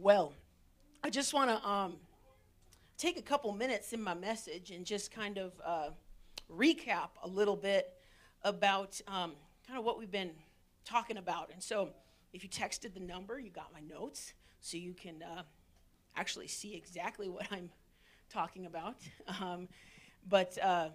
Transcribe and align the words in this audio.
well, 0.00 0.32
I 1.04 1.10
just 1.10 1.34
want 1.34 1.50
to 1.50 1.68
um, 1.68 1.94
take 2.96 3.18
a 3.18 3.22
couple 3.22 3.52
minutes 3.52 3.92
in 3.92 4.02
my 4.02 4.14
message 4.14 4.70
and 4.70 4.84
just 4.84 5.10
kind 5.10 5.36
of 5.36 5.52
uh, 5.64 5.90
recap 6.50 7.10
a 7.22 7.28
little 7.28 7.56
bit 7.56 7.92
about 8.42 8.98
um, 9.06 9.32
kind 9.66 9.78
of 9.78 9.84
what 9.84 9.98
we've 9.98 10.10
been 10.10 10.30
talking 10.84 11.18
about. 11.18 11.50
And 11.52 11.62
so, 11.62 11.90
if 12.32 12.42
you 12.42 12.48
texted 12.48 12.94
the 12.94 13.00
number, 13.00 13.38
you 13.38 13.50
got 13.50 13.72
my 13.72 13.80
notes, 13.80 14.32
so 14.60 14.76
you 14.76 14.94
can 14.94 15.22
uh, 15.22 15.42
actually 16.16 16.48
see 16.48 16.74
exactly 16.74 17.28
what 17.28 17.46
I'm 17.50 17.70
talking 18.32 18.66
about. 18.66 18.96
Um, 19.40 19.68
but 20.28 20.56
uh, 20.62 20.88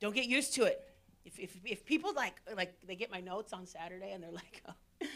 don't 0.00 0.14
get 0.14 0.26
used 0.26 0.54
to 0.54 0.64
it. 0.64 0.82
If, 1.24 1.38
if, 1.38 1.56
if 1.64 1.84
people 1.84 2.12
like 2.14 2.40
like 2.56 2.74
they 2.86 2.94
get 2.94 3.10
my 3.10 3.20
notes 3.20 3.52
on 3.52 3.66
Saturday 3.66 4.12
and 4.12 4.22
they're 4.22 4.30
like, 4.30 4.62
oh, 4.68 5.06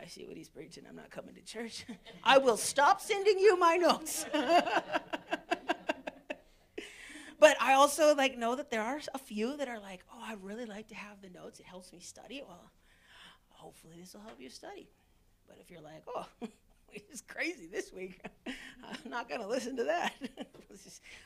I 0.00 0.06
see 0.06 0.24
what 0.26 0.36
he's 0.36 0.48
preaching. 0.48 0.84
I'm 0.88 0.96
not 0.96 1.10
coming 1.10 1.34
to 1.34 1.42
church. 1.42 1.84
I 2.24 2.38
will 2.38 2.56
stop 2.56 3.00
sending 3.00 3.38
you 3.38 3.58
my 3.58 3.76
notes. 3.76 4.26
but 7.38 7.56
I 7.60 7.74
also 7.74 8.14
like 8.14 8.36
know 8.36 8.54
that 8.56 8.70
there 8.70 8.82
are 8.82 9.00
a 9.14 9.18
few 9.18 9.56
that 9.56 9.68
are 9.68 9.78
like, 9.80 10.04
oh, 10.12 10.22
I 10.22 10.34
really 10.42 10.66
like 10.66 10.88
to 10.88 10.94
have 10.94 11.22
the 11.22 11.30
notes. 11.30 11.60
It 11.60 11.66
helps 11.66 11.92
me 11.92 12.00
study. 12.00 12.42
Well, 12.46 12.70
hopefully 13.48 13.94
this 13.98 14.14
will 14.14 14.22
help 14.22 14.40
you 14.40 14.50
study. 14.50 14.88
But 15.48 15.58
if 15.60 15.70
you're 15.70 15.80
like, 15.80 16.02
oh, 16.06 16.26
it's 16.92 17.22
crazy 17.22 17.66
this 17.66 17.92
week, 17.92 18.20
I'm 18.46 19.10
not 19.10 19.28
going 19.28 19.40
to 19.40 19.46
listen 19.46 19.76
to 19.76 19.84
that. 19.84 20.14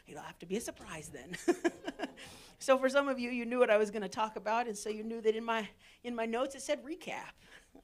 It'll 0.07 0.23
have 0.23 0.39
to 0.41 0.47
be 0.47 0.57
a 0.57 0.61
surprise 0.61 1.11
then. 1.13 1.37
so 2.59 2.79
for 2.79 2.89
some 2.89 3.09
of 3.09 3.19
you, 3.19 3.31
you 3.31 3.45
knew 3.45 3.59
what 3.59 3.71
I 3.71 3.77
was 3.77 3.91
going 3.91 4.03
to 4.03 4.09
talk 4.09 4.37
about, 4.37 4.67
and 4.67 4.77
so 4.77 4.89
you 4.91 5.03
knew 5.03 5.21
that 5.21 5.35
in 5.35 5.45
my 5.45 5.69
in 6.05 6.15
my 6.15 6.27
notes 6.27 6.55
it 6.55 6.63
said 6.63 6.85
recap. 6.85 7.33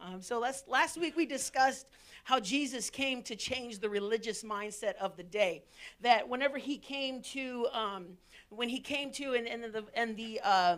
Um, 0.01 0.21
so 0.21 0.39
last, 0.39 0.69
last 0.69 0.99
week 0.99 1.17
we 1.17 1.27
discussed 1.27 1.87
how 2.25 2.41
Jesus 2.41 2.91
came 2.91 3.23
to 3.23 3.37
change 3.37 3.79
the 3.79 3.89
religious 3.89 4.43
mindset 4.43 4.97
of 4.97 5.17
the 5.17 5.23
day. 5.23 5.63
That 6.01 6.29
whenever 6.29 6.59
he 6.59 6.79
came 6.79 7.23
to, 7.23 7.67
um, 7.73 8.07
when 8.49 8.69
he 8.69 8.81
came 8.81 9.13
to, 9.13 9.35
and, 9.35 9.47
and 9.47 9.65
the, 9.65 9.85
and 9.95 10.17
the, 10.17 10.41
uh, 10.43 10.77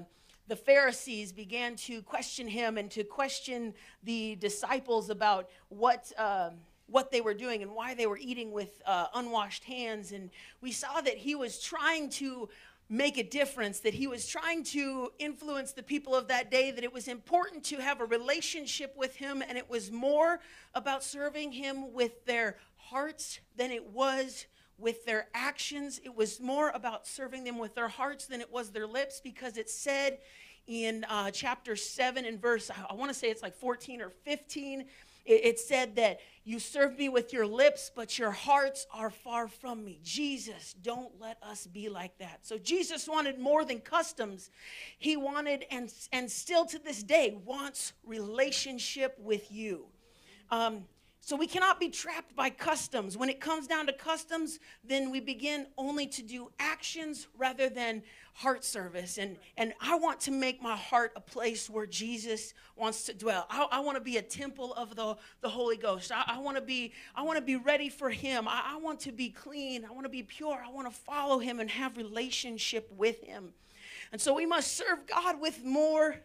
the 0.48 0.56
Pharisees 0.56 1.32
began 1.32 1.76
to 1.76 2.02
question 2.02 2.48
him 2.48 2.78
and 2.78 2.90
to 2.92 3.04
question 3.04 3.74
the 4.02 4.36
disciples 4.36 5.10
about 5.10 5.48
what. 5.68 6.12
Uh, 6.16 6.50
what 6.88 7.10
they 7.10 7.20
were 7.20 7.34
doing 7.34 7.62
and 7.62 7.72
why 7.72 7.94
they 7.94 8.06
were 8.06 8.16
eating 8.16 8.52
with 8.52 8.80
uh, 8.86 9.06
unwashed 9.16 9.64
hands. 9.64 10.12
And 10.12 10.30
we 10.60 10.70
saw 10.70 11.00
that 11.00 11.16
he 11.16 11.34
was 11.34 11.60
trying 11.60 12.10
to 12.10 12.48
make 12.88 13.18
a 13.18 13.22
difference, 13.22 13.80
that 13.80 13.94
he 13.94 14.06
was 14.06 14.26
trying 14.26 14.62
to 14.62 15.10
influence 15.18 15.72
the 15.72 15.82
people 15.82 16.14
of 16.14 16.28
that 16.28 16.50
day, 16.50 16.70
that 16.70 16.84
it 16.84 16.92
was 16.92 17.08
important 17.08 17.64
to 17.64 17.76
have 17.76 18.00
a 18.00 18.04
relationship 18.04 18.94
with 18.96 19.16
him, 19.16 19.42
and 19.46 19.58
it 19.58 19.68
was 19.68 19.90
more 19.90 20.40
about 20.74 21.02
serving 21.02 21.52
him 21.52 21.92
with 21.92 22.24
their 22.26 22.56
hearts 22.76 23.40
than 23.56 23.70
it 23.70 23.90
was 23.90 24.46
with 24.78 25.04
their 25.04 25.26
actions. 25.34 26.00
It 26.04 26.14
was 26.14 26.40
more 26.40 26.70
about 26.70 27.06
serving 27.06 27.44
them 27.44 27.58
with 27.58 27.74
their 27.74 27.88
hearts 27.88 28.26
than 28.26 28.40
it 28.40 28.52
was 28.52 28.70
their 28.70 28.86
lips, 28.86 29.20
because 29.22 29.56
it 29.56 29.68
said 29.68 30.18
in 30.66 31.04
uh, 31.08 31.30
chapter 31.30 31.76
7 31.76 32.24
and 32.24 32.40
verse, 32.40 32.70
I 32.70 32.94
want 32.94 33.10
to 33.10 33.14
say 33.14 33.30
it's 33.30 33.42
like 33.42 33.54
14 33.54 34.00
or 34.00 34.10
15, 34.10 34.84
it, 35.26 35.44
it 35.44 35.58
said 35.58 35.96
that 35.96 36.20
you 36.44 36.60
serve 36.60 36.96
me 36.96 37.08
with 37.08 37.32
your 37.32 37.46
lips, 37.46 37.90
but 37.94 38.18
your 38.18 38.30
hearts 38.30 38.86
are 38.92 39.10
far 39.10 39.48
from 39.48 39.84
me. 39.84 39.98
Jesus, 40.04 40.74
don't 40.80 41.20
let 41.20 41.38
us 41.42 41.66
be 41.66 41.88
like 41.88 42.16
that. 42.18 42.46
So 42.46 42.56
Jesus 42.56 43.08
wanted 43.08 43.38
more 43.38 43.64
than 43.64 43.80
customs. 43.80 44.50
He 44.98 45.16
wanted, 45.16 45.64
and, 45.70 45.92
and 46.12 46.30
still 46.30 46.64
to 46.66 46.78
this 46.78 47.02
day, 47.02 47.36
wants 47.44 47.92
relationship 48.04 49.18
with 49.18 49.50
you. 49.50 49.86
Um, 50.50 50.84
so 51.20 51.34
we 51.34 51.48
cannot 51.48 51.80
be 51.80 51.88
trapped 51.88 52.36
by 52.36 52.50
customs. 52.50 53.16
When 53.16 53.28
it 53.28 53.40
comes 53.40 53.66
down 53.66 53.88
to 53.88 53.92
customs, 53.92 54.60
then 54.84 55.10
we 55.10 55.18
begin 55.18 55.66
only 55.76 56.06
to 56.06 56.22
do 56.22 56.52
actions 56.60 57.26
rather 57.36 57.68
than 57.68 58.04
heart 58.36 58.62
service. 58.62 59.16
And, 59.16 59.38
and 59.56 59.72
I 59.80 59.96
want 59.96 60.20
to 60.20 60.30
make 60.30 60.62
my 60.62 60.76
heart 60.76 61.12
a 61.16 61.20
place 61.20 61.70
where 61.70 61.86
Jesus 61.86 62.52
wants 62.76 63.04
to 63.04 63.14
dwell. 63.14 63.46
I, 63.48 63.66
I 63.72 63.80
want 63.80 63.96
to 63.96 64.02
be 64.02 64.18
a 64.18 64.22
temple 64.22 64.74
of 64.74 64.94
the, 64.94 65.16
the 65.40 65.48
Holy 65.48 65.78
Ghost. 65.78 66.12
I, 66.12 66.22
I 66.26 66.38
want 66.38 66.58
to 66.58 66.62
be, 66.62 66.92
I 67.14 67.22
want 67.22 67.38
to 67.38 67.44
be 67.44 67.56
ready 67.56 67.88
for 67.88 68.10
him. 68.10 68.46
I, 68.46 68.74
I 68.74 68.76
want 68.76 69.00
to 69.00 69.12
be 69.12 69.30
clean. 69.30 69.86
I 69.86 69.90
want 69.90 70.04
to 70.04 70.10
be 70.10 70.22
pure. 70.22 70.62
I 70.62 70.70
want 70.70 70.86
to 70.86 70.94
follow 70.94 71.38
him 71.38 71.60
and 71.60 71.70
have 71.70 71.96
relationship 71.96 72.92
with 72.94 73.22
him. 73.22 73.54
And 74.12 74.20
so 74.20 74.34
we 74.34 74.44
must 74.44 74.76
serve 74.76 75.06
God 75.06 75.40
with 75.40 75.64
more 75.64 76.16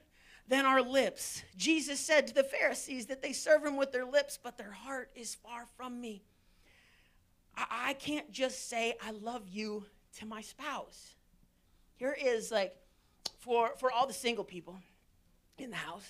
than 0.49 0.65
our 0.65 0.81
lips. 0.81 1.43
Jesus 1.55 1.97
said 1.97 2.27
to 2.27 2.33
the 2.33 2.43
Pharisees 2.43 3.05
that 3.05 3.21
they 3.21 3.31
serve 3.31 3.63
him 3.63 3.77
with 3.77 3.93
their 3.93 4.05
lips, 4.05 4.37
but 4.41 4.57
their 4.57 4.71
heart 4.71 5.09
is 5.15 5.35
far 5.35 5.65
from 5.77 6.01
me. 6.01 6.23
I, 7.55 7.65
I 7.71 7.93
can't 7.93 8.29
just 8.33 8.67
say, 8.67 8.95
I 9.01 9.11
love 9.11 9.47
you 9.47 9.85
to 10.17 10.25
my 10.25 10.41
spouse. 10.41 11.15
Here 12.01 12.17
is 12.19 12.49
like, 12.49 12.75
for, 13.41 13.73
for 13.77 13.91
all 13.91 14.07
the 14.07 14.13
single 14.13 14.43
people 14.43 14.75
in 15.59 15.69
the 15.69 15.75
house, 15.75 16.07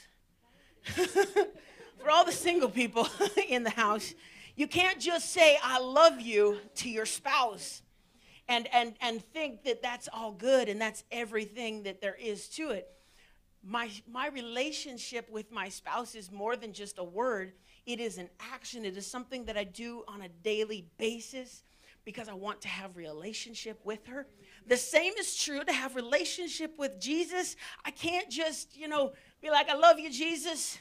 for 0.85 2.09
all 2.09 2.23
the 2.23 2.31
single 2.31 2.69
people 2.69 3.09
in 3.49 3.63
the 3.63 3.71
house, 3.71 4.13
you 4.55 4.67
can't 4.67 5.01
just 5.01 5.33
say, 5.33 5.57
I 5.61 5.79
love 5.79 6.21
you 6.21 6.59
to 6.75 6.89
your 6.89 7.05
spouse 7.05 7.81
and, 8.47 8.69
and, 8.71 8.93
and 9.01 9.21
think 9.33 9.65
that 9.65 9.81
that's 9.81 10.07
all 10.13 10.31
good 10.31 10.69
and 10.69 10.79
that's 10.79 11.03
everything 11.11 11.83
that 11.83 11.99
there 11.99 12.15
is 12.15 12.47
to 12.51 12.69
it 12.69 12.87
my, 13.63 13.89
my 14.09 14.27
relationship 14.27 15.29
with 15.29 15.51
my 15.51 15.69
spouse 15.69 16.15
is 16.15 16.31
more 16.31 16.55
than 16.55 16.73
just 16.73 16.97
a 16.97 17.03
word, 17.03 17.53
it 17.85 17.99
is 17.99 18.17
an 18.17 18.29
action. 18.39 18.85
It 18.85 18.97
is 18.97 19.05
something 19.05 19.45
that 19.45 19.57
I 19.57 19.63
do 19.63 20.03
on 20.07 20.21
a 20.21 20.29
daily 20.29 20.87
basis 20.97 21.63
because 22.05 22.27
I 22.27 22.33
want 22.33 22.61
to 22.61 22.67
have 22.67 22.97
relationship 22.97 23.79
with 23.83 24.07
her. 24.07 24.27
The 24.67 24.77
same 24.77 25.13
is 25.19 25.35
true 25.35 25.63
to 25.63 25.73
have 25.73 25.95
relationship 25.95 26.77
with 26.77 26.99
Jesus. 26.99 27.55
I 27.83 27.91
can't 27.91 28.29
just, 28.29 28.77
you 28.77 28.87
know, 28.87 29.13
be 29.41 29.49
like, 29.49 29.69
I 29.69 29.75
love 29.75 29.99
you, 29.99 30.09
Jesus. 30.11 30.77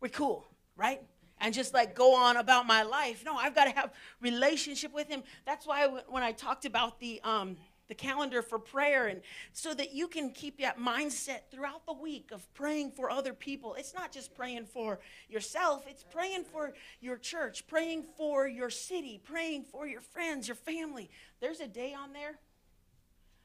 We're 0.00 0.08
cool, 0.08 0.46
right? 0.76 1.02
And 1.40 1.52
just 1.52 1.74
like 1.74 1.94
go 1.94 2.14
on 2.14 2.36
about 2.36 2.66
my 2.66 2.82
life. 2.82 3.22
No, 3.24 3.36
I've 3.36 3.54
got 3.54 3.64
to 3.64 3.70
have 3.70 3.92
relationship 4.20 4.92
with 4.94 5.08
him. 5.08 5.22
That's 5.44 5.66
why 5.66 5.86
when 6.08 6.22
I 6.22 6.32
talked 6.32 6.64
about 6.64 7.00
the 7.00 7.20
um, 7.22 7.56
the 7.88 7.94
calendar 7.94 8.42
for 8.42 8.58
prayer 8.58 9.08
and 9.08 9.20
so 9.52 9.74
that 9.74 9.92
you 9.92 10.08
can 10.08 10.30
keep 10.30 10.58
that 10.58 10.78
mindset 10.78 11.40
throughout 11.50 11.84
the 11.86 11.92
week 11.92 12.30
of 12.32 12.52
praying 12.54 12.90
for 12.90 13.10
other 13.10 13.34
people 13.34 13.74
it's 13.74 13.94
not 13.94 14.10
just 14.10 14.34
praying 14.34 14.64
for 14.64 14.98
yourself 15.28 15.84
it's 15.86 16.02
praying 16.02 16.44
for 16.44 16.72
your 17.00 17.16
church 17.16 17.66
praying 17.66 18.02
for 18.16 18.48
your 18.48 18.70
city 18.70 19.20
praying 19.22 19.62
for 19.64 19.86
your 19.86 20.00
friends 20.00 20.48
your 20.48 20.54
family 20.54 21.10
there's 21.40 21.60
a 21.60 21.68
day 21.68 21.92
on 21.92 22.12
there 22.12 22.38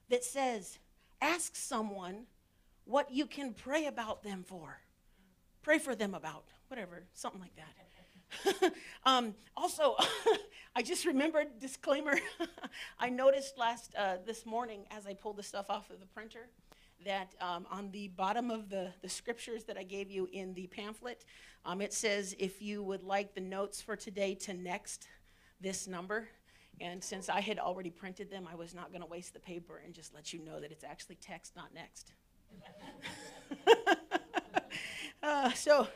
that 0.10 0.24
says 0.24 0.80
ask 1.22 1.56
someone 1.56 2.26
what 2.86 3.12
you 3.12 3.26
can 3.26 3.54
pray 3.54 3.86
about 3.86 4.24
them 4.24 4.44
for 4.48 4.80
pray 5.62 5.78
for 5.78 5.96
them 5.96 6.14
about 6.14 6.46
whatever 6.68 7.04
something 7.14 7.42
like 7.42 7.56
that 7.56 7.80
um, 9.06 9.34
also, 9.56 9.96
I 10.76 10.82
just 10.82 11.06
remembered 11.06 11.60
disclaimer. 11.60 12.18
I 13.00 13.10
noticed 13.10 13.58
last 13.58 13.94
uh, 13.98 14.18
this 14.26 14.46
morning 14.46 14.86
as 14.92 15.06
I 15.06 15.14
pulled 15.14 15.38
the 15.38 15.44
stuff 15.44 15.70
off 15.70 15.90
of 15.90 16.00
the 16.00 16.06
printer 16.06 16.48
that 17.06 17.34
um, 17.40 17.66
on 17.72 17.92
the 17.92 18.10
bottom 18.10 18.52
of 18.52 18.70
the, 18.70 18.92
the 19.02 19.10
scriptures 19.10 19.64
that 19.66 19.78
I 19.78 19.84
gave 19.84 20.12
you 20.12 20.28
in 20.32 20.54
the 20.54 20.68
pamphlet, 20.68 21.24
um, 21.66 21.82
it 21.82 21.94
says 21.94 22.36
if 22.40 22.62
you 22.62 22.84
would 22.84 23.04
like 23.04 23.34
the 23.34 23.42
notes 23.42 23.82
for 23.82 23.96
today 23.96 24.36
to 24.36 24.54
next 24.54 25.08
this 25.62 25.88
number. 25.88 26.28
And 26.82 27.04
since 27.04 27.30
I 27.30 27.42
had 27.42 27.60
already 27.60 27.90
printed 27.90 28.32
them, 28.32 28.48
I 28.50 28.56
was 28.56 28.74
not 28.74 28.92
going 28.92 29.02
to 29.02 29.08
waste 29.08 29.34
the 29.34 29.40
paper 29.40 29.82
and 29.84 29.94
just 29.94 30.14
let 30.14 30.32
you 30.32 30.44
know 30.44 30.60
that 30.60 30.72
it's 30.72 30.84
actually 30.84 31.16
text, 31.16 31.56
not 31.56 31.74
next. 31.74 32.14
uh, 35.24 35.52
so. 35.52 35.88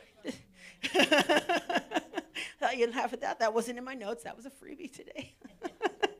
you'd 2.76 2.94
laugh 2.94 3.12
at 3.12 3.20
that. 3.20 3.38
That 3.40 3.54
wasn't 3.54 3.78
in 3.78 3.84
my 3.84 3.94
notes. 3.94 4.24
That 4.24 4.36
was 4.36 4.46
a 4.46 4.50
freebie 4.50 4.92
today. 4.92 5.34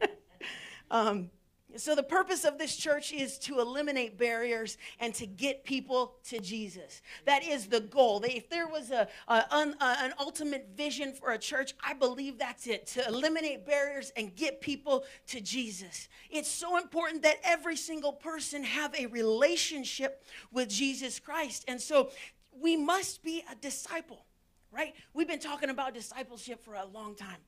um, 0.90 1.30
So, 1.76 1.94
the 1.94 2.02
purpose 2.02 2.44
of 2.44 2.56
this 2.56 2.76
church 2.76 3.12
is 3.12 3.38
to 3.40 3.58
eliminate 3.58 4.16
barriers 4.16 4.78
and 5.00 5.12
to 5.14 5.26
get 5.26 5.64
people 5.64 6.14
to 6.28 6.38
Jesus. 6.38 7.02
That 7.24 7.42
is 7.42 7.66
the 7.66 7.80
goal. 7.80 8.22
If 8.24 8.48
there 8.48 8.68
was 8.68 8.90
a, 8.90 9.08
a, 9.26 9.44
an, 9.50 9.74
an 9.80 10.14
ultimate 10.20 10.68
vision 10.76 11.12
for 11.12 11.32
a 11.32 11.38
church, 11.38 11.74
I 11.84 11.94
believe 11.94 12.38
that's 12.38 12.66
it 12.66 12.86
to 12.88 13.06
eliminate 13.06 13.66
barriers 13.66 14.12
and 14.16 14.34
get 14.36 14.60
people 14.60 15.04
to 15.28 15.40
Jesus. 15.40 16.08
It's 16.30 16.50
so 16.50 16.76
important 16.76 17.22
that 17.22 17.38
every 17.42 17.76
single 17.76 18.12
person 18.12 18.62
have 18.62 18.94
a 18.94 19.06
relationship 19.06 20.22
with 20.52 20.68
Jesus 20.68 21.18
Christ. 21.18 21.64
And 21.66 21.80
so, 21.80 22.10
we 22.56 22.76
must 22.76 23.24
be 23.24 23.42
a 23.50 23.54
disciple, 23.56 24.26
right? 24.70 24.94
We've 25.12 25.26
been 25.26 25.40
talking 25.40 25.70
about 25.70 25.94
discipleship 25.94 26.62
for 26.62 26.74
a 26.74 26.86
long 26.86 27.16
time. 27.16 27.38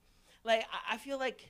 Like, 0.42 0.64
I 0.90 0.96
feel 0.96 1.18
like 1.18 1.48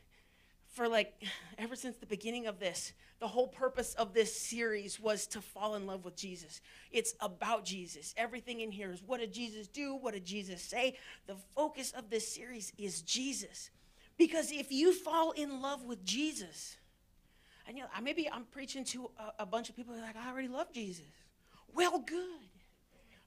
for 0.77 0.89
like 0.89 1.25
ever 1.59 1.75
since 1.75 1.97
the 1.97 2.07
beginning 2.07 2.47
of 2.47 2.61
this 2.61 2.93
the 3.19 3.27
whole 3.27 3.49
purpose 3.49 3.95
of 3.95 4.13
this 4.13 4.39
series 4.39 5.01
was 5.01 5.27
to 5.27 5.41
fall 5.41 5.75
in 5.75 5.87
love 5.87 6.05
with 6.05 6.17
jesus. 6.17 6.61
It's 6.93 7.15
about 7.21 7.65
jesus. 7.65 8.15
Everything 8.19 8.61
in 8.61 8.71
here 8.71 8.93
is 8.93 9.03
what 9.03 9.21
did 9.21 9.33
jesus 9.33 9.69
do? 9.69 9.95
What 9.95 10.13
did 10.13 10.27
jesus 10.27 10.61
say? 10.61 10.99
The 11.27 11.37
focus 11.55 11.93
of 11.93 12.11
this 12.11 12.29
series 12.29 12.75
is 12.77 13.01
jesus. 13.01 13.71
Because 14.19 14.53
if 14.53 14.71
you 14.71 14.93
fall 14.93 15.31
in 15.33 15.63
love 15.63 15.85
with 15.85 16.05
jesus 16.05 16.77
and 17.67 17.77
you 17.77 17.83
know 17.83 17.89
maybe 18.03 18.29
i'm 18.31 18.45
preaching 18.45 18.85
to 18.85 19.11
a, 19.19 19.43
a 19.43 19.47
bunch 19.47 19.71
of 19.71 19.77
people 19.77 19.95
like 19.95 20.17
i 20.17 20.31
already 20.31 20.49
love 20.49 20.71
jesus. 20.73 21.05
Well 21.75 21.99
good 21.99 22.46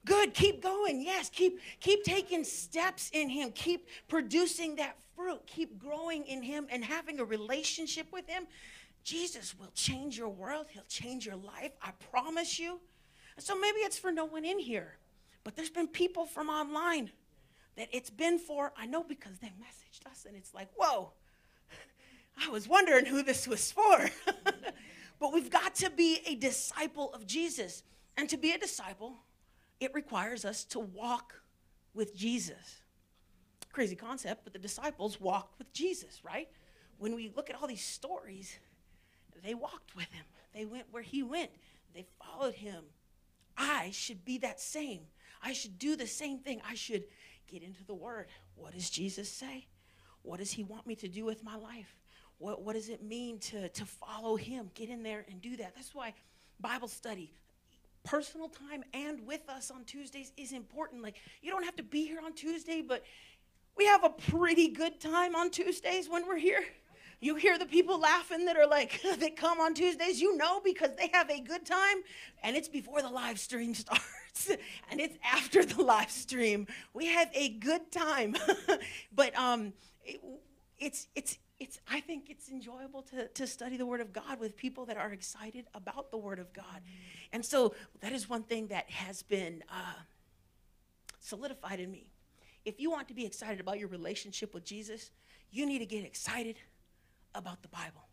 good 0.04 0.32
keep 0.34 0.62
going 0.62 1.02
yes 1.02 1.30
keep 1.30 1.60
keep 1.80 2.02
taking 2.04 2.44
steps 2.44 3.10
in 3.12 3.28
him 3.28 3.50
keep 3.52 3.86
producing 4.08 4.76
that 4.76 4.96
fruit 5.14 5.40
keep 5.46 5.78
growing 5.78 6.24
in 6.24 6.42
him 6.42 6.66
and 6.70 6.84
having 6.84 7.20
a 7.20 7.24
relationship 7.24 8.06
with 8.12 8.26
him. 8.28 8.46
Jesus 9.02 9.54
will 9.58 9.70
change 9.74 10.16
your 10.16 10.28
world 10.28 10.66
he'll 10.70 10.82
change 10.84 11.26
your 11.26 11.36
life 11.36 11.72
i 11.82 11.90
promise 12.10 12.58
you. 12.58 12.80
So 13.38 13.58
maybe 13.58 13.78
it's 13.78 13.98
for 13.98 14.12
no 14.12 14.24
one 14.24 14.44
in 14.44 14.58
here 14.58 14.96
but 15.44 15.56
there's 15.56 15.70
been 15.70 15.88
people 15.88 16.26
from 16.26 16.48
online 16.48 17.10
that 17.76 17.88
it's 17.92 18.10
been 18.10 18.38
for 18.38 18.72
i 18.76 18.86
know 18.86 19.02
because 19.02 19.38
they 19.38 19.48
messaged 19.48 20.10
us 20.10 20.26
and 20.26 20.36
it's 20.36 20.54
like 20.54 20.68
whoa 20.76 21.12
i 22.46 22.48
was 22.48 22.68
wondering 22.68 23.06
who 23.06 23.22
this 23.22 23.46
was 23.48 23.72
for. 23.72 24.10
But 25.20 25.34
we've 25.34 25.50
got 25.50 25.74
to 25.76 25.90
be 25.90 26.20
a 26.26 26.34
disciple 26.34 27.12
of 27.12 27.26
jesus. 27.26 27.84
And 28.16 28.28
to 28.30 28.36
be 28.36 28.52
a 28.52 28.58
disciple 28.58 29.18
it 29.80 29.94
requires 29.94 30.44
us 30.44 30.64
to 30.66 30.78
walk 30.78 31.34
with 31.94 32.14
Jesus. 32.14 32.82
Crazy 33.72 33.96
concept, 33.96 34.44
but 34.44 34.52
the 34.52 34.58
disciples 34.58 35.20
walked 35.20 35.58
with 35.58 35.72
Jesus, 35.72 36.20
right? 36.22 36.48
When 36.98 37.14
we 37.14 37.32
look 37.34 37.50
at 37.50 37.56
all 37.60 37.66
these 37.66 37.84
stories, 37.84 38.58
they 39.42 39.54
walked 39.54 39.96
with 39.96 40.10
him. 40.12 40.24
They 40.54 40.66
went 40.66 40.86
where 40.90 41.02
he 41.02 41.22
went. 41.22 41.50
They 41.94 42.04
followed 42.22 42.54
him. 42.54 42.84
I 43.56 43.90
should 43.90 44.24
be 44.24 44.38
that 44.38 44.60
same. 44.60 45.02
I 45.42 45.52
should 45.52 45.78
do 45.78 45.96
the 45.96 46.06
same 46.06 46.38
thing. 46.38 46.60
I 46.68 46.74
should 46.74 47.04
get 47.48 47.62
into 47.62 47.84
the 47.84 47.94
word. 47.94 48.26
What 48.54 48.74
does 48.74 48.90
Jesus 48.90 49.30
say? 49.30 49.66
What 50.22 50.38
does 50.38 50.52
he 50.52 50.62
want 50.62 50.86
me 50.86 50.94
to 50.96 51.08
do 51.08 51.24
with 51.24 51.42
my 51.42 51.56
life? 51.56 51.96
What, 52.38 52.62
what 52.62 52.74
does 52.74 52.88
it 52.88 53.02
mean 53.02 53.38
to, 53.40 53.68
to 53.68 53.84
follow 53.84 54.36
him? 54.36 54.70
Get 54.74 54.88
in 54.88 55.02
there 55.02 55.24
and 55.30 55.40
do 55.40 55.56
that. 55.56 55.74
That's 55.74 55.94
why 55.94 56.14
Bible 56.58 56.88
study, 56.88 57.32
personal 58.04 58.48
time 58.48 58.84
and 58.94 59.26
with 59.26 59.48
us 59.48 59.70
on 59.70 59.84
Tuesdays 59.84 60.32
is 60.36 60.52
important. 60.52 61.02
Like, 61.02 61.16
you 61.42 61.50
don't 61.50 61.64
have 61.64 61.76
to 61.76 61.82
be 61.82 62.06
here 62.06 62.20
on 62.24 62.32
Tuesday, 62.32 62.82
but 62.82 63.04
we 63.76 63.86
have 63.86 64.04
a 64.04 64.10
pretty 64.10 64.68
good 64.68 65.00
time 65.00 65.34
on 65.34 65.50
Tuesdays 65.50 66.08
when 66.08 66.26
we're 66.26 66.36
here. 66.36 66.62
You 67.22 67.34
hear 67.34 67.58
the 67.58 67.66
people 67.66 68.00
laughing 68.00 68.46
that 68.46 68.56
are 68.56 68.66
like, 68.66 69.02
that 69.18 69.36
come 69.36 69.60
on 69.60 69.74
Tuesdays, 69.74 70.20
you 70.20 70.36
know, 70.36 70.60
because 70.60 70.90
they 70.96 71.10
have 71.12 71.30
a 71.30 71.40
good 71.40 71.66
time, 71.66 71.98
and 72.42 72.56
it's 72.56 72.68
before 72.68 73.02
the 73.02 73.10
live 73.10 73.38
stream 73.38 73.74
starts, 73.74 74.50
and 74.90 75.00
it's 75.00 75.16
after 75.24 75.64
the 75.64 75.82
live 75.82 76.10
stream. 76.10 76.66
We 76.94 77.06
have 77.06 77.30
a 77.34 77.50
good 77.50 77.92
time, 77.92 78.36
but 79.14 79.36
um, 79.36 79.74
it, 80.04 80.20
it's 80.78 81.08
it's 81.14 81.38
it's 81.60 81.78
i 81.88 82.00
think 82.00 82.30
it's 82.30 82.48
enjoyable 82.48 83.02
to, 83.02 83.28
to 83.28 83.46
study 83.46 83.76
the 83.76 83.86
word 83.86 84.00
of 84.00 84.12
god 84.12 84.40
with 84.40 84.56
people 84.56 84.86
that 84.86 84.96
are 84.96 85.12
excited 85.12 85.66
about 85.74 86.10
the 86.10 86.16
word 86.16 86.38
of 86.38 86.52
god. 86.52 86.80
And 87.32 87.44
so 87.44 87.74
that 88.00 88.12
is 88.12 88.28
one 88.28 88.42
thing 88.42 88.68
that 88.68 88.90
has 88.90 89.22
been 89.22 89.62
uh, 89.70 90.00
solidified 91.20 91.78
in 91.78 91.92
me. 91.92 92.08
If 92.64 92.80
you 92.80 92.90
want 92.90 93.06
to 93.08 93.14
be 93.14 93.24
excited 93.24 93.60
about 93.60 93.78
your 93.78 93.88
relationship 93.88 94.54
with 94.54 94.64
jesus 94.64 95.10
you 95.52 95.66
need 95.66 95.80
to 95.80 95.86
get 95.86 96.04
excited 96.04 96.56
about 97.34 97.60
the 97.62 97.68
bible. 97.68 98.06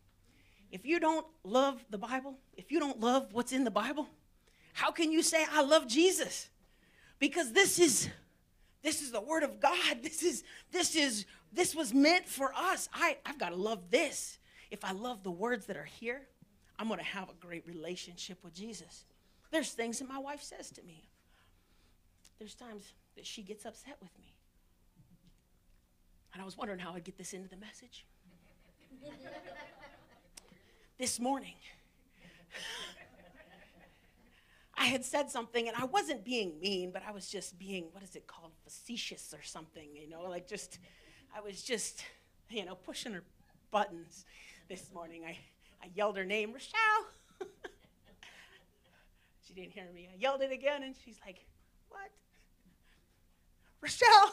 If 0.70 0.84
you 0.84 1.00
don't 1.00 1.26
love 1.42 1.84
the 1.90 1.98
bible 1.98 2.38
if 2.56 2.70
you 2.70 2.78
don't 2.78 3.00
love 3.00 3.28
what's 3.32 3.52
in 3.52 3.64
the 3.64 3.70
bible 3.70 4.08
how 4.74 4.90
can 4.90 5.10
you 5.10 5.22
say 5.22 5.44
i 5.52 5.62
love 5.62 5.88
jesus 5.88 6.50
because 7.18 7.52
this 7.52 7.78
is 7.78 8.08
this 8.88 9.02
is 9.02 9.12
the 9.12 9.20
word 9.20 9.42
of 9.42 9.60
god 9.60 9.96
this 10.02 10.22
is 10.22 10.44
this 10.72 10.96
is 10.96 11.26
this 11.52 11.74
was 11.74 11.94
meant 11.94 12.26
for 12.26 12.52
us. 12.54 12.88
I, 12.92 13.16
I've 13.24 13.38
got 13.38 13.50
to 13.50 13.56
love 13.56 13.90
this. 13.90 14.38
If 14.70 14.84
I 14.84 14.92
love 14.92 15.22
the 15.22 15.30
words 15.30 15.66
that 15.66 15.76
are 15.76 15.84
here, 15.84 16.22
I'm 16.78 16.88
going 16.88 16.98
to 16.98 17.04
have 17.04 17.30
a 17.30 17.34
great 17.40 17.66
relationship 17.66 18.38
with 18.44 18.54
Jesus. 18.54 19.04
There's 19.50 19.70
things 19.70 19.98
that 19.98 20.08
my 20.08 20.18
wife 20.18 20.42
says 20.42 20.70
to 20.72 20.82
me. 20.82 21.08
There's 22.38 22.54
times 22.54 22.92
that 23.16 23.26
she 23.26 23.42
gets 23.42 23.64
upset 23.64 23.96
with 24.00 24.16
me. 24.18 24.34
And 26.32 26.42
I 26.42 26.44
was 26.44 26.56
wondering 26.56 26.78
how 26.78 26.92
I'd 26.92 27.04
get 27.04 27.16
this 27.16 27.32
into 27.32 27.48
the 27.48 27.56
message. 27.56 28.04
this 30.98 31.18
morning, 31.18 31.54
I 34.78 34.84
had 34.84 35.04
said 35.04 35.30
something 35.30 35.66
and 35.66 35.76
I 35.76 35.84
wasn't 35.86 36.24
being 36.24 36.60
mean, 36.60 36.92
but 36.92 37.02
I 37.06 37.10
was 37.10 37.28
just 37.28 37.58
being, 37.58 37.88
what 37.92 38.02
is 38.02 38.14
it 38.14 38.26
called, 38.26 38.52
facetious 38.62 39.34
or 39.34 39.42
something, 39.42 39.88
you 39.94 40.08
know, 40.08 40.22
like 40.22 40.46
just 40.48 40.78
I 41.36 41.40
was 41.40 41.62
just, 41.62 42.04
you 42.48 42.64
know, 42.64 42.74
pushing 42.74 43.12
her 43.12 43.22
buttons 43.70 44.24
this 44.68 44.90
morning. 44.94 45.24
I, 45.26 45.36
I 45.82 45.90
yelled 45.94 46.16
her 46.16 46.24
name, 46.24 46.52
Rochelle. 46.52 46.78
she 49.46 49.54
didn't 49.54 49.72
hear 49.72 49.86
me. 49.94 50.08
I 50.12 50.16
yelled 50.16 50.42
it 50.42 50.52
again, 50.52 50.82
and 50.82 50.94
she's 51.04 51.18
like, 51.24 51.44
What? 51.88 52.10
Rochelle. 53.80 54.32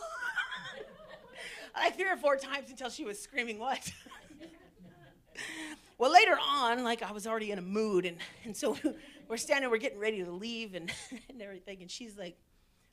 like 1.76 1.96
three 1.96 2.10
or 2.10 2.18
four 2.18 2.38
times 2.38 2.70
until 2.70 2.90
she 2.90 3.04
was 3.04 3.20
screaming, 3.20 3.60
What? 3.60 3.92
well, 5.98 6.14
later 6.14 6.38
on, 6.42 6.84
like 6.84 7.04
I 7.04 7.12
was 7.12 7.28
already 7.28 7.52
in 7.52 7.60
a 7.60 7.64
mood, 7.64 8.06
and, 8.06 8.18
and 8.46 8.56
so 8.56 8.78
we're 9.28 9.38
standing, 9.38 9.70
we're 9.70 9.78
getting 9.78 10.00
ready 10.00 10.24
to 10.24 10.32
leave 10.32 10.76
and, 10.76 10.92
and 11.30 11.42
everything, 11.42 11.82
and 11.82 11.90
she's 11.90 12.18
like, 12.18 12.38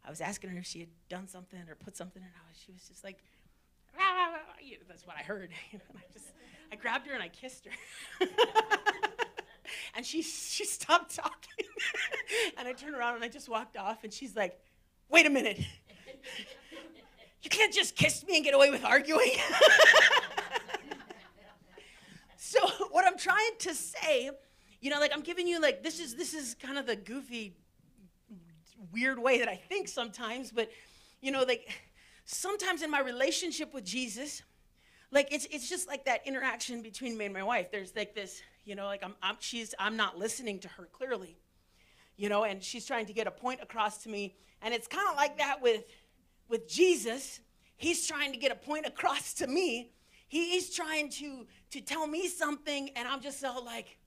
I 0.05 0.11
was 0.11 0.21
asking 0.21 0.51
her 0.51 0.59
if 0.59 0.67
she 0.67 0.81
had 0.81 0.89
done 1.09 1.29
something 1.29 1.61
or 1.69 1.75
put 1.77 1.97
something, 1.97 2.23
and 2.23 2.33
she 2.55 2.73
was 2.73 2.83
just 2.89 3.05
like, 3.05 3.19
"You." 4.61 4.79
that's 4.89 5.07
what 5.07 5.17
I 5.17 5.23
heard. 5.23 5.51
and 5.73 5.81
I 5.97 6.13
just, 6.13 6.33
I 6.73 6.77
grabbed 6.77 7.07
her 7.07 7.15
and 7.15 7.23
I 7.23 7.29
kissed 7.29 7.67
her. 7.67 8.27
and 9.97 10.05
she, 10.05 10.23
she 10.23 10.65
stopped 10.65 11.15
talking. 11.15 11.67
and 12.59 12.67
I 12.67 12.73
turned 12.73 12.97
around 12.97 13.17
and 13.17 13.25
I 13.25 13.29
just 13.29 13.49
walked 13.49 13.77
off, 13.77 14.03
and 14.03 14.13
she's 14.13 14.35
like, 14.35 14.59
wait 15.09 15.27
a 15.27 15.31
minute. 15.31 15.61
You 17.43 17.51
can't 17.51 17.73
just 17.73 17.97
kiss 17.97 18.25
me 18.25 18.37
and 18.37 18.45
get 18.45 18.55
away 18.55 18.71
with 18.71 18.85
arguing. 18.85 19.33
so 22.37 22.61
what 22.91 23.05
I'm 23.05 23.19
trying 23.19 23.57
to 23.61 23.75
say, 23.75 24.31
you 24.83 24.91
know, 24.91 24.99
like 24.99 25.13
I'm 25.15 25.23
giving 25.23 25.47
you 25.47 25.61
like 25.61 25.83
this 25.83 26.01
is 26.01 26.17
this 26.17 26.35
is 26.35 26.57
kind 26.61 26.77
of 26.77 26.87
the 26.87 26.97
goofy, 26.97 27.57
weird 28.93 29.19
way 29.19 29.39
that 29.39 29.49
I 29.49 29.55
think 29.55 29.87
sometimes, 29.87 30.51
but 30.51 30.69
you 31.21 31.31
know, 31.31 31.45
like 31.45 31.71
sometimes 32.25 32.83
in 32.83 32.91
my 32.91 33.01
relationship 33.01 33.73
with 33.73 33.85
Jesus, 33.85 34.43
like 35.13 35.33
it's 35.33 35.47
it's 35.53 35.69
just 35.69 35.87
like 35.87 36.05
that 36.07 36.27
interaction 36.27 36.83
between 36.83 37.17
me 37.17 37.27
and 37.27 37.33
my 37.33 37.45
wife. 37.45 37.71
There's 37.71 37.95
like 37.95 38.13
this, 38.17 38.43
you 38.65 38.75
know, 38.75 38.87
like 38.87 39.05
I'm, 39.05 39.15
I'm 39.23 39.37
she's 39.39 39.73
I'm 39.79 39.97
not 39.97 40.19
listening 40.19 40.59
to 40.59 40.69
her 40.69 40.89
clearly, 40.93 41.39
you 42.17 42.29
know, 42.29 42.43
and 42.43 42.61
she's 42.61 42.85
trying 42.85 43.07
to 43.07 43.13
get 43.13 43.29
a 43.29 43.31
point 43.31 43.61
across 43.63 44.03
to 44.03 44.09
me, 44.09 44.35
and 44.63 44.75
it's 44.75 44.89
kind 44.89 45.09
of 45.09 45.15
like 45.15 45.39
that 45.39 45.63
with 45.63 45.85
with 46.49 46.69
Jesus. 46.69 47.39
He's 47.77 48.05
trying 48.05 48.33
to 48.33 48.39
get 48.39 48.51
a 48.51 48.57
point 48.57 48.87
across 48.87 49.33
to 49.35 49.47
me. 49.47 49.93
He's 50.27 50.75
trying 50.75 51.09
to 51.11 51.47
to 51.71 51.81
tell 51.81 52.09
me 52.09 52.27
something, 52.27 52.91
and 52.97 53.07
I'm 53.07 53.21
just 53.21 53.39
so 53.39 53.63
like, 53.65 53.99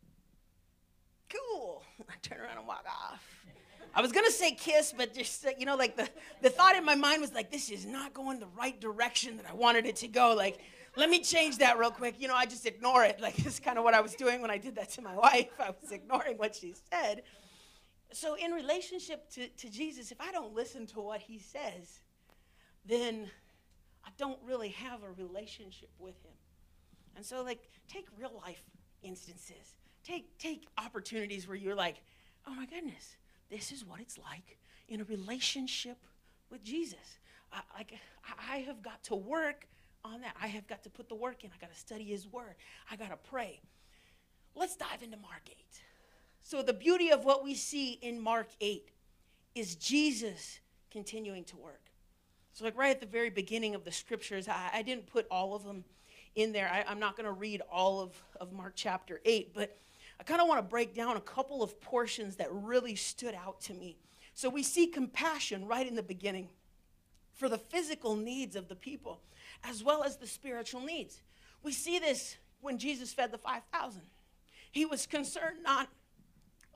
cool. 1.29 1.83
I 2.09 2.13
turn 2.21 2.39
around 2.39 2.57
and 2.57 2.67
walk 2.67 2.85
off. 2.87 3.23
I 3.93 4.01
was 4.01 4.11
gonna 4.11 4.31
say 4.31 4.51
kiss, 4.51 4.93
but 4.95 5.13
just 5.13 5.45
uh, 5.45 5.51
you 5.57 5.65
know, 5.65 5.77
like 5.77 5.95
the 5.95 6.09
the 6.41 6.49
thought 6.49 6.75
in 6.75 6.83
my 6.83 6.95
mind 6.95 7.21
was 7.21 7.33
like, 7.33 7.49
this 7.49 7.69
is 7.69 7.85
not 7.85 8.13
going 8.13 8.39
the 8.39 8.47
right 8.47 8.79
direction 8.79 9.37
that 9.37 9.45
I 9.49 9.53
wanted 9.53 9.85
it 9.85 9.95
to 9.97 10.09
go. 10.09 10.33
Like, 10.35 10.59
let 10.97 11.09
me 11.09 11.21
change 11.21 11.59
that 11.59 11.77
real 11.77 11.91
quick. 11.91 12.15
You 12.19 12.27
know, 12.27 12.35
I 12.35 12.45
just 12.45 12.65
ignore 12.65 13.05
it. 13.05 13.19
Like, 13.21 13.37
this 13.37 13.53
is 13.53 13.59
kind 13.59 13.77
of 13.77 13.83
what 13.83 13.93
I 13.93 14.01
was 14.01 14.13
doing 14.13 14.41
when 14.41 14.51
I 14.51 14.57
did 14.57 14.75
that 14.75 14.89
to 14.91 15.01
my 15.01 15.15
wife. 15.27 15.49
I 15.59 15.73
was 15.81 15.91
ignoring 15.91 16.37
what 16.37 16.55
she 16.55 16.73
said. 16.91 17.23
So, 18.11 18.35
in 18.35 18.51
relationship 18.51 19.29
to, 19.31 19.47
to 19.47 19.69
Jesus, 19.69 20.11
if 20.11 20.19
I 20.19 20.31
don't 20.31 20.53
listen 20.53 20.85
to 20.87 20.99
what 20.99 21.21
he 21.21 21.39
says, 21.39 22.01
then 22.85 23.29
I 24.05 24.09
don't 24.17 24.39
really 24.45 24.69
have 24.69 25.03
a 25.03 25.11
relationship 25.11 25.89
with 25.99 26.21
him. 26.23 26.33
And 27.15 27.25
so, 27.25 27.43
like, 27.43 27.69
take 27.87 28.07
real 28.17 28.41
life 28.45 28.61
instances 29.01 29.75
take 30.05 30.37
take 30.37 30.67
opportunities 30.77 31.47
where 31.47 31.57
you're 31.57 31.75
like, 31.75 32.01
oh 32.47 32.53
my 32.53 32.65
goodness, 32.65 33.17
this 33.49 33.71
is 33.71 33.85
what 33.85 33.99
it's 33.99 34.17
like 34.17 34.57
in 34.87 35.01
a 35.01 35.03
relationship 35.05 35.97
with 36.49 36.63
Jesus. 36.63 37.19
I, 37.51 37.61
like 37.77 37.93
I 38.49 38.57
have 38.59 38.81
got 38.81 39.03
to 39.05 39.15
work 39.15 39.67
on 40.03 40.21
that. 40.21 40.35
I 40.41 40.47
have 40.47 40.67
got 40.67 40.83
to 40.83 40.89
put 40.89 41.09
the 41.09 41.15
work 41.15 41.43
in. 41.43 41.49
I 41.55 41.59
got 41.59 41.73
to 41.73 41.79
study 41.79 42.03
His 42.03 42.27
Word. 42.27 42.55
I 42.89 42.95
got 42.95 43.09
to 43.09 43.17
pray. 43.29 43.59
Let's 44.55 44.75
dive 44.75 45.03
into 45.03 45.17
Mark 45.17 45.41
8. 45.49 45.57
So, 46.43 46.61
the 46.61 46.73
beauty 46.73 47.11
of 47.11 47.25
what 47.25 47.43
we 47.43 47.55
see 47.55 47.93
in 47.93 48.21
Mark 48.21 48.49
8 48.61 48.89
is 49.55 49.75
Jesus 49.75 50.59
continuing 50.91 51.43
to 51.45 51.57
work. 51.57 51.81
So, 52.53 52.63
like 52.63 52.77
right 52.77 52.91
at 52.91 53.01
the 53.01 53.07
very 53.07 53.29
beginning 53.29 53.73
of 53.73 53.83
the 53.83 53.91
scriptures, 53.91 54.47
I, 54.47 54.69
I 54.75 54.81
didn't 54.81 55.07
put 55.07 55.25
all 55.31 55.55
of 55.55 55.63
them 55.63 55.83
in 56.35 56.51
there. 56.51 56.69
I, 56.71 56.89
am 56.91 56.99
not 56.99 57.17
going 57.17 57.25
to 57.25 57.31
read 57.31 57.61
all 57.71 57.99
of, 57.99 58.13
of 58.39 58.53
Mark 58.53 58.73
chapter 58.75 59.21
8, 59.25 59.53
but 59.53 59.77
I 60.19 60.23
kind 60.23 60.41
of 60.41 60.47
want 60.47 60.59
to 60.59 60.69
break 60.69 60.93
down 60.93 61.17
a 61.17 61.21
couple 61.21 61.61
of 61.61 61.79
portions 61.81 62.37
that 62.37 62.51
really 62.51 62.95
stood 62.95 63.35
out 63.35 63.61
to 63.61 63.73
me. 63.73 63.97
So, 64.33 64.49
we 64.49 64.63
see 64.63 64.87
compassion 64.87 65.65
right 65.65 65.87
in 65.87 65.95
the 65.95 66.03
beginning 66.03 66.49
for 67.33 67.49
the 67.49 67.57
physical 67.57 68.15
needs 68.15 68.55
of 68.55 68.67
the 68.67 68.75
people 68.75 69.19
as 69.63 69.83
well 69.83 70.03
as 70.03 70.17
the 70.17 70.27
spiritual 70.27 70.81
needs. 70.81 71.21
We 71.63 71.71
see 71.71 71.99
this 71.99 72.37
when 72.61 72.77
Jesus 72.77 73.13
fed 73.13 73.31
the 73.31 73.37
5,000. 73.37 74.01
He 74.71 74.85
was 74.85 75.05
concerned 75.05 75.63
not 75.63 75.89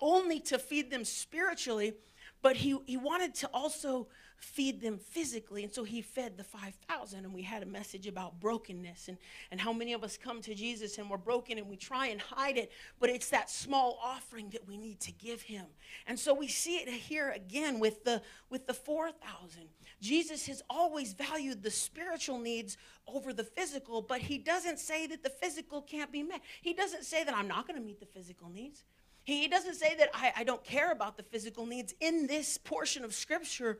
only 0.02 0.40
to 0.42 0.58
feed 0.58 0.90
them 0.90 1.04
spiritually, 1.04 1.94
but 2.42 2.56
he, 2.56 2.78
he 2.86 2.98
wanted 2.98 3.36
to 3.36 3.50
also 3.54 4.08
feed 4.40 4.82
them 4.82 4.98
physically. 4.98 5.64
And 5.64 5.74
so 5.74 5.84
he 5.84 6.02
fed 6.02 6.38
the 6.38 6.44
5,000. 6.44 7.26
And 7.26 7.34
we 7.34 7.42
had 7.42 7.62
a 7.64 7.66
message 7.66 8.08
about 8.08 8.40
brokenness 8.40 9.08
and, 9.08 9.18
and 9.52 9.60
how 9.60 9.74
many 9.74 9.94
of 9.94 10.04
us 10.04 10.18
come 10.18 10.42
to 10.42 10.56
Jesus 10.56 10.98
and 10.98 11.10
we're 11.10 11.18
broken 11.18 11.58
and 11.58 11.68
we 11.68 11.76
try 11.76 12.08
and 12.08 12.22
hide 12.22 12.58
it. 12.58 12.72
But 13.00 13.10
it's 13.10 13.30
that 13.30 13.50
small 13.50 14.00
offering 14.02 14.50
that 14.52 14.68
we 14.68 14.78
need 14.78 15.00
to 15.02 15.12
give 15.12 15.42
him. 15.42 15.66
And 16.08 16.18
so 16.18 16.34
we 16.34 16.48
see 16.48 16.78
it 16.78 16.90
here 16.90 17.32
again 17.32 17.80
with 17.80 18.04
the, 18.04 18.22
with 18.50 18.66
the 18.66 18.74
4,000. 18.74 19.64
Jesus 20.02 20.48
has 20.48 20.62
always 20.70 21.14
valued 21.14 21.62
the 21.62 21.72
spiritual 21.72 22.40
needs 22.40 22.78
over 23.08 23.34
the 23.34 23.44
physical, 23.44 24.02
but 24.02 24.22
he 24.22 24.38
doesn't 24.38 24.80
say 24.80 25.08
that 25.08 25.24
the 25.24 25.30
physical 25.30 25.82
can't 25.82 26.12
be 26.12 26.24
met. 26.24 26.42
He 26.62 26.74
doesn't 26.74 27.04
say 27.04 27.24
that 27.24 27.36
I'm 27.36 27.48
not 27.48 27.68
going 27.68 27.80
to 27.80 27.86
meet 27.86 28.00
the 28.00 28.06
physical 28.06 28.50
needs. 28.50 28.84
He 29.24 29.48
doesn't 29.48 29.76
say 29.76 29.96
that 29.96 30.10
I, 30.14 30.34
I 30.38 30.44
don't 30.44 30.64
care 30.64 30.92
about 30.92 31.18
the 31.18 31.24
physical 31.24 31.66
needs. 31.66 31.94
In 32.00 32.26
this 32.28 32.58
portion 32.58 33.04
of 33.04 33.14
scripture, 33.14 33.80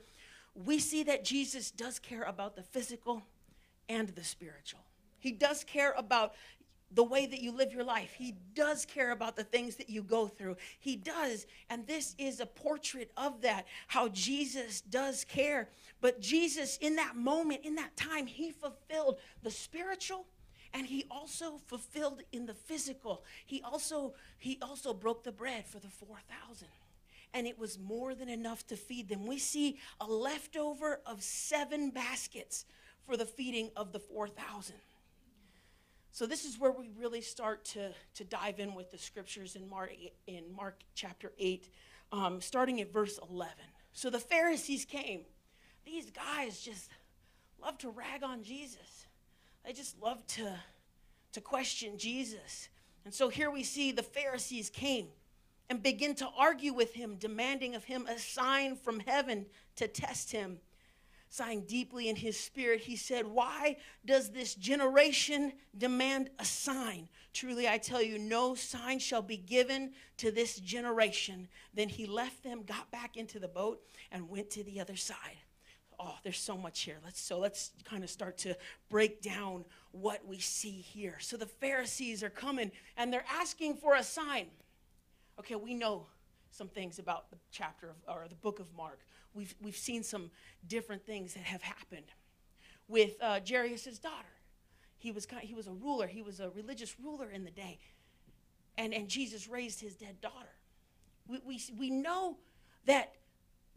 we 0.56 0.80
see 0.80 1.04
that 1.04 1.24
Jesus 1.24 1.72
does 1.72 2.00
care 2.00 2.24
about 2.24 2.56
the 2.56 2.64
physical 2.64 3.24
and 3.88 4.10
the 4.10 4.24
spiritual. 4.24 4.82
He 5.20 5.32
does 5.32 5.64
care 5.64 5.94
about 5.98 6.34
the 6.92 7.04
way 7.04 7.26
that 7.26 7.42
you 7.42 7.52
live 7.52 7.72
your 7.72 7.84
life. 7.84 8.14
He 8.18 8.36
does 8.56 8.86
care 8.86 9.12
about 9.12 9.36
the 9.36 9.44
things 9.44 9.76
that 9.76 9.90
you 9.90 10.02
go 10.02 10.28
through. 10.28 10.58
He 10.80 10.96
does. 10.96 11.46
And 11.70 11.86
this 11.86 12.16
is 12.18 12.40
a 12.40 12.46
portrait 12.46 13.12
of 13.16 13.42
that, 13.42 13.68
how 13.88 14.08
Jesus 14.10 14.82
does 14.82 15.24
care. 15.24 15.70
But 16.02 16.20
Jesus, 16.20 16.78
in 16.82 16.96
that 16.96 17.16
moment, 17.16 17.62
in 17.64 17.76
that 17.76 17.96
time, 17.96 18.26
he 18.26 18.52
fulfilled 18.52 19.20
the 19.44 19.52
spiritual 19.52 20.26
and 20.74 20.86
he 20.86 21.06
also 21.10 21.60
fulfilled 21.68 22.22
in 22.32 22.46
the 22.46 22.54
physical. 22.54 23.24
He 23.46 23.62
also 23.64 24.14
he 24.38 24.60
also 24.62 24.94
broke 24.94 25.24
the 25.24 25.32
bread 25.32 25.66
for 25.66 25.80
the 25.80 25.88
4,000 25.88 26.68
and 27.34 27.46
it 27.48 27.58
was 27.58 27.78
more 27.78 28.16
than 28.16 28.30
enough 28.30 28.66
to 28.68 28.76
feed 28.76 29.10
them. 29.10 29.26
We 29.26 29.38
see 29.38 29.78
a 30.00 30.06
leftover 30.06 31.02
of 31.06 31.22
seven 31.22 31.90
baskets 31.92 32.66
for 33.06 33.18
the 33.18 33.26
feeding 33.26 33.72
of 33.76 33.92
the 33.92 34.00
4,000. 34.00 34.76
So 36.12 36.26
this 36.26 36.44
is 36.44 36.60
where 36.60 36.72
we 36.72 36.90
really 36.98 37.22
start 37.22 37.64
to, 37.66 37.92
to 38.16 38.24
dive 38.24 38.60
in 38.60 38.74
with 38.74 38.92
the 38.92 38.98
scriptures 38.98 39.56
in 39.56 39.70
Mark, 39.70 39.92
in 40.28 40.44
Mark 40.56 40.82
chapter 40.96 41.32
8, 41.38 41.70
um, 42.12 42.42
starting 42.42 42.82
at 42.82 42.92
verse 42.92 43.20
11. 43.30 43.54
So 43.94 44.10
the 44.10 44.20
Pharisees 44.20 44.86
came. 44.86 45.22
These 45.86 46.12
guys 46.12 46.62
just 46.62 46.90
love 47.62 47.78
to 47.80 47.90
rag 47.90 48.24
on 48.24 48.44
Jesus. 48.44 49.06
They 49.66 49.74
just 49.74 50.02
love 50.02 50.26
to, 50.28 50.56
to 51.34 51.42
question 51.42 51.98
Jesus. 51.98 52.70
And 53.06 53.14
so 53.14 53.30
here 53.30 53.52
we 53.52 53.64
see 53.64 53.92
the 53.92 54.04
Pharisees 54.04 54.70
came 54.70 55.08
and 55.70 55.84
begin 55.84 56.16
to 56.16 56.28
argue 56.38 56.74
with 56.74 56.94
him, 56.94 57.16
demanding 57.16 57.76
of 57.76 57.84
him 57.84 58.08
a 58.08 58.18
sign 58.18 58.76
from 58.76 59.00
heaven 59.00 59.46
to 59.76 59.88
test 59.88 60.32
him. 60.32 60.60
Sighing 61.32 61.62
deeply 61.62 62.10
in 62.10 62.16
his 62.16 62.40
spirit, 62.40 62.82
he 62.82 62.96
said, 62.96 63.28
Why 63.28 63.78
does 64.04 64.32
this 64.32 64.56
generation 64.56 65.54
demand 65.78 66.32
a 66.40 66.46
sign? 66.46 67.08
Truly, 67.34 67.70
I 67.70 67.78
tell 67.78 68.02
you, 68.02 68.18
no 68.18 68.56
sign 68.56 68.98
shall 68.98 69.22
be 69.22 69.38
given 69.38 69.92
to 70.18 70.32
this 70.32 70.56
generation. 70.56 71.48
Then 71.76 71.88
he 71.88 72.08
left 72.08 72.44
them, 72.44 72.64
got 72.64 72.90
back 72.90 73.16
into 73.16 73.38
the 73.38 73.48
boat, 73.48 73.84
and 74.12 74.28
went 74.28 74.50
to 74.52 74.64
the 74.64 74.80
other 74.80 74.96
side. 74.96 75.38
Oh, 76.00 76.16
there's 76.24 76.40
so 76.40 76.58
much 76.58 76.82
here. 76.82 76.98
Let's 77.04 77.22
so 77.22 77.38
let's 77.38 77.72
kind 77.84 78.04
of 78.04 78.10
start 78.10 78.38
to 78.40 78.56
break 78.90 79.22
down 79.22 79.66
what 79.92 80.26
we 80.26 80.40
see 80.40 80.82
here. 80.82 81.18
So 81.20 81.38
the 81.38 81.46
Pharisees 81.46 82.24
are 82.24 82.30
coming 82.30 82.72
and 82.96 83.12
they're 83.12 83.26
asking 83.30 83.76
for 83.76 83.96
a 83.96 84.04
sign. 84.04 84.48
Okay, 85.40 85.56
we 85.56 85.74
know 85.74 86.06
some 86.52 86.68
things 86.68 87.00
about 87.00 87.30
the 87.30 87.38
chapter 87.50 87.90
of, 87.90 87.96
or 88.08 88.28
the 88.28 88.36
book 88.36 88.60
of 88.60 88.68
Mark. 88.76 89.00
We've, 89.34 89.56
we've 89.62 89.78
seen 89.78 90.04
some 90.04 90.32
different 90.68 91.06
things 91.06 91.34
that 91.34 91.44
have 91.44 91.62
happened. 91.62 92.08
With 92.90 93.12
uh, 93.22 93.40
Jairus' 93.48 94.00
daughter, 94.00 94.28
he 94.98 95.12
was, 95.12 95.26
he 95.42 95.54
was 95.54 95.68
a 95.68 95.72
ruler, 95.72 96.08
he 96.08 96.22
was 96.22 96.42
a 96.42 96.50
religious 96.50 97.00
ruler 97.00 97.30
in 97.30 97.46
the 97.46 97.52
day. 97.52 97.80
And, 98.78 98.94
and 98.94 99.08
Jesus 99.08 99.48
raised 99.48 99.80
his 99.80 99.96
dead 99.96 100.20
daughter. 100.20 100.50
We, 101.26 101.40
we, 101.46 101.62
we 101.78 101.90
know 101.90 102.38
that 102.86 103.14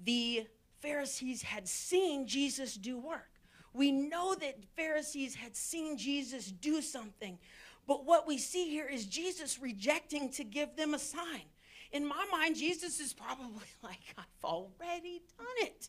the 0.02 0.47
Pharisees 0.81 1.42
had 1.42 1.69
seen 1.69 2.26
Jesus 2.26 2.75
do 2.75 2.99
work. 2.99 3.31
We 3.73 3.92
know 3.92 4.35
that 4.35 4.57
Pharisees 4.75 5.37
had 5.37 5.54
seen 5.54 5.97
Jesus 5.97 6.47
do 6.47 6.83
something. 6.83 7.38
But 7.87 8.04
what 8.04 8.26
we 8.26 8.38
see 8.38 8.69
here 8.69 8.87
is 8.87 9.07
Jesus 9.07 9.61
rejecting 9.61 10.31
to 10.33 10.45
give 10.45 10.76
them 10.76 10.95
a 10.95 10.99
sign. 10.99 11.42
In 11.92 12.06
my 12.06 12.26
mind, 12.32 12.56
Jesus 12.56 13.00
is 13.00 13.12
probably 13.12 13.66
like, 13.82 14.00
I've 14.18 14.44
already 14.44 15.22
done 15.38 15.46
it. 15.58 15.88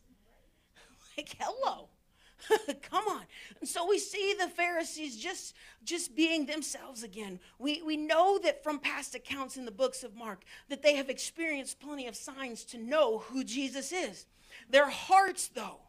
like, 1.17 1.35
hello. 1.39 1.89
Come 2.81 3.07
on. 3.07 3.23
And 3.59 3.69
so 3.69 3.87
we 3.87 3.97
see 3.99 4.35
the 4.37 4.49
Pharisees 4.49 5.17
just, 5.17 5.55
just 5.83 6.15
being 6.15 6.45
themselves 6.45 7.03
again. 7.03 7.39
We, 7.57 7.81
we 7.81 7.95
know 7.95 8.37
that 8.43 8.63
from 8.63 8.79
past 8.79 9.15
accounts 9.15 9.55
in 9.55 9.65
the 9.65 9.71
books 9.71 10.03
of 10.03 10.15
Mark 10.15 10.43
that 10.69 10.81
they 10.81 10.95
have 10.95 11.09
experienced 11.09 11.79
plenty 11.79 12.07
of 12.07 12.15
signs 12.15 12.65
to 12.65 12.77
know 12.77 13.19
who 13.19 13.43
Jesus 13.43 13.91
is. 13.91 14.25
Their 14.69 14.89
hearts, 14.89 15.47
though, 15.47 15.79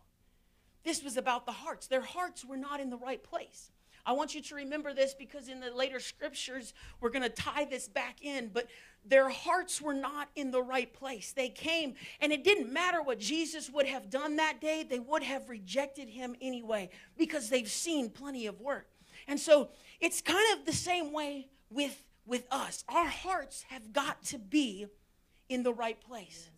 this 0.85 1.03
was 1.03 1.17
about 1.17 1.47
the 1.47 1.53
hearts. 1.53 1.87
Their 1.87 2.03
hearts 2.03 2.45
were 2.45 2.57
not 2.57 2.81
in 2.81 2.91
the 2.91 2.97
right 2.97 3.23
place. 3.23 3.71
I 4.07 4.13
want 4.13 4.35
you 4.35 4.43
to 4.43 4.55
remember 4.55 4.93
this 4.93 5.15
because 5.15 5.49
in 5.49 5.61
the 5.61 5.71
later 5.71 5.99
scriptures, 5.99 6.75
we're 7.01 7.11
going 7.11 7.23
to 7.23 7.29
tie 7.29 7.65
this 7.65 7.89
back 7.89 8.23
in. 8.23 8.51
But 8.53 8.69
their 9.05 9.29
hearts 9.29 9.81
were 9.81 9.95
not 9.95 10.29
in 10.35 10.51
the 10.51 10.63
right 10.63 10.93
place. 10.93 11.33
They 11.33 11.49
came, 11.49 11.95
and 12.21 12.33
it 12.33 12.45
didn't 12.45 12.73
matter 12.73 13.03
what 13.03 13.19
Jesus 13.19 13.71
would 13.71 13.87
have 13.87 14.11
done 14.11 14.37
that 14.37 14.61
day, 14.61 14.83
they 14.83 14.99
would 14.99 15.23
have 15.23 15.49
rejected 15.49 16.09
him 16.09 16.37
anyway 16.41 16.91
because 17.17 17.49
they've 17.49 17.71
seen 17.71 18.11
plenty 18.11 18.47
of 18.47 18.61
work. 18.61 18.89
And 19.27 19.39
so 19.39 19.69
it's 20.01 20.21
kind 20.21 20.59
of 20.59 20.67
the 20.67 20.73
same 20.73 21.13
way 21.13 21.49
with, 21.71 22.03
with 22.27 22.47
us. 22.51 22.85
Our 22.89 23.07
hearts 23.07 23.65
have 23.69 23.93
got 23.93 24.23
to 24.25 24.39
be 24.39 24.87
in 25.49 25.63
the 25.63 25.73
right 25.73 26.01
place. 26.01 26.49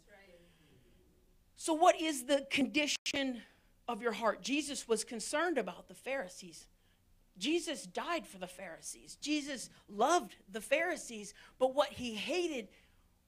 So, 1.57 1.73
what 1.73 2.01
is 2.01 2.25
the 2.25 2.47
condition 2.51 3.43
of 3.89 4.03
your 4.03 4.13
heart? 4.13 4.43
Jesus 4.43 4.87
was 4.87 5.05
concerned 5.05 5.59
about 5.59 5.89
the 5.89 5.95
Pharisees. 5.95 6.67
Jesus 7.39 7.85
died 7.85 8.27
for 8.27 8.39
the 8.39 8.47
Pharisees. 8.47 9.17
Jesus 9.21 9.71
loved 9.89 10.37
the 10.51 10.61
Pharisees, 10.61 11.35
but 11.59 11.75
what 11.75 11.89
he 11.89 12.15
hated 12.15 12.69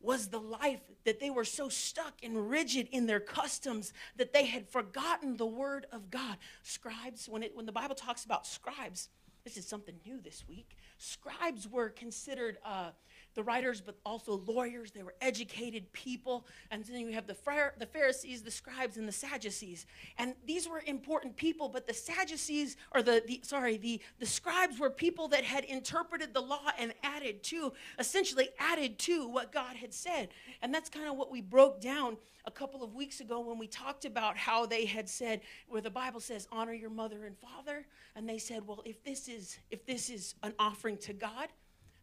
was 0.01 0.29
the 0.29 0.41
life 0.41 0.81
that 1.05 1.19
they 1.21 1.31
were 1.31 1.45
so 1.45 1.69
stuck 1.69 2.15
and 2.23 2.49
rigid 2.49 2.89
in 2.93 3.07
their 3.07 3.21
customs 3.21 3.93
that 4.17 4.33
they 4.33 4.45
had 4.47 4.69
forgotten 4.69 5.37
the 5.37 5.47
word 5.47 5.87
of 5.93 6.11
God. 6.11 6.37
Scribes, 6.63 7.29
when, 7.29 7.43
it, 7.43 7.57
when 7.57 7.67
the 7.67 7.73
Bible 7.73 7.97
talks 7.97 8.25
about 8.25 8.47
scribes, 8.47 9.09
this 9.45 9.57
is 9.57 9.67
something 9.67 9.97
new 10.07 10.21
this 10.21 10.45
week. 10.49 10.77
Scribes 10.99 11.67
were 11.67 11.89
considered 11.89 12.59
uh, 12.65 12.91
the 13.39 13.45
writers, 13.45 13.81
but 13.81 13.97
also 14.05 14.43
lawyers. 14.49 14.91
They 14.91 15.05
were 15.05 15.15
educated 15.21 15.93
people. 15.93 16.45
And 16.73 16.85
then 16.85 16.99
you 17.03 17.13
have 17.13 17.29
the, 17.29 17.37
the 17.79 17.87
Pharisees, 17.87 18.43
the 18.43 18.51
scribes, 18.51 18.97
and 18.97 19.07
the 19.07 19.13
Sadducees. 19.13 19.87
And 20.19 20.35
these 20.45 20.69
were 20.69 20.83
important 20.85 21.37
people, 21.37 21.69
but 21.69 21.87
the 21.87 21.95
Sadducees, 21.95 22.77
or 22.93 23.01
the, 23.01 23.23
the 23.25 23.41
sorry, 23.45 23.77
the, 23.77 24.01
the 24.19 24.27
scribes 24.27 24.81
were 24.81 24.91
people 24.91 25.29
that 25.29 25.45
had 25.45 25.63
interpreted 25.63 26.35
the 26.35 26.41
law 26.41 26.73
and 26.81 26.93
added 27.05 27.45
to, 27.45 27.73
essentially 28.01 28.49
added 28.59 28.99
to 28.99 29.29
what 29.29 29.53
God 29.53 29.77
had 29.77 29.95
said. 29.95 30.31
And 30.61 30.75
that's 30.75 30.91
kind 30.91 31.07
of 31.07 31.15
what 31.15 31.31
we 31.31 31.41
broke 31.41 31.81
down 31.81 32.17
a 32.45 32.51
couple 32.51 32.83
of 32.83 32.97
weeks 32.97 33.21
ago 33.21 33.39
when 33.39 33.57
we 33.57 33.69
talked 33.69 34.05
about 34.05 34.37
how 34.37 34.67
they 34.67 34.85
had 34.85 35.09
said, 35.09 35.43
where 35.69 35.81
the 35.81 35.91
Bible 35.91 36.19
says, 36.19 36.49
honor 36.51 36.73
your 36.73 36.91
mother 36.91 37.25
and 37.25 37.37
father. 37.39 37.87
And 38.17 38.29
they 38.29 38.39
said, 38.39 38.67
well, 38.67 38.83
if 38.85 39.05
this 39.05 39.29
is 39.29 39.59
if 39.71 39.87
this 39.87 40.11
is 40.11 40.35
an 40.43 40.55
offering 40.59 40.97
to 40.99 41.13
God, 41.13 41.51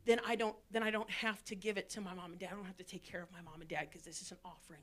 then 0.05 0.19
I 0.25 0.35
don't 0.35 0.55
then 0.71 0.83
I 0.83 0.91
don't 0.91 1.09
have 1.09 1.43
to 1.45 1.55
give 1.55 1.77
it 1.77 1.89
to 1.91 2.01
my 2.01 2.13
mom 2.13 2.31
and 2.31 2.39
dad. 2.39 2.49
I 2.51 2.55
don't 2.55 2.65
have 2.65 2.77
to 2.77 2.83
take 2.83 3.03
care 3.03 3.21
of 3.21 3.31
my 3.31 3.41
mom 3.41 3.61
and 3.61 3.69
dad 3.69 3.87
because 3.89 4.03
this 4.03 4.21
is 4.21 4.31
an 4.31 4.37
offering. 4.45 4.81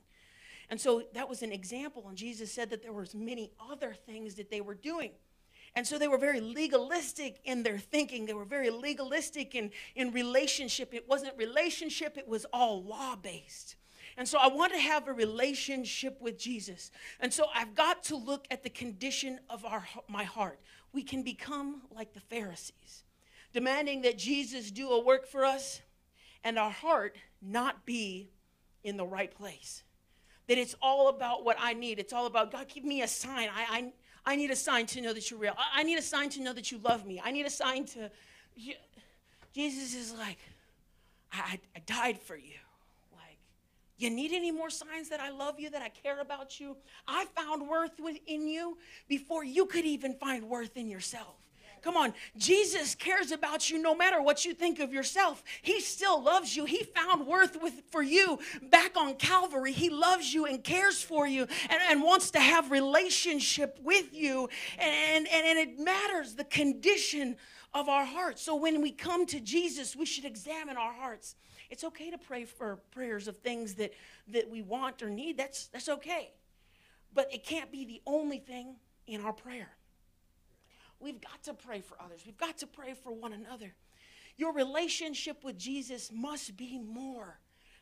And 0.69 0.79
so 0.79 1.03
that 1.13 1.27
was 1.27 1.43
an 1.43 1.51
example 1.51 2.05
and 2.07 2.17
Jesus 2.17 2.51
said 2.51 2.69
that 2.69 2.81
there 2.81 2.93
was 2.93 3.13
many 3.13 3.51
other 3.59 3.93
things 4.05 4.35
that 4.35 4.49
they 4.49 4.61
were 4.61 4.75
doing. 4.75 5.11
And 5.75 5.87
so 5.87 5.97
they 5.97 6.07
were 6.07 6.19
very 6.19 6.39
legalistic 6.39 7.39
in 7.45 7.63
their 7.63 7.79
thinking. 7.79 8.25
They 8.25 8.33
were 8.33 8.45
very 8.45 8.69
legalistic 8.69 9.55
in, 9.55 9.71
in 9.95 10.11
relationship. 10.11 10.93
It 10.93 11.09
wasn't 11.09 11.35
relationship, 11.37 12.17
it 12.17 12.27
was 12.27 12.45
all 12.53 12.83
law 12.83 13.15
based. 13.15 13.75
And 14.15 14.27
so 14.27 14.37
I 14.37 14.47
want 14.47 14.73
to 14.73 14.79
have 14.79 15.07
a 15.07 15.13
relationship 15.13 16.21
with 16.21 16.37
Jesus. 16.37 16.91
And 17.19 17.33
so 17.33 17.45
I've 17.53 17.73
got 17.73 18.03
to 18.03 18.15
look 18.15 18.45
at 18.51 18.61
the 18.61 18.69
condition 18.69 19.39
of 19.49 19.65
our, 19.65 19.87
my 20.07 20.23
heart. 20.23 20.59
We 20.91 21.01
can 21.01 21.23
become 21.23 21.81
like 21.89 22.13
the 22.13 22.19
Pharisees, 22.19 23.03
demanding 23.53 24.01
that 24.01 24.17
Jesus 24.17 24.71
do 24.71 24.89
a 24.89 25.03
work 25.03 25.27
for 25.27 25.45
us 25.45 25.81
and 26.43 26.57
our 26.57 26.71
heart 26.71 27.15
not 27.41 27.85
be 27.85 28.29
in 28.83 28.97
the 28.97 29.05
right 29.05 29.33
place. 29.33 29.83
That 30.47 30.57
it's 30.57 30.75
all 30.81 31.07
about 31.07 31.45
what 31.45 31.55
I 31.59 31.73
need. 31.73 31.99
It's 31.99 32.11
all 32.11 32.25
about, 32.25 32.51
God, 32.51 32.67
give 32.67 32.83
me 32.83 33.01
a 33.01 33.07
sign. 33.07 33.49
I, 33.55 33.93
I, 34.25 34.33
I 34.33 34.35
need 34.35 34.51
a 34.51 34.55
sign 34.55 34.85
to 34.87 35.01
know 35.01 35.13
that 35.13 35.31
you're 35.31 35.39
real. 35.39 35.53
I, 35.57 35.81
I 35.81 35.83
need 35.83 35.97
a 35.97 36.01
sign 36.01 36.29
to 36.31 36.41
know 36.41 36.51
that 36.51 36.71
you 36.71 36.79
love 36.79 37.05
me. 37.05 37.21
I 37.23 37.31
need 37.31 37.45
a 37.45 37.49
sign 37.49 37.85
to. 37.85 38.11
Jesus 39.53 39.95
is 39.95 40.13
like, 40.13 40.39
I, 41.31 41.59
I 41.75 41.79
died 41.85 42.19
for 42.19 42.35
you. 42.35 42.59
Like, 43.13 43.37
you 43.97 44.09
need 44.09 44.33
any 44.33 44.51
more 44.51 44.69
signs 44.69 45.09
that 45.09 45.19
I 45.19 45.29
love 45.29 45.59
you, 45.59 45.69
that 45.69 45.81
I 45.81 45.89
care 45.89 46.19
about 46.19 46.59
you? 46.59 46.75
I 47.07 47.25
found 47.35 47.67
worth 47.67 47.99
within 48.03 48.47
you 48.47 48.77
before 49.07 49.43
you 49.43 49.65
could 49.65 49.85
even 49.85 50.15
find 50.15 50.49
worth 50.49 50.75
in 50.75 50.89
yourself. 50.89 51.42
Come 51.83 51.97
on, 51.97 52.13
Jesus 52.37 52.95
cares 52.95 53.33
about 53.33 53.69
you 53.69 53.77
no 53.77 53.93
matter 53.93 54.21
what 54.21 54.45
you 54.45 54.53
think 54.53 54.79
of 54.79 54.93
yourself. 54.93 55.43
He 55.61 55.81
still 55.81 56.23
loves 56.23 56.55
you. 56.55 56.63
He 56.63 56.83
found 56.83 57.27
worth 57.27 57.61
with, 57.61 57.73
for 57.91 58.01
you 58.01 58.39
back 58.69 58.95
on 58.95 59.15
Calvary. 59.15 59.73
He 59.73 59.89
loves 59.89 60.33
you 60.33 60.45
and 60.45 60.63
cares 60.63 61.03
for 61.03 61.27
you 61.27 61.41
and, 61.41 61.81
and 61.89 62.01
wants 62.01 62.31
to 62.31 62.39
have 62.39 62.71
relationship 62.71 63.79
with 63.83 64.13
you. 64.13 64.47
And, 64.79 65.27
and, 65.27 65.45
and 65.45 65.59
it 65.59 65.77
matters 65.77 66.35
the 66.35 66.45
condition 66.45 67.35
of 67.73 67.89
our 67.89 68.05
hearts. 68.05 68.41
So 68.41 68.55
when 68.55 68.81
we 68.81 68.91
come 68.91 69.25
to 69.25 69.41
Jesus, 69.41 69.93
we 69.93 70.05
should 70.05 70.25
examine 70.25 70.77
our 70.77 70.93
hearts. 70.93 71.35
It's 71.69 71.83
okay 71.83 72.09
to 72.11 72.17
pray 72.17 72.45
for 72.45 72.77
prayers 72.91 73.27
of 73.27 73.37
things 73.37 73.73
that, 73.75 73.91
that 74.29 74.49
we 74.49 74.61
want 74.61 75.03
or 75.03 75.09
need. 75.09 75.37
That's, 75.37 75.67
that's 75.67 75.89
okay. 75.89 76.31
But 77.13 77.33
it 77.33 77.43
can't 77.43 77.73
be 77.73 77.83
the 77.83 78.01
only 78.05 78.37
thing 78.37 78.77
in 79.05 79.19
our 79.19 79.33
prayer. 79.33 79.71
We've 81.03 81.19
got 81.19 81.43
to 81.43 81.53
pray 81.53 81.81
for 81.81 81.97
others. 82.01 82.21
We've 82.25 82.37
got 82.37 82.57
to 82.59 82.67
pray 82.67 82.93
for 82.93 83.11
one 83.11 83.33
another. 83.33 83.73
Your 84.37 84.53
relationship 84.53 85.43
with 85.43 85.57
Jesus 85.57 86.11
must 86.13 86.55
be 86.55 86.79
more 86.79 87.39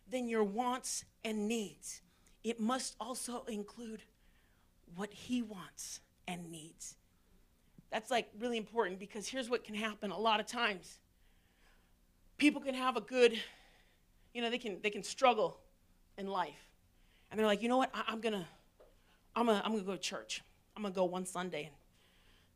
than 0.10 0.28
your 0.28 0.44
wants 0.44 1.06
and 1.24 1.48
needs. 1.48 2.02
It 2.44 2.60
must 2.60 2.96
also 3.00 3.44
include 3.48 4.02
what 4.96 5.14
he 5.14 5.44
wants 5.44 6.00
and 6.28 6.52
needs. 6.52 6.96
That's 7.92 8.10
like 8.10 8.30
really 8.40 8.58
important 8.58 9.00
because 9.00 9.28
here's 9.28 9.50
what 9.50 9.64
can 9.64 9.76
happen 9.76 10.12
a 10.12 10.18
lot 10.18 10.40
of 10.40 10.48
times. 10.48 11.00
People 12.38 12.62
can 12.62 12.74
have 12.74 12.98
a 12.98 13.02
good, 13.02 13.40
you 14.34 14.42
know, 14.42 14.50
they 14.50 14.58
can 14.58 14.80
they 14.82 14.90
can 14.90 15.04
struggle 15.04 15.60
in 16.18 16.28
life. 16.28 16.72
And 17.30 17.40
they're 17.40 17.48
like, 17.48 17.62
you 17.62 17.70
know 17.70 17.78
what, 17.78 17.92
I, 17.94 18.12
am 18.12 18.20
gonna 18.20 18.48
I'm 19.36 19.46
gonna 19.46 19.62
I'm 19.64 19.74
gonna 19.74 19.84
go 19.84 19.94
to 19.94 19.98
church. 19.98 20.42
I'm 20.76 20.82
gonna 20.82 20.96
go 20.96 21.06
one 21.06 21.26
Sunday 21.26 21.66
and 21.66 21.76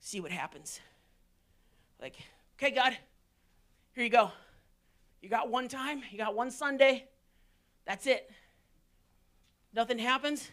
see 0.05 0.19
what 0.19 0.31
happens. 0.31 0.79
Like, 1.99 2.15
okay, 2.57 2.69
God, 2.69 2.95
here 3.93 4.03
you 4.03 4.09
go. 4.09 4.31
You 5.19 5.29
got 5.29 5.49
one 5.49 5.67
time, 5.67 6.03
you 6.11 6.17
got 6.19 6.35
one 6.35 6.51
Sunday, 6.51 7.05
that's 7.87 8.05
it. 8.05 8.29
Nothing 9.73 9.97
happens, 9.97 10.51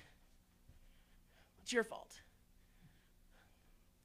it's 1.61 1.71
your 1.71 1.85
fault. 1.85 2.19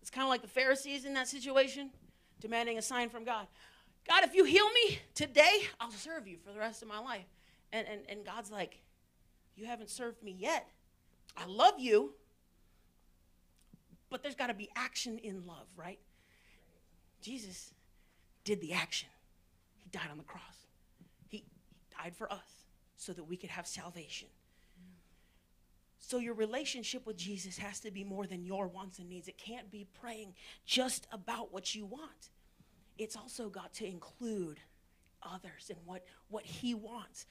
It's 0.01 0.12
kind 0.12 0.24
of 0.24 0.30
like 0.30 0.42
the 0.42 0.50
Pharisees 0.50 1.06
in 1.06 1.13
that 1.13 1.30
situation, 1.30 1.92
demanding 2.42 2.77
a 2.77 2.82
sign 2.82 3.10
from 3.10 3.24
God. 3.24 3.48
God, 4.07 4.25
if 4.25 4.36
you 4.36 4.44
heal 4.44 4.70
me 4.72 5.00
today, 5.16 5.62
I'll 5.79 5.92
serve 5.92 6.27
you 6.27 6.38
for 6.46 6.51
the 6.51 6.60
rest 6.60 6.81
of 6.81 6.90
my 6.90 7.00
life. 7.00 7.25
And, 7.72 7.88
and, 7.88 8.01
and 8.10 8.25
God's 8.25 8.51
like, 8.51 8.81
You 9.55 9.66
haven't 9.66 9.90
served 9.90 10.22
me 10.22 10.36
yet. 10.38 10.68
I 11.38 11.46
love 11.46 11.75
you, 11.77 12.14
but 14.09 14.24
there's 14.24 14.35
got 14.35 14.48
to 14.48 14.53
be 14.53 14.70
action 14.75 15.17
in 15.20 15.46
love, 15.46 15.67
right? 15.75 16.00
Jesus 17.22 17.74
did 18.43 18.61
the 18.61 18.74
action. 18.74 19.09
He 19.77 19.89
died 19.89 20.07
on 20.11 20.17
the 20.17 20.24
cross. 20.24 20.67
He, 21.27 21.37
he 21.37 21.43
died 22.01 22.15
for 22.15 22.31
us 22.31 22.65
so 22.96 23.13
that 23.13 23.24
we 23.24 23.37
could 23.37 23.50
have 23.50 23.67
salvation. 23.67 24.27
So 26.00 26.20
your 26.20 26.35
relationship 26.35 27.05
with 27.05 27.17
Jesus 27.17 27.57
has 27.57 27.79
to 27.81 27.91
be 27.91 28.03
more 28.03 28.25
than 28.25 28.46
your 28.46 28.67
wants 28.67 29.00
and 29.00 29.09
needs. 29.09 29.27
It 29.27 29.37
can't 29.37 29.70
be 29.70 29.87
praying 30.00 30.35
just 30.65 31.07
about 31.11 31.51
what 31.51 31.75
you 31.75 31.85
want. 31.85 32.29
It's 32.98 33.15
also 33.15 33.50
got 33.50 33.74
to 33.75 33.85
include 33.85 34.59
others 35.22 35.70
and 35.70 35.77
what, 35.85 36.05
what 36.29 36.46
he 36.46 36.74
wants. 36.74 37.25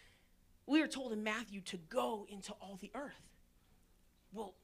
We 0.66 0.82
are 0.82 0.88
told 0.88 1.12
in 1.12 1.22
Matthew 1.22 1.60
to 1.62 1.78
go 1.88 2.26
into 2.28 2.52
all 2.60 2.76
the 2.80 2.90
earth. 2.94 3.14
Well, 4.32 4.54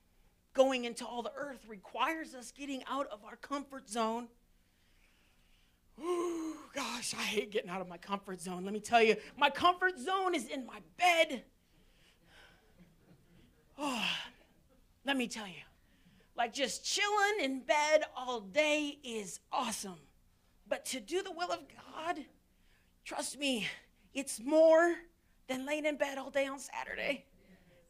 going 0.54 0.84
into 0.84 1.06
all 1.06 1.22
the 1.22 1.32
earth 1.36 1.64
requires 1.68 2.34
us 2.34 2.52
getting 2.52 2.82
out 2.88 3.06
of 3.10 3.24
our 3.24 3.36
comfort 3.36 3.88
zone. 3.88 4.28
Ooh, 6.00 6.56
gosh, 6.74 7.14
I 7.14 7.22
hate 7.22 7.52
getting 7.52 7.70
out 7.70 7.80
of 7.80 7.88
my 7.88 7.98
comfort 7.98 8.40
zone. 8.40 8.64
Let 8.64 8.72
me 8.72 8.80
tell 8.80 9.02
you, 9.02 9.16
my 9.36 9.50
comfort 9.50 9.98
zone 9.98 10.34
is 10.34 10.48
in 10.48 10.66
my 10.66 10.80
bed. 10.98 11.42
Oh, 13.78 14.04
let 15.04 15.16
me 15.16 15.26
tell 15.26 15.46
you, 15.46 15.62
like 16.36 16.52
just 16.52 16.84
chilling 16.84 17.40
in 17.42 17.60
bed 17.60 18.04
all 18.16 18.40
day 18.40 18.98
is 19.02 19.40
awesome. 19.52 19.98
But 20.68 20.84
to 20.86 21.00
do 21.00 21.22
the 21.22 21.32
will 21.32 21.50
of 21.50 21.60
God, 21.94 22.18
trust 23.04 23.38
me, 23.38 23.68
it's 24.14 24.40
more 24.40 24.94
than 25.48 25.66
laying 25.66 25.84
in 25.84 25.96
bed 25.96 26.18
all 26.18 26.30
day 26.30 26.46
on 26.46 26.58
Saturday. 26.58 27.24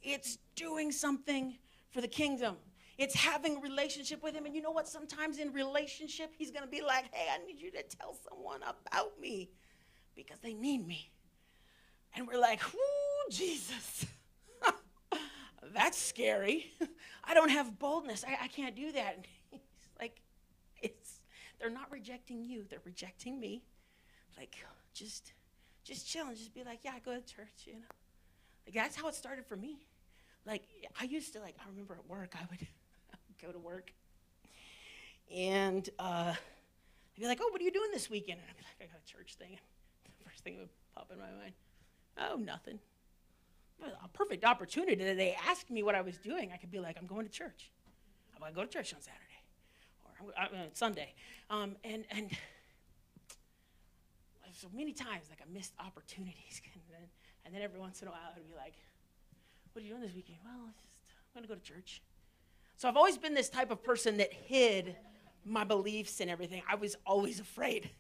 It's 0.03 0.39
doing 0.57 0.91
something 0.91 1.57
for 1.93 2.01
the 2.01 2.09
kingdom. 2.09 2.57
It's 2.99 3.15
having 3.15 3.57
a 3.57 3.61
relationship 3.61 4.23
with 4.23 4.35
him. 4.35 4.45
And 4.47 4.55
you 4.55 4.63
know 4.63 4.71
what? 4.71 4.89
Sometimes 4.89 5.39
in 5.39 5.53
relationship, 5.53 6.33
he's 6.37 6.51
going 6.51 6.65
to 6.65 6.71
be 6.71 6.83
like, 6.83 7.05
hey, 7.13 7.29
I 7.33 7.45
need 7.47 7.61
you 7.61 7.71
to 7.73 7.83
tell 7.83 8.17
someone 8.29 8.61
about 8.63 9.21
me 9.21 9.51
because 10.15 10.39
they 10.41 10.55
need 10.55 10.87
me. 10.87 11.11
And 12.15 12.27
we're 12.27 12.41
like, 12.41 12.61
whoo, 12.73 13.31
Jesus. 13.31 14.07
That's 15.75 15.97
scary. 15.97 16.73
I 17.25 17.35
don't 17.35 17.49
have 17.51 17.79
boldness. 17.79 18.25
I, 18.27 18.45
I 18.45 18.49
can't 18.49 18.77
do 18.77 18.93
that. 18.93 19.17
And 19.17 19.27
he's 19.51 19.61
like, 19.99 20.21
it's 20.83 21.21
they're 21.59 21.71
not 21.71 21.91
rejecting 21.91 22.45
you, 22.45 22.65
they're 22.69 22.83
rejecting 22.85 23.39
me. 23.39 23.63
Like, 24.37 24.57
just 24.93 25.33
just 25.85 26.07
chill 26.07 26.27
and 26.27 26.37
just 26.37 26.55
be 26.55 26.63
like, 26.65 26.81
yeah, 26.83 26.93
I 26.95 26.99
go 26.99 27.13
to 27.13 27.21
church, 27.21 27.67
you 27.67 27.75
know. 27.75 27.81
Like 28.67 28.75
that's 28.75 28.97
how 28.97 29.09
it 29.09 29.15
started 29.15 29.47
for 29.47 29.57
me. 29.57 29.79
Like 30.47 30.63
I 31.01 31.05
used 31.05 31.33
to 31.35 31.41
like 31.41 31.57
I 31.61 31.69
remember 31.69 31.95
at 31.95 32.09
work 32.09 32.35
I 32.35 32.45
would 32.51 32.67
go 33.43 33.53
to 33.53 33.59
work 33.59 33.93
and 35.35 35.89
uh, 35.99 36.35
I'd 36.35 37.21
be 37.21 37.27
like, 37.27 37.39
oh, 37.43 37.49
what 37.51 37.61
are 37.61 37.65
you 37.65 37.73
doing 37.73 37.91
this 37.93 38.11
weekend? 38.11 38.41
And 38.41 38.49
I'd 38.51 38.57
be 38.57 38.65
like, 38.65 38.89
I 38.89 38.93
got 38.93 39.03
a 39.03 39.11
church 39.11 39.35
thing. 39.37 39.59
The 40.05 40.29
first 40.29 40.45
thing 40.45 40.55
that 40.55 40.63
would 40.63 40.95
pop 40.95 41.11
in 41.13 41.19
my 41.19 41.31
mind, 41.43 41.53
oh, 42.19 42.37
nothing. 42.37 42.79
A 43.83 44.09
perfect 44.09 44.45
opportunity 44.45 45.03
that 45.05 45.17
they 45.17 45.37
asked 45.49 45.71
me 45.71 45.83
what 45.83 45.95
I 45.95 46.01
was 46.01 46.17
doing. 46.19 46.51
I 46.53 46.57
could 46.57 46.71
be 46.71 46.79
like, 46.79 46.97
I'm 46.99 47.07
going 47.07 47.27
to 47.27 47.33
church. 47.33 47.71
I'm 48.35 48.41
going 48.41 48.53
to 48.53 48.57
go 48.57 48.65
to 48.65 48.71
church 48.71 48.95
on 48.95 49.01
Saturday 49.01 49.43
or 50.05 50.43
uh, 50.43 50.67
Sunday. 50.75 51.15
Um, 51.51 51.77
and, 51.83 52.05
and 52.11 52.31
so 54.53 54.69
many 54.73 54.93
times, 54.93 55.27
like 55.29 55.41
I 55.41 55.53
missed 55.53 55.73
opportunities. 55.79 56.61
And 56.75 56.83
then, 56.91 57.09
and 57.45 57.55
then 57.55 57.63
every 57.63 57.81
once 57.81 58.03
in 58.03 58.09
a 58.09 58.11
while, 58.11 58.33
I'd 58.37 58.49
be 58.49 58.55
like, 58.55 58.75
what 59.73 59.83
are 59.83 59.85
you 59.85 59.91
doing 59.91 60.03
this 60.03 60.15
weekend? 60.15 60.39
Well, 60.45 60.69
just, 60.79 60.89
I'm 61.35 61.43
going 61.43 61.49
to 61.49 61.55
go 61.55 61.55
to 61.55 61.61
church. 61.61 62.03
So 62.77 62.89
I've 62.89 62.97
always 62.97 63.17
been 63.17 63.35
this 63.35 63.49
type 63.49 63.71
of 63.71 63.83
person 63.83 64.19
that 64.19 64.33
hid 64.33 64.97
my 65.45 65.65
beliefs 65.65 66.21
and 66.21 66.31
everything. 66.31 66.63
I 66.69 66.75
was 66.75 66.97
always 67.07 67.41
afraid. 67.41 67.91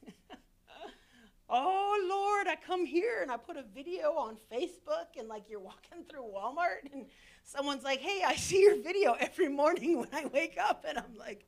oh, 1.49 2.07
Lord, 2.09 2.47
I 2.47 2.57
come 2.57 2.85
here 2.85 3.23
and 3.23 3.31
I 3.31 3.37
put 3.37 3.57
a 3.57 3.65
video 3.75 4.13
on 4.13 4.37
Facebook 4.53 5.19
and 5.19 5.29
like 5.29 5.45
you're 5.49 5.61
walking 5.61 6.05
through 6.11 6.25
Walmart 6.25 6.93
and 6.93 7.07
someone's 7.45 7.85
like, 7.85 8.01
hey, 8.01 8.23
I 8.27 8.35
see 8.37 8.61
your 8.61 8.83
video 8.83 9.17
every 9.19 9.49
morning 9.49 9.99
when 9.99 10.09
I 10.13 10.27
wake 10.27 10.59
up. 10.63 10.85
And 10.87 10.99
I'm 10.99 11.17
like, 11.19 11.47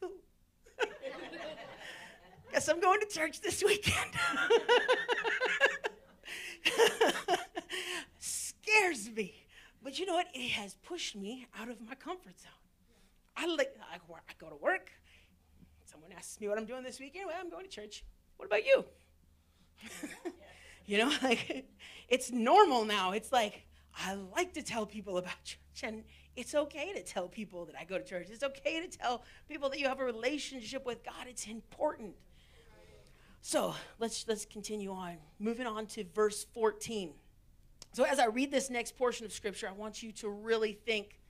cool. 0.00 0.10
Guess 2.52 2.68
I'm 2.68 2.80
going 2.80 3.00
to 3.00 3.06
church 3.06 3.40
this 3.40 3.64
weekend. 3.64 4.10
scares 8.74 9.10
me. 9.10 9.34
But 9.82 9.98
you 9.98 10.06
know 10.06 10.14
what? 10.14 10.26
It 10.34 10.50
has 10.52 10.74
pushed 10.74 11.16
me 11.16 11.46
out 11.58 11.68
of 11.68 11.80
my 11.80 11.94
comfort 11.94 12.38
zone. 12.40 12.52
I, 13.36 13.46
like, 13.46 13.76
I, 13.92 13.96
I 13.96 14.32
go 14.38 14.48
to 14.48 14.56
work. 14.56 14.90
Someone 15.84 16.12
asks 16.16 16.40
me 16.40 16.48
what 16.48 16.58
I'm 16.58 16.66
doing 16.66 16.82
this 16.82 17.00
weekend. 17.00 17.26
Well, 17.26 17.36
I'm 17.38 17.50
going 17.50 17.64
to 17.64 17.70
church. 17.70 18.04
What 18.36 18.46
about 18.46 18.64
you? 18.64 18.84
you 20.86 20.98
know, 20.98 21.12
like 21.22 21.66
it's 22.08 22.30
normal 22.30 22.84
now. 22.84 23.12
It's 23.12 23.32
like 23.32 23.66
I 23.96 24.14
like 24.14 24.54
to 24.54 24.62
tell 24.62 24.86
people 24.86 25.18
about 25.18 25.44
church, 25.44 25.82
and 25.82 26.04
it's 26.36 26.54
okay 26.54 26.92
to 26.94 27.02
tell 27.02 27.28
people 27.28 27.64
that 27.66 27.74
I 27.78 27.84
go 27.84 27.98
to 27.98 28.04
church. 28.04 28.28
It's 28.30 28.42
okay 28.42 28.80
to 28.80 28.98
tell 28.98 29.24
people 29.48 29.68
that 29.70 29.78
you 29.78 29.88
have 29.88 30.00
a 30.00 30.04
relationship 30.04 30.86
with 30.86 31.04
God. 31.04 31.26
It's 31.28 31.46
important. 31.46 32.14
So 33.40 33.74
let's 33.98 34.26
let's 34.26 34.46
continue 34.46 34.90
on. 34.90 35.16
Moving 35.38 35.66
on 35.66 35.86
to 35.88 36.04
verse 36.14 36.46
14. 36.54 37.12
So 37.94 38.02
as 38.02 38.18
I 38.18 38.26
read 38.26 38.50
this 38.50 38.70
next 38.70 38.98
portion 38.98 39.24
of 39.24 39.32
scripture, 39.32 39.68
I 39.68 39.72
want 39.72 40.02
you 40.02 40.10
to 40.14 40.28
really 40.28 40.72
think 40.72 41.20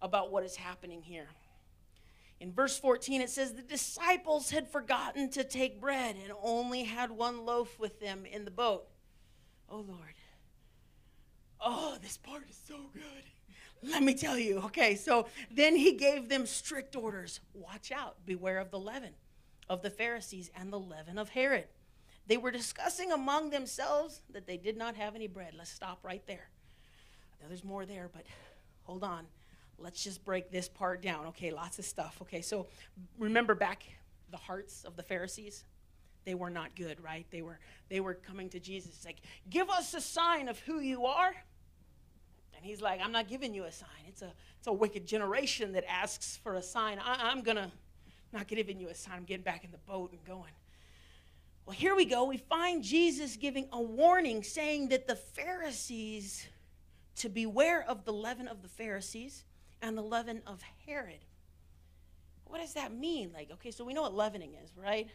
about 0.00 0.30
what 0.30 0.44
is 0.44 0.54
happening 0.54 1.02
here. 1.02 1.26
In 2.38 2.52
verse 2.52 2.78
14, 2.78 3.20
it 3.20 3.30
says, 3.30 3.52
The 3.52 3.62
disciples 3.62 4.50
had 4.50 4.68
forgotten 4.68 5.28
to 5.30 5.42
take 5.42 5.80
bread 5.80 6.14
and 6.22 6.32
only 6.40 6.84
had 6.84 7.10
one 7.10 7.44
loaf 7.44 7.80
with 7.80 7.98
them 7.98 8.26
in 8.26 8.44
the 8.44 8.52
boat. 8.52 8.86
Oh, 9.68 9.78
Lord. 9.78 10.14
Oh, 11.60 11.96
this 12.00 12.16
part 12.16 12.44
is 12.48 12.60
so 12.68 12.76
good. 12.92 13.90
Let 13.90 14.04
me 14.04 14.14
tell 14.14 14.38
you. 14.38 14.58
Okay, 14.66 14.94
so 14.94 15.26
then 15.50 15.74
he 15.74 15.94
gave 15.94 16.28
them 16.28 16.46
strict 16.46 16.94
orders 16.94 17.40
Watch 17.54 17.90
out, 17.90 18.24
beware 18.24 18.60
of 18.60 18.70
the 18.70 18.78
leaven 18.78 19.14
of 19.68 19.82
the 19.82 19.90
Pharisees 19.90 20.48
and 20.54 20.72
the 20.72 20.78
leaven 20.78 21.18
of 21.18 21.30
Herod. 21.30 21.66
They 22.26 22.36
were 22.36 22.50
discussing 22.50 23.12
among 23.12 23.50
themselves 23.50 24.22
that 24.32 24.46
they 24.46 24.56
did 24.56 24.76
not 24.76 24.96
have 24.96 25.14
any 25.14 25.26
bread. 25.26 25.54
Let's 25.56 25.70
stop 25.70 25.98
right 26.02 26.26
there. 26.26 26.48
Now, 27.40 27.48
there's 27.48 27.64
more 27.64 27.84
there, 27.84 28.08
but 28.12 28.24
hold 28.84 29.04
on. 29.04 29.26
Let's 29.78 30.02
just 30.02 30.24
break 30.24 30.50
this 30.50 30.68
part 30.68 31.02
down. 31.02 31.26
Okay, 31.26 31.50
lots 31.50 31.78
of 31.78 31.84
stuff. 31.84 32.18
Okay, 32.22 32.40
so 32.40 32.66
remember 33.18 33.54
back 33.54 33.84
the 34.30 34.36
hearts 34.36 34.84
of 34.84 34.96
the 34.96 35.02
Pharisees? 35.02 35.64
They 36.24 36.34
were 36.34 36.48
not 36.48 36.74
good, 36.74 37.02
right? 37.02 37.26
They 37.30 37.42
were 37.42 37.58
they 37.90 38.00
were 38.00 38.14
coming 38.14 38.48
to 38.50 38.60
Jesus 38.60 39.04
like, 39.04 39.16
"Give 39.50 39.68
us 39.68 39.92
a 39.92 40.00
sign 40.00 40.48
of 40.48 40.58
who 40.60 40.80
you 40.80 41.04
are." 41.04 41.34
And 42.56 42.64
he's 42.64 42.80
like, 42.80 43.00
"I'm 43.02 43.12
not 43.12 43.28
giving 43.28 43.52
you 43.52 43.64
a 43.64 43.72
sign. 43.72 43.88
It's 44.08 44.22
a 44.22 44.32
it's 44.58 44.66
a 44.66 44.72
wicked 44.72 45.06
generation 45.06 45.72
that 45.72 45.84
asks 45.90 46.38
for 46.38 46.54
a 46.54 46.62
sign. 46.62 46.98
I, 46.98 47.30
I'm 47.30 47.42
gonna 47.42 47.70
not 48.32 48.46
giving 48.46 48.80
you 48.80 48.88
a 48.88 48.94
sign. 48.94 49.16
I'm 49.16 49.24
getting 49.24 49.44
back 49.44 49.64
in 49.64 49.70
the 49.70 49.78
boat 49.78 50.12
and 50.12 50.24
going." 50.24 50.52
Well, 51.66 51.74
here 51.74 51.94
we 51.94 52.04
go. 52.04 52.24
We 52.24 52.36
find 52.36 52.82
Jesus 52.82 53.36
giving 53.36 53.68
a 53.72 53.80
warning 53.80 54.42
saying 54.42 54.88
that 54.88 55.06
the 55.06 55.16
Pharisees 55.16 56.46
to 57.16 57.28
beware 57.30 57.82
of 57.88 58.04
the 58.04 58.12
leaven 58.12 58.48
of 58.48 58.62
the 58.62 58.68
Pharisees 58.68 59.44
and 59.80 59.96
the 59.96 60.02
leaven 60.02 60.42
of 60.46 60.60
Herod. 60.86 61.24
What 62.44 62.60
does 62.60 62.74
that 62.74 62.92
mean? 62.92 63.32
Like, 63.32 63.50
okay, 63.52 63.70
so 63.70 63.84
we 63.84 63.94
know 63.94 64.02
what 64.02 64.14
leavening 64.14 64.54
is, 64.62 64.72
right? 64.76 65.08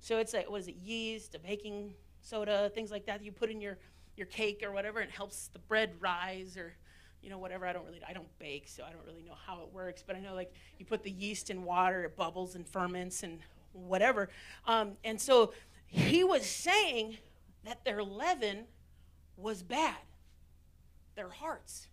So 0.00 0.18
it's 0.18 0.34
like, 0.34 0.50
what 0.50 0.60
is 0.60 0.68
it, 0.68 0.76
yeast, 0.76 1.34
a 1.34 1.38
baking 1.38 1.94
soda, 2.20 2.70
things 2.74 2.90
like 2.90 3.06
that, 3.06 3.20
that 3.20 3.24
you 3.24 3.32
put 3.32 3.50
in 3.50 3.60
your, 3.60 3.78
your 4.16 4.26
cake 4.26 4.62
or 4.62 4.72
whatever, 4.72 5.00
and 5.00 5.08
it 5.08 5.14
helps 5.14 5.48
the 5.48 5.58
bread 5.58 5.92
rise 6.00 6.56
or, 6.56 6.74
you 7.22 7.30
know, 7.30 7.38
whatever. 7.38 7.66
I 7.66 7.72
don't 7.72 7.86
really, 7.86 8.00
I 8.06 8.12
don't 8.12 8.28
bake, 8.38 8.68
so 8.68 8.84
I 8.84 8.90
don't 8.90 9.04
really 9.06 9.22
know 9.22 9.36
how 9.46 9.62
it 9.62 9.72
works, 9.72 10.04
but 10.06 10.16
I 10.16 10.20
know 10.20 10.34
like 10.34 10.52
you 10.78 10.84
put 10.84 11.02
the 11.02 11.10
yeast 11.10 11.48
in 11.48 11.64
water, 11.64 12.04
it 12.04 12.16
bubbles 12.16 12.54
and 12.56 12.68
ferments 12.68 13.22
and 13.22 13.40
whatever. 13.72 14.28
Um, 14.66 14.92
and 15.04 15.20
so 15.20 15.52
he 15.88 16.22
was 16.22 16.44
saying 16.46 17.18
that 17.64 17.84
their 17.84 18.02
leaven 18.02 18.66
was 19.36 19.62
bad, 19.62 19.96
their 21.16 21.30
hearts 21.30 21.88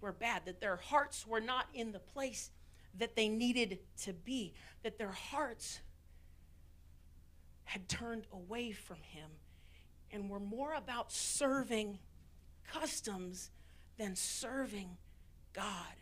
were 0.00 0.12
bad, 0.12 0.46
that 0.46 0.60
their 0.60 0.76
hearts 0.76 1.26
were 1.26 1.40
not 1.40 1.66
in 1.74 1.92
the 1.92 1.98
place 1.98 2.50
that 2.98 3.16
they 3.16 3.28
needed 3.28 3.78
to 4.02 4.12
be, 4.12 4.54
that 4.82 4.98
their 4.98 5.12
hearts 5.12 5.80
had 7.64 7.88
turned 7.88 8.26
away 8.32 8.72
from 8.72 8.98
him 9.02 9.28
and 10.10 10.30
were 10.30 10.40
more 10.40 10.74
about 10.74 11.10
serving 11.10 11.98
customs 12.66 13.50
than 13.98 14.14
serving 14.14 14.96
God. 15.52 15.94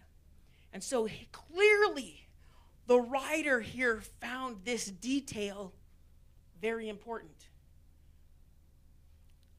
And 0.73 0.83
so 0.83 1.07
he, 1.07 1.27
clearly, 1.33 2.29
the 2.87 3.01
writer 3.01 3.61
here 3.61 4.03
found 4.21 4.59
this 4.65 4.87
detail 4.87 5.73
very 6.65 6.89
important 6.89 7.49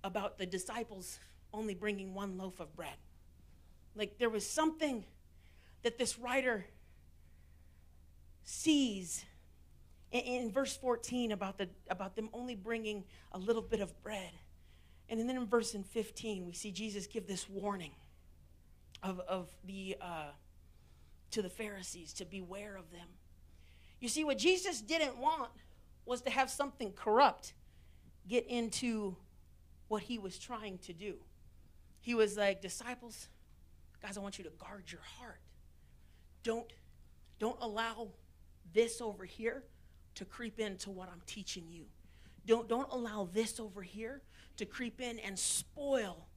about 0.04 0.40
the 0.40 0.46
disciples 0.48 1.20
only 1.54 1.76
bringing 1.76 2.16
one 2.16 2.36
loaf 2.36 2.60
of 2.60 2.76
bread. 2.76 2.98
Like 3.96 4.18
there 4.18 4.32
was 4.32 4.44
something 4.44 5.06
that 5.84 6.00
this 6.00 6.18
writer 6.18 6.66
sees 8.44 9.24
in, 10.12 10.22
in, 10.22 10.52
verse 10.52 10.76
14 10.78 11.32
about, 11.32 11.60
the, 11.60 11.70
about 11.92 12.16
them 12.16 12.28
only 12.34 12.56
bringing 12.56 13.04
a 13.34 13.38
little 13.38 13.62
bit 13.62 13.82
of 13.82 14.02
bread. 14.02 14.32
And 15.08 15.20
then 15.20 15.30
in 15.30 15.46
verse 15.46 15.76
15, 15.76 16.44
we 16.48 16.54
see 16.54 16.72
Jesus 16.72 17.06
give 17.06 17.28
this 17.28 17.48
warning 17.48 17.92
of, 19.04 19.20
of 19.28 19.48
the, 19.64 19.96
uh, 20.02 20.32
to 21.30 21.44
the 21.44 21.52
Pharisees 21.52 22.14
to 22.14 22.26
beware 22.26 22.76
of 22.76 22.90
them. 22.90 23.08
You 24.00 24.10
see, 24.10 24.24
what 24.24 24.40
Jesus 24.40 24.82
didn't 24.82 25.20
want 25.20 25.52
was 26.06 26.22
to 26.22 26.30
have 26.30 26.50
something 26.50 26.92
corrupt 26.94 27.54
get 28.28 28.48
into 28.48 29.16
what 29.88 30.04
he 30.04 30.18
was 30.18 30.38
trying 30.38 30.78
to 30.80 30.94
do. 30.94 31.16
He 32.02 32.16
was 32.16 32.38
like, 32.38 32.62
disciples, 32.62 33.30
guys, 34.02 34.18
I 34.18 34.22
want 34.22 34.38
you 34.38 34.44
to 34.44 34.52
guard 34.52 34.92
your 34.92 35.02
heart. 35.02 35.40
Don't, 36.44 36.72
don't 37.40 37.58
allow 37.62 38.10
this 38.74 39.02
over 39.02 39.26
here 39.26 39.64
to 40.16 40.26
creep 40.26 40.60
into 40.60 40.92
what 40.92 41.10
I'm 41.10 41.22
teaching 41.26 41.66
you. 41.70 41.86
Don't, 42.46 42.68
don't 42.68 42.92
allow 42.92 43.28
this 43.32 43.60
over 43.60 43.82
here 43.82 44.22
to 44.58 44.66
creep 44.66 45.02
in 45.02 45.20
and 45.20 45.38
spoil 45.38 46.28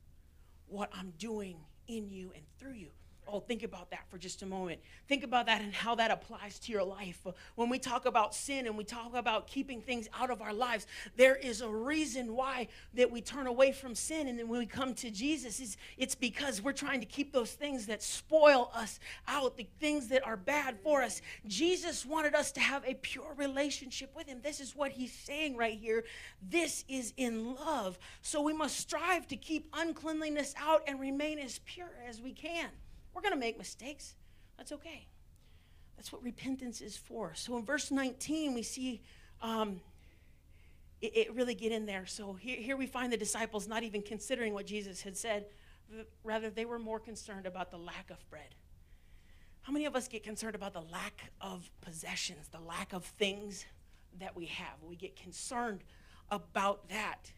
what 0.66 0.90
I'm 0.92 1.12
doing 1.18 1.56
in 1.86 2.10
you 2.10 2.32
and 2.34 2.44
through 2.58 2.74
you. 2.74 2.88
Oh, 3.30 3.40
think 3.40 3.62
about 3.62 3.90
that 3.90 4.08
for 4.08 4.18
just 4.18 4.42
a 4.42 4.46
moment. 4.46 4.80
Think 5.06 5.22
about 5.22 5.46
that 5.46 5.60
and 5.60 5.74
how 5.74 5.94
that 5.96 6.10
applies 6.10 6.58
to 6.60 6.72
your 6.72 6.84
life. 6.84 7.26
When 7.56 7.68
we 7.68 7.78
talk 7.78 8.06
about 8.06 8.34
sin 8.34 8.66
and 8.66 8.76
we 8.76 8.84
talk 8.84 9.14
about 9.14 9.46
keeping 9.46 9.80
things 9.80 10.08
out 10.18 10.30
of 10.30 10.40
our 10.40 10.54
lives, 10.54 10.86
there 11.16 11.36
is 11.36 11.60
a 11.60 11.68
reason 11.68 12.34
why 12.34 12.68
that 12.94 13.10
we 13.10 13.20
turn 13.20 13.46
away 13.46 13.72
from 13.72 13.94
sin 13.94 14.28
and 14.28 14.38
then 14.38 14.48
when 14.48 14.60
we 14.60 14.66
come 14.66 14.94
to 14.94 15.10
Jesus, 15.10 15.60
it's, 15.60 15.76
it's 15.96 16.14
because 16.14 16.62
we're 16.62 16.72
trying 16.72 17.00
to 17.00 17.06
keep 17.06 17.32
those 17.32 17.52
things 17.52 17.86
that 17.86 18.02
spoil 18.02 18.70
us 18.74 18.98
out, 19.26 19.56
the 19.56 19.66
things 19.80 20.08
that 20.08 20.26
are 20.26 20.36
bad 20.36 20.78
for 20.82 21.02
us. 21.02 21.20
Jesus 21.46 22.06
wanted 22.06 22.34
us 22.34 22.52
to 22.52 22.60
have 22.60 22.82
a 22.86 22.94
pure 22.94 23.34
relationship 23.36 24.14
with 24.16 24.26
him. 24.26 24.40
This 24.42 24.60
is 24.60 24.74
what 24.74 24.92
he's 24.92 25.12
saying 25.12 25.56
right 25.56 25.78
here. 25.78 26.04
This 26.42 26.84
is 26.88 27.12
in 27.16 27.54
love. 27.54 27.98
So 28.22 28.40
we 28.40 28.52
must 28.52 28.78
strive 28.78 29.26
to 29.28 29.36
keep 29.36 29.68
uncleanliness 29.74 30.54
out 30.58 30.82
and 30.86 30.98
remain 30.98 31.38
as 31.38 31.60
pure 31.64 31.90
as 32.08 32.20
we 32.20 32.32
can. 32.32 32.68
We're 33.14 33.22
going 33.22 33.34
to 33.34 33.38
make 33.38 33.58
mistakes. 33.58 34.14
That's 34.56 34.72
okay. 34.72 35.06
That's 35.96 36.12
what 36.12 36.22
repentance 36.22 36.80
is 36.80 36.96
for. 36.96 37.32
So 37.34 37.56
in 37.56 37.64
verse 37.64 37.90
19, 37.90 38.54
we 38.54 38.62
see 38.62 39.02
um, 39.42 39.80
it, 41.00 41.16
it, 41.16 41.34
really 41.34 41.54
get 41.54 41.72
in 41.72 41.86
there. 41.86 42.06
So 42.06 42.34
here, 42.34 42.56
here 42.56 42.76
we 42.76 42.86
find 42.86 43.12
the 43.12 43.16
disciples 43.16 43.66
not 43.66 43.82
even 43.82 44.02
considering 44.02 44.54
what 44.54 44.66
Jesus 44.66 45.02
had 45.02 45.16
said. 45.16 45.46
Rather, 46.22 46.50
they 46.50 46.64
were 46.64 46.78
more 46.78 47.00
concerned 47.00 47.46
about 47.46 47.70
the 47.70 47.78
lack 47.78 48.10
of 48.10 48.28
bread. 48.30 48.54
How 49.62 49.72
many 49.72 49.86
of 49.86 49.96
us 49.96 50.08
get 50.08 50.22
concerned 50.22 50.54
about 50.54 50.72
the 50.72 50.82
lack 50.82 51.30
of 51.40 51.70
possessions, 51.80 52.48
the 52.48 52.60
lack 52.60 52.92
of 52.92 53.04
things 53.04 53.66
that 54.18 54.36
we 54.36 54.46
have? 54.46 54.82
We 54.82 54.96
get 54.96 55.16
concerned 55.16 55.82
about 56.30 56.88
that 56.90 57.32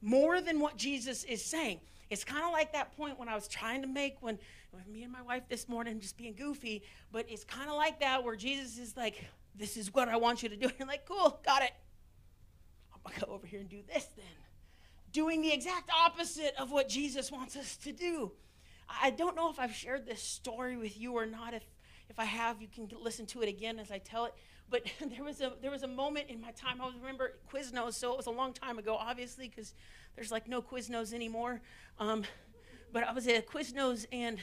more 0.00 0.40
than 0.40 0.60
what 0.60 0.76
Jesus 0.76 1.24
is 1.24 1.44
saying. 1.44 1.80
It's 2.10 2.24
kind 2.24 2.44
of 2.44 2.52
like 2.52 2.72
that 2.74 2.96
point 2.96 3.18
when 3.18 3.28
I 3.28 3.34
was 3.34 3.48
trying 3.48 3.82
to 3.82 3.88
make 3.88 4.16
when, 4.20 4.38
when 4.38 4.38
me 4.90 5.02
and 5.02 5.12
my 5.12 5.22
wife 5.22 5.44
this 5.48 5.68
morning 5.68 6.00
just 6.00 6.16
being 6.16 6.34
goofy, 6.34 6.82
but 7.12 7.26
it's 7.28 7.44
kind 7.44 7.68
of 7.68 7.76
like 7.76 8.00
that 8.00 8.24
where 8.24 8.36
Jesus 8.36 8.78
is 8.78 8.96
like, 8.96 9.24
This 9.54 9.76
is 9.76 9.92
what 9.92 10.08
I 10.08 10.16
want 10.16 10.42
you 10.42 10.48
to 10.48 10.56
do. 10.56 10.66
And 10.68 10.74
you're 10.78 10.88
like, 10.88 11.06
Cool, 11.06 11.40
got 11.44 11.62
it. 11.62 11.72
I'm 12.92 13.00
going 13.04 13.20
to 13.20 13.26
go 13.26 13.32
over 13.32 13.46
here 13.46 13.60
and 13.60 13.68
do 13.68 13.82
this 13.86 14.06
then. 14.16 14.24
Doing 15.12 15.42
the 15.42 15.52
exact 15.52 15.90
opposite 15.90 16.54
of 16.58 16.72
what 16.72 16.88
Jesus 16.88 17.30
wants 17.30 17.56
us 17.56 17.76
to 17.78 17.92
do. 17.92 18.32
I 18.88 19.10
don't 19.10 19.36
know 19.36 19.50
if 19.50 19.58
I've 19.58 19.74
shared 19.74 20.06
this 20.06 20.22
story 20.22 20.76
with 20.76 20.98
you 20.98 21.12
or 21.12 21.26
not. 21.26 21.54
If, 21.54 21.64
if 22.08 22.18
I 22.18 22.24
have, 22.24 22.60
you 22.60 22.68
can 22.68 22.88
listen 23.00 23.26
to 23.26 23.42
it 23.42 23.48
again 23.48 23.78
as 23.78 23.90
I 23.90 23.98
tell 23.98 24.26
it. 24.26 24.34
But 24.68 24.84
there 25.14 25.24
was 25.24 25.40
a 25.40 25.52
there 25.60 25.70
was 25.70 25.82
a 25.82 25.88
moment 25.88 26.26
in 26.28 26.40
my 26.40 26.50
time. 26.52 26.80
I 26.80 26.90
remember 27.00 27.34
Quiznos, 27.52 27.94
so 27.94 28.12
it 28.12 28.16
was 28.16 28.26
a 28.26 28.30
long 28.30 28.52
time 28.52 28.78
ago, 28.78 28.96
obviously, 28.98 29.48
because 29.48 29.74
there's 30.16 30.32
like 30.32 30.48
no 30.48 30.62
Quiznos 30.62 31.12
anymore. 31.12 31.60
Um, 31.98 32.24
but 32.92 33.04
I 33.04 33.12
was 33.12 33.26
at 33.26 33.46
Quiznos 33.46 34.06
and 34.12 34.38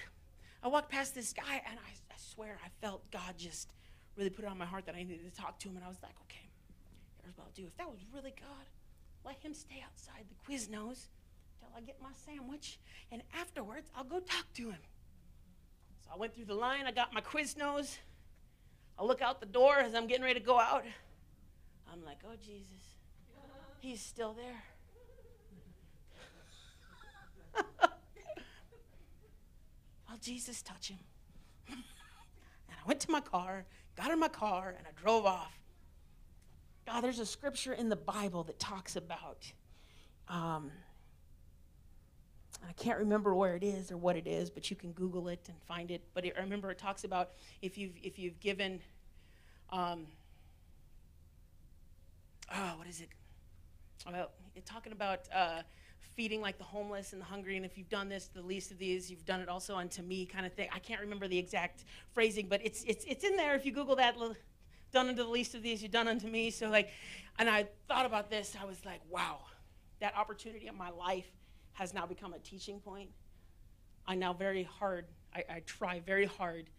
I 0.63 0.67
walked 0.67 0.91
past 0.91 1.15
this 1.15 1.33
guy 1.33 1.61
and 1.67 1.79
I, 1.79 1.91
I 2.11 2.15
swear 2.17 2.57
I 2.63 2.69
felt 2.85 3.09
God 3.11 3.35
just 3.37 3.73
really 4.15 4.29
put 4.29 4.45
it 4.45 4.47
on 4.47 4.57
my 4.57 4.65
heart 4.65 4.85
that 4.85 4.95
I 4.95 4.99
needed 4.99 5.33
to 5.33 5.41
talk 5.41 5.57
to 5.59 5.69
him. 5.69 5.75
And 5.75 5.85
I 5.85 5.87
was 5.87 5.97
like, 6.03 6.15
okay, 6.23 6.49
here's 7.23 7.37
what 7.37 7.45
I'll 7.45 7.53
do. 7.55 7.65
If 7.65 7.75
that 7.77 7.89
was 7.89 7.99
really 8.13 8.33
God, 8.39 8.65
let 9.25 9.37
him 9.37 9.53
stay 9.53 9.83
outside 9.85 10.25
the 10.29 10.35
Quiznos 10.51 11.07
till 11.59 11.69
I 11.75 11.81
get 11.81 11.97
my 12.01 12.09
sandwich. 12.25 12.79
And 13.11 13.21
afterwards, 13.39 13.89
I'll 13.95 14.03
go 14.03 14.19
talk 14.19 14.45
to 14.55 14.69
him. 14.69 14.79
So 16.03 16.11
I 16.13 16.17
went 16.17 16.35
through 16.35 16.45
the 16.45 16.55
line. 16.55 16.85
I 16.85 16.91
got 16.91 17.13
my 17.13 17.21
Quiznos. 17.21 17.97
I 18.99 19.03
look 19.03 19.21
out 19.21 19.39
the 19.39 19.47
door 19.47 19.77
as 19.77 19.95
I'm 19.95 20.07
getting 20.07 20.23
ready 20.23 20.39
to 20.39 20.45
go 20.45 20.59
out. 20.59 20.83
I'm 21.91 22.03
like, 22.05 22.19
oh, 22.25 22.35
Jesus, 22.41 22.95
he's 23.79 24.01
still 24.01 24.33
there. 24.33 24.63
I'll 30.11 30.17
Jesus 30.17 30.61
touch 30.61 30.89
him. 30.89 30.99
and 31.69 31.77
I 32.69 32.85
went 32.85 32.99
to 33.01 33.11
my 33.11 33.21
car, 33.21 33.65
got 33.95 34.11
in 34.11 34.19
my 34.19 34.27
car, 34.27 34.75
and 34.77 34.85
I 34.85 35.01
drove 35.01 35.25
off. 35.25 35.57
God, 36.85 37.01
there's 37.01 37.19
a 37.19 37.25
scripture 37.25 37.71
in 37.71 37.87
the 37.87 37.95
Bible 37.95 38.43
that 38.43 38.59
talks 38.59 38.97
about, 38.97 39.49
um, 40.27 40.69
I 42.67 42.73
can't 42.73 42.99
remember 42.99 43.33
where 43.33 43.55
it 43.55 43.63
is 43.63 43.89
or 43.89 43.97
what 43.97 44.17
it 44.17 44.27
is, 44.27 44.49
but 44.49 44.69
you 44.69 44.75
can 44.75 44.91
Google 44.91 45.29
it 45.29 45.47
and 45.47 45.57
find 45.63 45.89
it. 45.91 46.01
But 46.13 46.25
it, 46.25 46.33
I 46.37 46.41
remember 46.41 46.69
it 46.71 46.77
talks 46.77 47.05
about 47.05 47.29
if 47.61 47.77
you've 47.77 47.93
if 48.03 48.19
you've 48.19 48.39
given, 48.41 48.81
um, 49.69 50.07
oh, 52.53 52.73
what 52.77 52.87
is 52.87 52.99
it? 52.99 53.07
It's 54.55 54.69
talking 54.69 54.91
about 54.91 55.21
uh, 55.33 55.61
feeding 56.15 56.41
like 56.41 56.57
the 56.57 56.63
homeless 56.63 57.13
and 57.13 57.21
the 57.21 57.25
hungry, 57.25 57.57
and 57.57 57.65
if 57.65 57.77
you've 57.77 57.89
done 57.89 58.09
this, 58.09 58.27
the 58.27 58.41
least 58.41 58.71
of 58.71 58.77
these, 58.77 59.09
you've 59.09 59.25
done 59.25 59.39
it 59.41 59.49
also 59.49 59.75
unto 59.75 60.01
me, 60.01 60.25
kind 60.25 60.45
of 60.45 60.53
thing. 60.53 60.69
I 60.73 60.79
can't 60.79 61.01
remember 61.01 61.27
the 61.27 61.37
exact 61.37 61.85
phrasing, 62.13 62.47
but 62.47 62.61
it's 62.63 62.83
it's 62.83 63.05
it's 63.05 63.23
in 63.23 63.35
there. 63.35 63.55
If 63.55 63.65
you 63.65 63.71
Google 63.71 63.95
that, 63.97 64.15
done 64.91 65.07
unto 65.07 65.23
the 65.23 65.29
least 65.29 65.55
of 65.55 65.63
these, 65.63 65.81
you've 65.81 65.91
done 65.91 66.07
unto 66.07 66.27
me. 66.27 66.49
So 66.51 66.69
like, 66.69 66.89
and 67.39 67.49
I 67.49 67.67
thought 67.87 68.05
about 68.05 68.29
this. 68.29 68.55
I 68.61 68.65
was 68.65 68.83
like, 68.85 69.01
wow, 69.09 69.39
that 69.99 70.15
opportunity 70.17 70.67
in 70.67 70.77
my 70.77 70.89
life 70.89 71.31
has 71.73 71.93
now 71.93 72.05
become 72.05 72.33
a 72.33 72.39
teaching 72.39 72.79
point. 72.79 73.09
I 74.05 74.15
now 74.15 74.33
very 74.33 74.63
hard. 74.63 75.05
I, 75.33 75.43
I 75.49 75.59
try 75.65 75.99
very 75.99 76.25
hard 76.25 76.69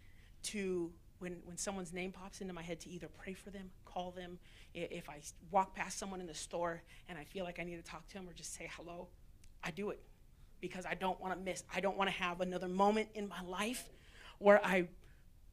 to 0.45 0.93
when 1.23 1.37
when 1.45 1.57
someone's 1.57 1.93
name 1.93 2.11
pops 2.11 2.41
into 2.41 2.53
my 2.53 2.63
head 2.63 2.81
to 2.81 2.91
either 2.91 3.09
pray 3.09 3.33
for 3.33 3.51
them, 3.51 3.71
call 3.85 4.11
them. 4.11 4.39
If 4.75 5.09
I 5.09 5.21
walk 5.51 5.75
past 5.77 5.99
someone 5.99 6.21
in 6.21 6.27
the 6.27 6.35
store 6.35 6.83
and 7.09 7.17
I 7.17 7.25
feel 7.25 7.45
like 7.45 7.61
I 7.61 7.63
need 7.63 7.77
to 7.77 7.83
talk 7.83 8.09
to 8.09 8.15
them 8.15 8.29
or 8.29 8.33
just 8.33 8.55
say 8.55 8.69
hello, 8.77 9.07
I 9.63 9.71
do 9.71 9.91
it 9.91 10.01
because 10.61 10.85
I 10.85 10.95
don't 10.95 11.21
want 11.21 11.35
to 11.35 11.41
miss. 11.41 11.63
I 11.73 11.81
don't 11.81 11.97
want 11.97 12.11
to 12.11 12.17
have 12.17 12.41
another 12.41 12.69
moment 12.69 13.09
in 13.15 13.29
my 13.29 13.41
life 13.43 13.89
where 14.39 14.65
I 14.65 14.89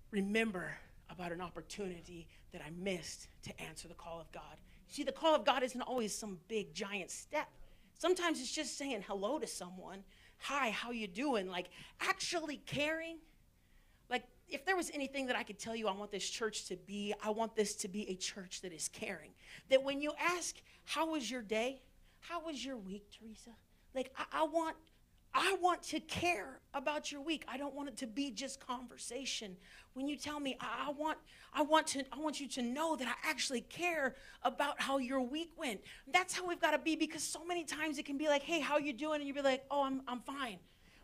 remember 0.10 0.72
about 1.10 1.32
an 1.32 1.42
opportunity 1.42 2.28
that 2.52 2.62
I 2.66 2.72
missed 2.76 3.28
to 3.44 3.62
answer 3.62 3.88
the 3.88 3.94
call 3.94 4.20
of 4.20 4.32
God. 4.32 4.58
See, 4.88 5.04
the 5.04 5.12
call 5.12 5.36
of 5.36 5.46
God 5.46 5.62
isn't 5.62 5.82
always 5.82 6.16
some 6.16 6.40
big 6.48 6.74
giant 6.74 7.12
step. 7.12 7.48
Sometimes 7.94 8.40
it's 8.40 8.52
just 8.52 8.78
saying 8.78 9.04
hello 9.08 9.38
to 9.38 9.46
someone. 9.46 10.04
Hi, 10.40 10.72
how 10.72 10.90
you 10.92 11.08
doing? 11.08 11.48
Like 11.48 11.70
actually 12.02 12.58
caring. 12.66 13.18
If 14.50 14.66
there 14.66 14.76
was 14.76 14.92
anything 14.94 15.28
that 15.28 15.36
I 15.36 15.44
could 15.44 15.60
tell 15.60 15.76
you 15.76 15.88
I 15.88 15.94
want 15.94 16.12
this 16.12 16.30
church 16.30 16.66
to 16.66 16.76
be, 16.76 17.14
I 17.24 17.30
want 17.30 17.56
this 17.56 17.76
to 17.76 17.88
be 17.88 18.10
a 18.10 18.16
church 18.16 18.62
that 18.62 18.74
is 18.74 18.88
caring. 18.88 19.32
That 19.70 19.84
when 19.84 20.02
you 20.02 20.14
ask, 20.20 20.56
how 20.86 21.12
was 21.12 21.30
your 21.30 21.42
day? 21.42 21.82
How 22.20 22.44
was 22.44 22.64
your 22.64 22.78
week, 22.78 23.06
Teresa? 23.18 23.52
Like 23.94 24.12
I, 24.18 24.42
I 24.42 24.44
want 24.44 24.76
I 25.34 25.56
want 25.62 25.84
to 25.84 26.00
care 26.00 26.60
about 26.74 27.12
your 27.12 27.22
week. 27.22 27.46
I 27.48 27.58
don't 27.58 27.76
want 27.76 27.90
it 27.90 27.98
to 27.98 28.08
be 28.08 28.32
just 28.32 28.66
conversation. 28.66 29.56
When 29.94 30.08
you 30.08 30.18
tell 30.18 30.40
me, 30.40 30.58
I, 30.60 30.92
want, 30.92 31.20
I 31.54 31.62
want 31.62 31.86
to, 31.88 32.04
I 32.12 32.18
want 32.18 32.40
you 32.40 32.48
to 32.48 32.64
know 32.64 32.96
that 32.96 33.08
I 33.08 33.30
actually 33.30 33.62
care 33.62 34.16
about 34.42 34.82
how 34.82 34.98
your 34.98 35.22
week 35.22 35.52
went. 35.56 35.82
That's 36.12 36.34
how 36.34 36.48
we've 36.48 36.60
got 36.60 36.72
to 36.72 36.80
be 36.80 36.96
because 36.96 37.22
so 37.22 37.46
many 37.46 37.64
times 37.64 38.00
it 38.00 38.06
can 38.06 38.18
be 38.18 38.28
like, 38.28 38.42
hey, 38.42 38.60
how 38.60 38.80
you 38.80 38.92
doing? 38.92 39.22
And 39.22 39.28
you 39.28 39.34
be 39.36 39.44
like, 39.44 39.64
oh, 39.70 39.84
I'm, 39.84 40.02
I'm 40.08 40.22
fine 40.22 40.58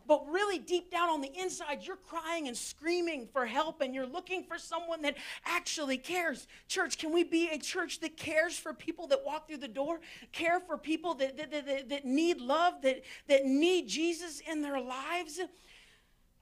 but 0.06 0.26
really 0.28 0.58
deep 0.58 0.90
down 0.90 1.08
on 1.08 1.20
the 1.20 1.32
inside, 1.38 1.80
you're 1.82 1.96
crying 1.96 2.48
and 2.48 2.56
screaming 2.56 3.28
for 3.32 3.46
help 3.46 3.80
and 3.80 3.94
you're 3.94 4.06
looking 4.06 4.44
for 4.44 4.58
someone 4.58 5.02
that 5.02 5.16
actually 5.44 5.98
cares. 5.98 6.46
Church, 6.68 6.98
can 6.98 7.12
we 7.12 7.24
be 7.24 7.48
a 7.48 7.58
church 7.58 8.00
that 8.00 8.16
cares 8.16 8.58
for 8.58 8.72
people 8.72 9.06
that 9.08 9.24
walk 9.24 9.48
through 9.48 9.58
the 9.58 9.68
door, 9.68 10.00
care 10.32 10.60
for 10.60 10.78
people 10.78 11.14
that, 11.14 11.36
that, 11.36 11.50
that, 11.50 11.88
that 11.88 12.04
need 12.04 12.40
love, 12.40 12.82
that, 12.82 13.02
that 13.28 13.44
need 13.44 13.88
Jesus 13.88 14.40
in 14.40 14.62
their 14.62 14.80
lives? 14.80 15.40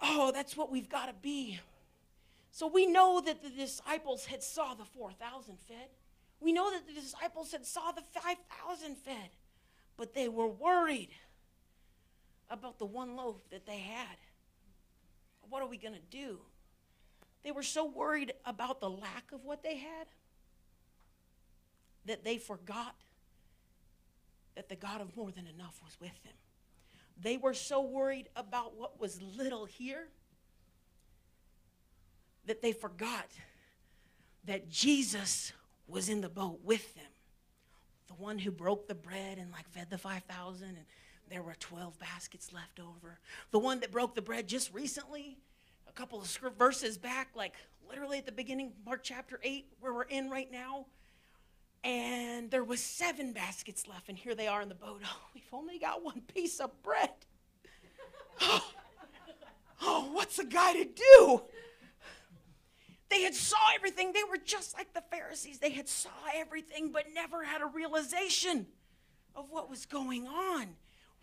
Oh, 0.00 0.32
that's 0.32 0.56
what 0.56 0.70
we've 0.70 0.88
got 0.88 1.06
to 1.06 1.14
be. 1.22 1.60
So 2.50 2.66
we 2.66 2.86
know 2.86 3.20
that 3.20 3.42
the 3.42 3.50
disciples 3.50 4.26
had 4.26 4.42
saw 4.42 4.74
the 4.74 4.84
4,000 4.84 5.58
fed. 5.66 5.88
We 6.40 6.52
know 6.52 6.70
that 6.70 6.86
the 6.86 6.92
disciples 6.92 7.50
had 7.52 7.64
saw 7.64 7.90
the 7.90 8.02
5,000 8.02 8.96
fed, 8.96 9.30
but 9.96 10.14
they 10.14 10.28
were 10.28 10.46
worried 10.46 11.08
about 12.54 12.78
the 12.78 12.86
one 12.86 13.16
loaf 13.16 13.36
that 13.50 13.66
they 13.66 13.78
had. 13.78 14.16
What 15.48 15.62
are 15.62 15.68
we 15.68 15.76
going 15.76 15.94
to 15.94 16.00
do? 16.10 16.38
They 17.42 17.52
were 17.52 17.62
so 17.62 17.84
worried 17.84 18.32
about 18.46 18.80
the 18.80 18.88
lack 18.88 19.32
of 19.32 19.44
what 19.44 19.62
they 19.62 19.76
had 19.76 20.06
that 22.06 22.24
they 22.24 22.38
forgot 22.38 22.94
that 24.54 24.68
the 24.68 24.76
God 24.76 25.00
of 25.00 25.14
more 25.16 25.30
than 25.30 25.46
enough 25.46 25.78
was 25.82 25.96
with 26.00 26.22
them. 26.22 26.32
They 27.20 27.36
were 27.36 27.54
so 27.54 27.82
worried 27.82 28.28
about 28.34 28.76
what 28.76 29.00
was 29.00 29.20
little 29.20 29.66
here 29.66 30.08
that 32.46 32.62
they 32.62 32.72
forgot 32.72 33.26
that 34.44 34.68
Jesus 34.70 35.52
was 35.86 36.08
in 36.08 36.20
the 36.20 36.28
boat 36.28 36.60
with 36.64 36.94
them. 36.94 37.04
The 38.08 38.14
one 38.14 38.38
who 38.38 38.50
broke 38.50 38.86
the 38.86 38.94
bread 38.94 39.38
and 39.38 39.50
like 39.50 39.68
fed 39.70 39.90
the 39.90 39.98
5,000 39.98 40.68
and 40.68 40.84
there 41.30 41.42
were 41.42 41.54
12 41.58 41.98
baskets 41.98 42.52
left 42.52 42.80
over. 42.80 43.18
The 43.50 43.58
one 43.58 43.80
that 43.80 43.90
broke 43.90 44.14
the 44.14 44.22
bread 44.22 44.48
just 44.48 44.72
recently, 44.72 45.38
a 45.88 45.92
couple 45.92 46.20
of 46.20 46.38
verses 46.58 46.98
back, 46.98 47.28
like 47.34 47.54
literally 47.88 48.18
at 48.18 48.26
the 48.26 48.32
beginning, 48.32 48.72
Mark 48.84 49.00
chapter 49.02 49.40
8, 49.42 49.66
where 49.80 49.92
we're 49.92 50.02
in 50.02 50.30
right 50.30 50.50
now. 50.50 50.86
And 51.82 52.50
there 52.50 52.64
was 52.64 52.80
seven 52.80 53.32
baskets 53.32 53.86
left, 53.86 54.08
and 54.08 54.16
here 54.16 54.34
they 54.34 54.46
are 54.46 54.62
in 54.62 54.68
the 54.68 54.74
boat. 54.74 55.02
Oh, 55.06 55.28
we've 55.34 55.44
only 55.52 55.78
got 55.78 56.02
one 56.02 56.22
piece 56.22 56.60
of 56.60 56.70
bread. 56.82 57.10
Oh, 58.40 58.70
oh 59.82 60.10
what's 60.12 60.38
a 60.38 60.44
guy 60.44 60.72
to 60.72 60.84
do? 60.84 61.42
They 63.10 63.22
had 63.22 63.34
saw 63.34 63.56
everything. 63.74 64.12
They 64.12 64.24
were 64.24 64.38
just 64.42 64.76
like 64.76 64.92
the 64.92 65.02
Pharisees. 65.10 65.58
They 65.58 65.70
had 65.70 65.88
saw 65.88 66.10
everything, 66.34 66.90
but 66.90 67.04
never 67.14 67.44
had 67.44 67.60
a 67.60 67.66
realization 67.66 68.66
of 69.36 69.50
what 69.50 69.70
was 69.70 69.86
going 69.86 70.26
on. 70.26 70.68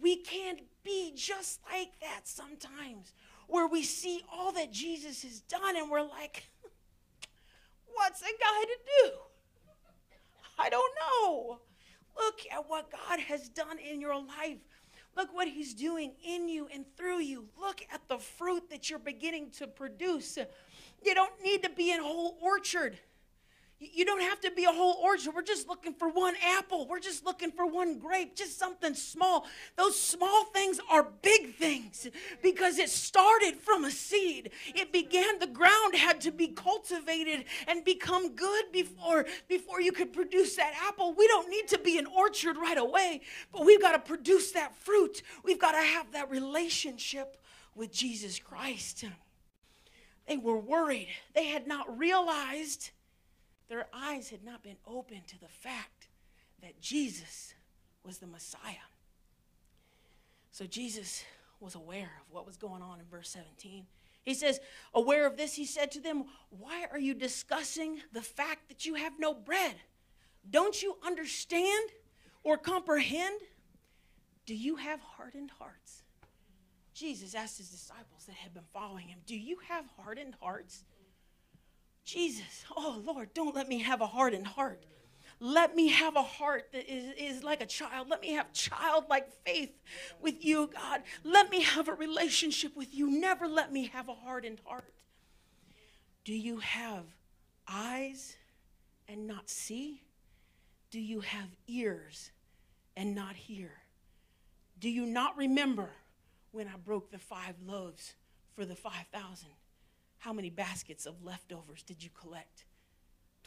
We 0.01 0.17
can't 0.17 0.61
be 0.83 1.13
just 1.15 1.59
like 1.71 1.91
that 2.01 2.27
sometimes, 2.27 3.13
where 3.47 3.67
we 3.67 3.83
see 3.83 4.21
all 4.31 4.51
that 4.53 4.71
Jesus 4.71 5.21
has 5.23 5.41
done 5.41 5.77
and 5.77 5.89
we're 5.89 6.01
like, 6.01 6.49
what's 7.93 8.21
a 8.21 8.25
guy 8.25 8.63
to 8.63 8.77
do? 9.03 9.11
I 10.57 10.69
don't 10.69 10.93
know. 10.99 11.59
Look 12.17 12.39
at 12.51 12.69
what 12.69 12.91
God 12.91 13.19
has 13.19 13.49
done 13.49 13.77
in 13.79 14.01
your 14.01 14.15
life. 14.15 14.57
Look 15.15 15.33
what 15.33 15.47
He's 15.47 15.73
doing 15.73 16.13
in 16.25 16.47
you 16.47 16.67
and 16.73 16.85
through 16.95 17.19
you. 17.19 17.45
Look 17.59 17.85
at 17.91 18.07
the 18.07 18.17
fruit 18.17 18.69
that 18.69 18.89
you're 18.89 18.99
beginning 18.99 19.51
to 19.57 19.67
produce. 19.67 20.37
You 21.03 21.13
don't 21.13 21.33
need 21.43 21.63
to 21.63 21.69
be 21.69 21.91
in 21.91 21.99
a 21.99 22.03
whole 22.03 22.37
orchard. 22.41 22.97
You 23.83 24.05
don't 24.05 24.21
have 24.21 24.39
to 24.41 24.51
be 24.51 24.65
a 24.65 24.71
whole 24.71 24.97
orchard. 25.01 25.33
We're 25.33 25.41
just 25.41 25.67
looking 25.67 25.93
for 25.95 26.07
one 26.07 26.35
apple. 26.45 26.87
We're 26.87 26.99
just 26.99 27.25
looking 27.25 27.51
for 27.51 27.65
one 27.65 27.97
grape, 27.97 28.35
just 28.35 28.59
something 28.59 28.93
small. 28.93 29.47
Those 29.75 29.99
small 29.99 30.45
things 30.45 30.79
are 30.87 31.07
big 31.23 31.55
things 31.55 32.07
because 32.43 32.77
it 32.77 32.91
started 32.91 33.55
from 33.55 33.85
a 33.85 33.89
seed. 33.89 34.51
It 34.75 34.93
began, 34.93 35.39
the 35.39 35.47
ground 35.47 35.95
had 35.95 36.21
to 36.21 36.31
be 36.31 36.49
cultivated 36.49 37.45
and 37.67 37.83
become 37.83 38.35
good 38.35 38.65
before, 38.71 39.25
before 39.47 39.81
you 39.81 39.91
could 39.91 40.13
produce 40.13 40.55
that 40.57 40.73
apple. 40.87 41.15
We 41.15 41.25
don't 41.27 41.49
need 41.49 41.67
to 41.69 41.79
be 41.79 41.97
an 41.97 42.05
orchard 42.05 42.57
right 42.57 42.77
away, 42.77 43.21
but 43.51 43.65
we've 43.65 43.81
got 43.81 43.93
to 43.93 43.99
produce 43.99 44.51
that 44.51 44.75
fruit. 44.75 45.23
We've 45.43 45.59
got 45.59 45.71
to 45.71 45.79
have 45.79 46.11
that 46.11 46.29
relationship 46.29 47.35
with 47.73 47.91
Jesus 47.91 48.37
Christ. 48.37 49.05
They 50.27 50.37
were 50.37 50.59
worried. 50.59 51.07
They 51.33 51.47
had 51.47 51.65
not 51.65 51.97
realized 51.97 52.91
their 53.71 53.87
eyes 53.93 54.29
had 54.29 54.43
not 54.43 54.61
been 54.61 54.75
opened 54.85 55.25
to 55.25 55.39
the 55.39 55.47
fact 55.47 56.09
that 56.61 56.81
Jesus 56.81 57.53
was 58.05 58.17
the 58.17 58.27
Messiah. 58.27 58.83
So 60.51 60.65
Jesus 60.65 61.23
was 61.61 61.75
aware 61.75 62.11
of 62.19 62.33
what 62.33 62.45
was 62.45 62.57
going 62.57 62.81
on 62.81 62.99
in 62.99 63.05
verse 63.05 63.29
17. 63.29 63.85
He 64.23 64.33
says, 64.33 64.59
Aware 64.93 65.25
of 65.25 65.37
this, 65.37 65.53
he 65.53 65.63
said 65.63 65.89
to 65.91 66.01
them, 66.01 66.25
Why 66.49 66.85
are 66.91 66.99
you 66.99 67.13
discussing 67.13 68.01
the 68.11 68.21
fact 68.21 68.67
that 68.67 68.85
you 68.85 68.95
have 68.95 69.13
no 69.17 69.33
bread? 69.33 69.75
Don't 70.49 70.83
you 70.83 70.97
understand 71.05 71.91
or 72.43 72.57
comprehend? 72.57 73.39
Do 74.45 74.53
you 74.53 74.75
have 74.75 74.99
hardened 74.99 75.51
hearts? 75.57 76.03
Jesus 76.93 77.35
asked 77.35 77.57
his 77.57 77.69
disciples 77.69 78.25
that 78.27 78.35
had 78.35 78.53
been 78.53 78.63
following 78.73 79.07
him, 79.07 79.19
Do 79.25 79.37
you 79.37 79.59
have 79.69 79.85
hardened 79.97 80.35
hearts? 80.41 80.83
Jesus, 82.05 82.65
oh 82.75 83.01
Lord, 83.05 83.33
don't 83.33 83.55
let 83.55 83.67
me 83.67 83.79
have 83.79 84.01
a 84.01 84.07
hardened 84.07 84.47
heart. 84.47 84.83
Let 85.39 85.75
me 85.75 85.87
have 85.87 86.15
a 86.15 86.21
heart 86.21 86.67
that 86.71 86.87
is, 86.87 87.13
is 87.17 87.43
like 87.43 87.61
a 87.61 87.65
child. 87.65 88.09
Let 88.09 88.21
me 88.21 88.33
have 88.33 88.53
childlike 88.53 89.27
faith 89.43 89.71
with 90.21 90.45
you, 90.45 90.69
God. 90.71 91.01
Let 91.23 91.49
me 91.49 91.63
have 91.63 91.87
a 91.87 91.93
relationship 91.93 92.75
with 92.75 92.93
you. 92.93 93.09
Never 93.09 93.47
let 93.47 93.73
me 93.73 93.87
have 93.87 94.07
a 94.07 94.13
hardened 94.13 94.61
heart. 94.65 94.93
Do 96.25 96.33
you 96.33 96.57
have 96.57 97.05
eyes 97.67 98.37
and 99.07 99.25
not 99.25 99.49
see? 99.49 100.03
Do 100.91 100.99
you 100.99 101.21
have 101.21 101.49
ears 101.67 102.29
and 102.95 103.15
not 103.15 103.35
hear? 103.35 103.71
Do 104.79 104.89
you 104.89 105.07
not 105.07 105.37
remember 105.37 105.89
when 106.51 106.67
I 106.67 106.77
broke 106.77 107.11
the 107.11 107.17
five 107.17 107.55
loaves 107.65 108.13
for 108.53 108.65
the 108.65 108.75
5,000, 108.75 109.47
how 110.21 110.31
many 110.31 110.51
baskets 110.51 111.07
of 111.07 111.23
leftovers 111.23 111.81
did 111.81 112.03
you 112.03 112.11
collect? 112.11 112.65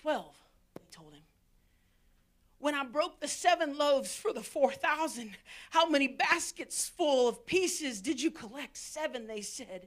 12, 0.02 0.34
they 0.76 0.86
told 0.90 1.14
him. 1.14 1.22
When 2.58 2.74
I 2.74 2.84
broke 2.84 3.20
the 3.20 3.28
seven 3.28 3.78
loaves 3.78 4.16
for 4.16 4.32
the 4.32 4.42
4,000, 4.42 5.36
how 5.70 5.88
many 5.88 6.08
baskets 6.08 6.88
full 6.88 7.28
of 7.28 7.46
pieces 7.46 8.00
did 8.00 8.20
you 8.20 8.32
collect? 8.32 8.76
Seven, 8.76 9.28
they 9.28 9.40
said. 9.40 9.86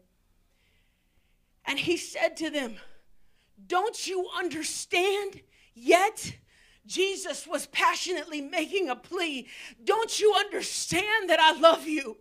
And 1.65 1.77
he 1.77 1.97
said 1.97 2.37
to 2.37 2.49
them, 2.49 2.77
Don't 3.67 4.07
you 4.07 4.29
understand 4.37 5.41
yet? 5.73 6.37
Jesus 6.85 7.45
was 7.45 7.67
passionately 7.67 8.39
making 8.39 8.87
a 8.87 8.95
plea. 8.95 9.49
Don't 9.83 10.21
you 10.21 10.33
understand 10.33 11.29
that 11.29 11.41
I 11.41 11.59
love 11.59 11.85
you? 11.85 12.15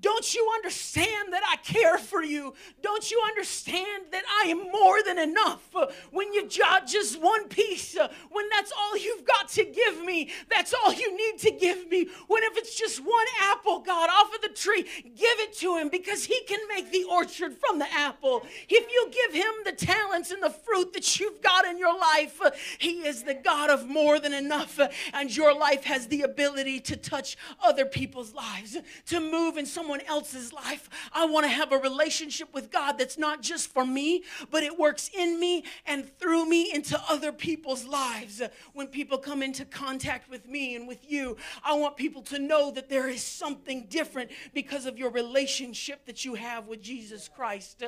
Don't 0.00 0.34
you 0.34 0.48
understand 0.54 1.32
that 1.32 1.42
I 1.48 1.56
care 1.56 1.98
for 1.98 2.22
you? 2.22 2.54
Don't 2.82 3.10
you 3.10 3.20
understand 3.26 4.04
that 4.12 4.22
I 4.42 4.48
am 4.48 4.70
more 4.70 5.02
than 5.02 5.18
enough? 5.18 5.74
When 6.10 6.32
you've 6.32 6.56
got 6.56 6.86
just 6.86 7.20
one 7.20 7.48
piece, 7.48 7.96
when 8.30 8.48
that's 8.50 8.72
all 8.78 8.96
you've 8.96 9.24
got 9.24 9.48
to 9.50 9.64
give 9.64 10.04
me, 10.04 10.30
that's 10.50 10.74
all 10.74 10.92
you 10.92 11.16
need 11.16 11.38
to 11.40 11.50
give 11.50 11.88
me. 11.88 12.08
When 12.26 12.42
if 12.44 12.56
it's 12.56 12.78
just 12.78 13.00
one 13.00 13.26
apple, 13.42 13.80
God, 13.80 14.10
off 14.10 14.34
of 14.34 14.42
the 14.42 14.48
tree, 14.48 14.82
give 15.02 15.38
it 15.40 15.56
to 15.58 15.76
him 15.76 15.88
because 15.88 16.24
he 16.24 16.40
can 16.46 16.60
make 16.68 16.90
the 16.92 17.04
orchard 17.04 17.56
from 17.56 17.78
the 17.78 17.92
apple. 17.92 18.46
If 18.68 18.90
you 18.92 19.10
give 19.10 19.34
him 19.34 19.52
the 19.64 19.72
talents 19.72 20.30
and 20.30 20.42
the 20.42 20.50
fruit 20.50 20.92
that 20.92 21.18
you've 21.18 21.42
got 21.42 21.64
in 21.66 21.78
your 21.78 21.98
life, 21.98 22.40
he 22.78 23.06
is 23.06 23.24
the 23.24 23.34
God 23.34 23.70
of 23.70 23.88
more 23.88 24.20
than 24.20 24.32
enough. 24.32 24.78
And 25.12 25.34
your 25.34 25.54
life 25.54 25.84
has 25.84 26.06
the 26.08 26.22
ability 26.22 26.80
to 26.80 26.96
touch 26.96 27.36
other 27.62 27.84
people's 27.84 28.34
lives, 28.34 28.76
to 29.06 29.20
move 29.20 29.56
in 29.56 29.66
someone 29.88 30.06
else's 30.06 30.52
life. 30.52 30.90
I 31.14 31.24
want 31.24 31.46
to 31.46 31.48
have 31.48 31.72
a 31.72 31.78
relationship 31.78 32.52
with 32.52 32.70
God 32.70 32.98
that's 32.98 33.16
not 33.16 33.40
just 33.40 33.72
for 33.72 33.86
me, 33.86 34.22
but 34.50 34.62
it 34.62 34.78
works 34.78 35.10
in 35.16 35.40
me 35.40 35.64
and 35.86 36.06
through 36.18 36.46
me 36.46 36.70
into 36.74 37.00
other 37.08 37.32
people's 37.32 37.86
lives. 37.86 38.42
When 38.74 38.88
people 38.88 39.16
come 39.16 39.42
into 39.42 39.64
contact 39.64 40.28
with 40.28 40.46
me 40.46 40.76
and 40.76 40.86
with 40.86 41.10
you, 41.10 41.38
I 41.64 41.72
want 41.72 41.96
people 41.96 42.20
to 42.24 42.38
know 42.38 42.70
that 42.72 42.90
there 42.90 43.08
is 43.08 43.22
something 43.22 43.86
different 43.88 44.30
because 44.52 44.84
of 44.84 44.98
your 44.98 45.08
relationship 45.08 46.04
that 46.04 46.22
you 46.22 46.34
have 46.34 46.66
with 46.66 46.82
Jesus 46.82 47.30
Christ. 47.34 47.82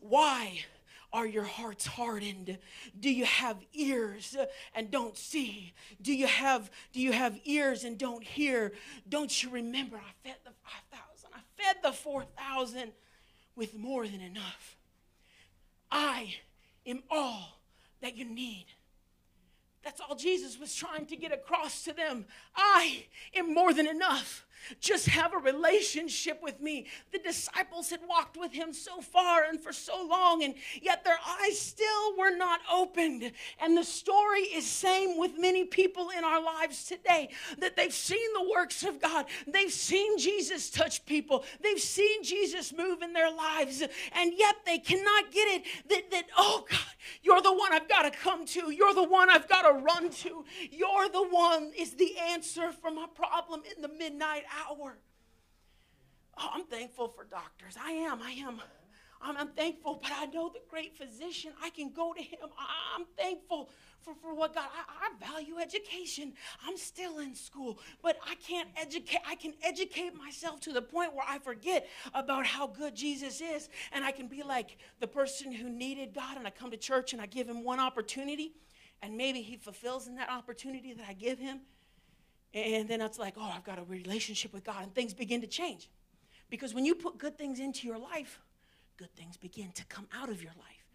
Why? 0.00 0.64
Are 1.12 1.26
your 1.26 1.44
hearts 1.44 1.86
hardened? 1.86 2.58
Do 2.98 3.08
you 3.08 3.24
have 3.24 3.56
ears 3.72 4.36
and 4.74 4.90
don't 4.90 5.16
see? 5.16 5.72
Do 6.02 6.12
you 6.12 6.26
have 6.26 6.68
do 6.92 7.00
you 7.00 7.12
have 7.12 7.38
ears 7.44 7.84
and 7.84 7.96
don't 7.96 8.24
hear? 8.24 8.72
Don't 9.08 9.42
you 9.42 9.48
remember 9.50 9.96
I 9.96 10.28
fed 10.28 10.36
the 10.44 10.50
5000. 10.90 11.15
Fed 11.56 11.76
the 11.82 11.92
4000 11.92 12.92
with 13.54 13.74
more 13.74 14.06
than 14.06 14.20
enough. 14.20 14.76
I 15.90 16.34
am 16.86 17.02
all 17.10 17.60
that 18.00 18.16
you 18.16 18.24
need. 18.24 18.66
That's 19.82 20.00
all 20.00 20.16
Jesus 20.16 20.58
was 20.58 20.74
trying 20.74 21.06
to 21.06 21.16
get 21.16 21.32
across 21.32 21.84
to 21.84 21.92
them. 21.92 22.26
I 22.54 23.06
am 23.34 23.54
more 23.54 23.72
than 23.72 23.86
enough. 23.86 24.45
Just 24.80 25.06
have 25.06 25.32
a 25.32 25.38
relationship 25.38 26.42
with 26.42 26.60
me. 26.60 26.86
The 27.12 27.18
disciples 27.18 27.90
had 27.90 28.00
walked 28.08 28.36
with 28.36 28.52
him 28.52 28.72
so 28.72 29.00
far 29.00 29.44
and 29.44 29.60
for 29.60 29.72
so 29.72 30.06
long, 30.06 30.42
and 30.42 30.54
yet 30.80 31.04
their 31.04 31.18
eyes 31.42 31.58
still 31.58 32.16
were 32.16 32.36
not 32.36 32.60
opened. 32.72 33.32
And 33.60 33.76
the 33.76 33.84
story 33.84 34.42
is 34.42 34.66
same 34.66 35.18
with 35.18 35.38
many 35.38 35.64
people 35.64 36.10
in 36.16 36.24
our 36.24 36.42
lives 36.42 36.84
today 36.84 37.30
that 37.58 37.76
they've 37.76 37.92
seen 37.92 38.32
the 38.34 38.50
works 38.50 38.84
of 38.84 39.00
God. 39.00 39.26
They've 39.46 39.72
seen 39.72 40.18
Jesus 40.18 40.70
touch 40.70 41.04
people. 41.06 41.44
They've 41.62 41.80
seen 41.80 42.22
Jesus 42.22 42.72
move 42.72 43.02
in 43.02 43.12
their 43.12 43.32
lives, 43.32 43.82
and 44.12 44.32
yet 44.36 44.56
they 44.64 44.78
cannot 44.78 45.30
get 45.30 45.48
it 45.48 45.62
that, 45.88 46.10
that 46.10 46.24
oh 46.36 46.64
God, 46.68 46.78
you're 47.26 47.42
the 47.42 47.52
one 47.52 47.72
I've 47.72 47.88
got 47.88 48.02
to 48.02 48.10
come 48.12 48.46
to. 48.46 48.70
You're 48.70 48.94
the 48.94 49.02
one 49.02 49.28
I've 49.28 49.48
got 49.48 49.62
to 49.62 49.72
run 49.72 50.10
to. 50.10 50.44
You're 50.70 51.08
the 51.08 51.26
one 51.28 51.72
is 51.76 51.94
the 51.94 52.16
answer 52.18 52.70
for 52.70 52.90
my 52.92 53.06
problem 53.14 53.62
in 53.74 53.82
the 53.82 53.88
midnight 53.88 54.44
hour. 54.68 54.98
Oh, 56.38 56.50
I'm 56.54 56.64
thankful 56.66 57.08
for 57.08 57.24
doctors. 57.24 57.74
I 57.82 57.90
am. 57.90 58.22
I 58.22 58.30
am. 58.30 58.60
I'm, 59.20 59.36
I'm 59.36 59.48
thankful, 59.48 59.98
but 60.02 60.12
I 60.14 60.26
know 60.26 60.48
the 60.48 60.60
great 60.68 60.96
physician. 60.96 61.52
I 61.62 61.70
can 61.70 61.90
go 61.92 62.12
to 62.12 62.22
him. 62.22 62.38
I, 62.58 63.00
am 63.00 63.06
thankful 63.16 63.70
for, 64.02 64.14
for 64.14 64.34
what 64.34 64.54
God, 64.54 64.68
I, 64.72 65.06
I 65.06 65.32
value 65.32 65.58
education. 65.58 66.32
I'm 66.66 66.76
still 66.76 67.18
in 67.18 67.34
school, 67.34 67.78
but 68.02 68.18
I 68.26 68.34
can't 68.36 68.68
educate, 68.76 69.20
I 69.26 69.34
can 69.34 69.54
educate 69.62 70.14
myself 70.14 70.60
to 70.60 70.72
the 70.72 70.82
point 70.82 71.14
where 71.14 71.24
I 71.28 71.38
forget 71.38 71.88
about 72.14 72.46
how 72.46 72.66
good 72.66 72.94
Jesus 72.94 73.40
is. 73.40 73.68
And 73.92 74.04
I 74.04 74.12
can 74.12 74.28
be 74.28 74.42
like 74.42 74.78
the 75.00 75.08
person 75.08 75.52
who 75.52 75.68
needed 75.68 76.14
God, 76.14 76.36
and 76.36 76.46
I 76.46 76.50
come 76.50 76.70
to 76.70 76.76
church 76.76 77.12
and 77.12 77.20
I 77.20 77.26
give 77.26 77.48
him 77.48 77.64
one 77.64 77.80
opportunity, 77.80 78.52
and 79.02 79.16
maybe 79.16 79.42
he 79.42 79.56
fulfills 79.56 80.06
in 80.06 80.16
that 80.16 80.30
opportunity 80.30 80.92
that 80.94 81.06
I 81.08 81.12
give 81.12 81.38
him. 81.38 81.60
And 82.54 82.88
then 82.88 83.00
it's 83.02 83.18
like, 83.18 83.34
oh, 83.36 83.52
I've 83.54 83.64
got 83.64 83.78
a 83.78 83.84
relationship 83.84 84.52
with 84.52 84.64
God, 84.64 84.82
and 84.82 84.94
things 84.94 85.12
begin 85.12 85.40
to 85.42 85.46
change. 85.46 85.90
Because 86.48 86.72
when 86.72 86.84
you 86.84 86.94
put 86.94 87.18
good 87.18 87.36
things 87.36 87.58
into 87.58 87.86
your 87.86 87.98
life, 87.98 88.40
good 88.96 89.14
things 89.16 89.36
begin 89.36 89.72
to 89.72 89.84
come 89.86 90.06
out 90.14 90.28
of 90.28 90.42
your 90.42 90.52
life. 90.52 90.86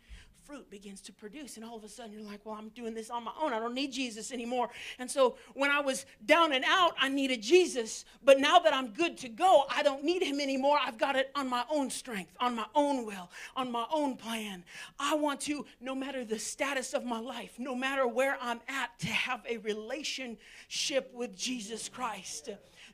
Fruit 0.44 0.70
begins 0.72 1.02
to 1.02 1.14
produce, 1.14 1.56
and 1.56 1.64
all 1.64 1.78
of 1.78 1.84
a 1.84 1.88
sudden 1.88 2.12
you're 2.12 2.24
like, 2.24 2.42
Well, 2.46 2.56
I'm 2.56 2.70
doing 2.70 2.96
this 2.96 3.10
on 3.12 3.24
my 3.24 3.32
own. 3.40 3.54
I 3.54 3.60
don't 3.60 3.76
need 3.76 3.92
Jesus 3.92 4.32
anymore. 4.32 4.70
And 4.98 5.10
so 5.10 5.38
when 5.54 5.70
I 5.70 5.80
was 5.82 6.06
down 6.26 6.52
and 6.52 6.66
out, 6.68 6.94
I 7.00 7.10
needed 7.10 7.42
Jesus. 7.44 8.06
But 8.24 8.40
now 8.40 8.58
that 8.60 8.74
I'm 8.74 8.88
good 8.90 9.18
to 9.20 9.30
go, 9.30 9.66
I 9.70 9.84
don't 9.84 10.04
need 10.04 10.24
him 10.24 10.40
anymore. 10.40 10.80
I've 10.82 10.98
got 10.98 11.16
it 11.16 11.32
on 11.36 11.48
my 11.48 11.64
own 11.70 11.92
strength, 11.92 12.36
on 12.40 12.56
my 12.56 12.66
own 12.74 13.06
will, 13.06 13.30
on 13.56 13.72
my 13.72 13.86
own 13.94 14.18
plan. 14.18 14.66
I 15.00 15.14
want 15.16 15.42
to, 15.42 15.66
no 15.80 15.94
matter 15.94 16.26
the 16.26 16.40
status 16.40 16.94
of 16.94 17.06
my 17.06 17.20
life, 17.20 17.54
no 17.60 17.76
matter 17.76 18.08
where 18.08 18.38
I'm 18.42 18.62
at, 18.68 18.98
to 19.00 19.08
have 19.08 19.46
a 19.48 19.58
relationship 19.58 21.14
with 21.14 21.36
Jesus 21.38 21.88
Christ. 21.88 22.50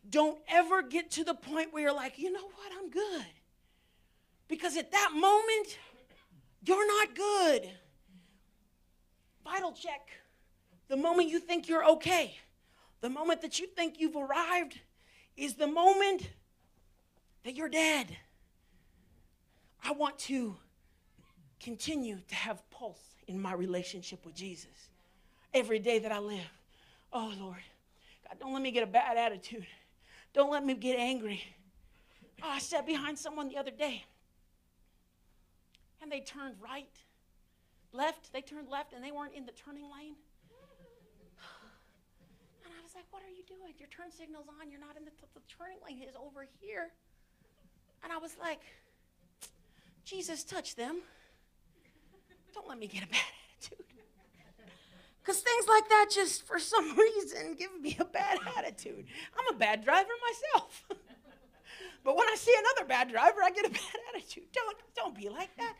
Don't 0.09 0.37
ever 0.49 0.81
get 0.81 1.11
to 1.11 1.23
the 1.23 1.33
point 1.33 1.73
where 1.73 1.83
you're 1.83 1.93
like, 1.93 2.19
You 2.19 2.31
know 2.31 2.45
what? 2.45 2.71
I'm 2.77 2.89
good. 2.89 3.25
Because 4.47 4.77
at 4.77 4.91
that 4.91 5.11
moment, 5.13 5.77
you're 6.65 6.87
not 6.87 7.15
good. 7.15 7.69
Vital 9.43 9.71
check. 9.71 10.09
The 10.87 10.97
moment 10.97 11.29
you 11.29 11.39
think 11.39 11.67
you're 11.67 11.85
okay, 11.85 12.37
the 13.01 13.09
moment 13.09 13.41
that 13.41 13.59
you 13.59 13.67
think 13.67 13.99
you've 13.99 14.15
arrived, 14.15 14.79
is 15.35 15.55
the 15.55 15.67
moment 15.67 16.29
that 17.43 17.55
you're 17.55 17.69
dead. 17.69 18.15
I 19.83 19.91
want 19.91 20.17
to 20.19 20.55
continue 21.59 22.19
to 22.27 22.35
have 22.35 22.69
pulse 22.71 23.15
in 23.27 23.41
my 23.41 23.53
relationship 23.53 24.25
with 24.25 24.35
Jesus 24.35 24.89
every 25.53 25.79
day 25.79 25.99
that 25.99 26.11
I 26.11 26.19
live. 26.19 26.49
Oh, 27.11 27.33
Lord. 27.39 27.57
God, 28.27 28.39
don't 28.39 28.53
let 28.53 28.61
me 28.61 28.71
get 28.71 28.83
a 28.83 28.87
bad 28.87 29.17
attitude. 29.17 29.65
Don't 30.33 30.51
let 30.51 30.65
me 30.65 30.73
get 30.73 30.99
angry. 30.99 31.43
Oh, 32.41 32.49
I 32.49 32.59
sat 32.59 32.85
behind 32.85 33.17
someone 33.17 33.49
the 33.49 33.57
other 33.57 33.71
day 33.71 34.03
and 36.01 36.11
they 36.11 36.21
turned 36.21 36.55
right, 36.61 36.95
left, 37.91 38.33
they 38.33 38.41
turned 38.41 38.69
left, 38.69 38.93
and 38.93 39.03
they 39.03 39.11
weren't 39.11 39.33
in 39.33 39.45
the 39.45 39.53
turning 39.53 39.83
lane. 39.83 40.15
And 42.65 42.73
I 42.73 42.81
was 42.83 42.93
like, 42.95 43.05
What 43.11 43.23
are 43.23 43.31
you 43.31 43.43
doing? 43.47 43.73
Your 43.79 43.89
turn 43.89 44.11
signal's 44.11 44.47
on, 44.47 44.69
you're 44.69 44.79
not 44.79 44.97
in 44.97 45.05
the, 45.05 45.11
t- 45.11 45.31
the 45.33 45.41
turning 45.47 45.77
lane, 45.85 46.07
is 46.07 46.15
over 46.15 46.47
here. 46.59 46.91
And 48.03 48.11
I 48.11 48.17
was 48.17 48.37
like, 48.39 48.61
Jesus, 50.03 50.43
touch 50.43 50.75
them. 50.75 51.01
Don't 52.53 52.67
let 52.67 52.79
me 52.79 52.87
get 52.87 53.03
a 53.03 53.07
bad 53.07 53.21
attitude. 53.59 53.85
Because 55.21 55.41
things 55.41 55.67
like 55.67 55.89
that 55.89 56.05
just, 56.09 56.47
for 56.47 56.57
some 56.57 56.97
reason, 56.97 57.55
give 57.55 57.77
me 57.81 57.97
a 57.99 58.05
bad 58.05 58.37
attitude. 58.57 59.05
I'm 59.37 59.53
a 59.53 59.57
bad 59.57 59.83
driver 59.83 60.07
myself. 60.53 60.85
but 62.07 62.15
when 62.15 62.29
I 62.29 62.35
see 62.37 62.55
another 62.57 62.87
bad 62.87 63.09
driver, 63.09 63.43
I 63.43 63.51
get 63.51 63.65
a 63.65 63.69
bad 63.81 63.81
attitude. 64.15 64.45
Don't, 64.53 64.77
don't 64.95 65.13
be 65.13 65.27
like 65.27 65.53
that. 65.57 65.75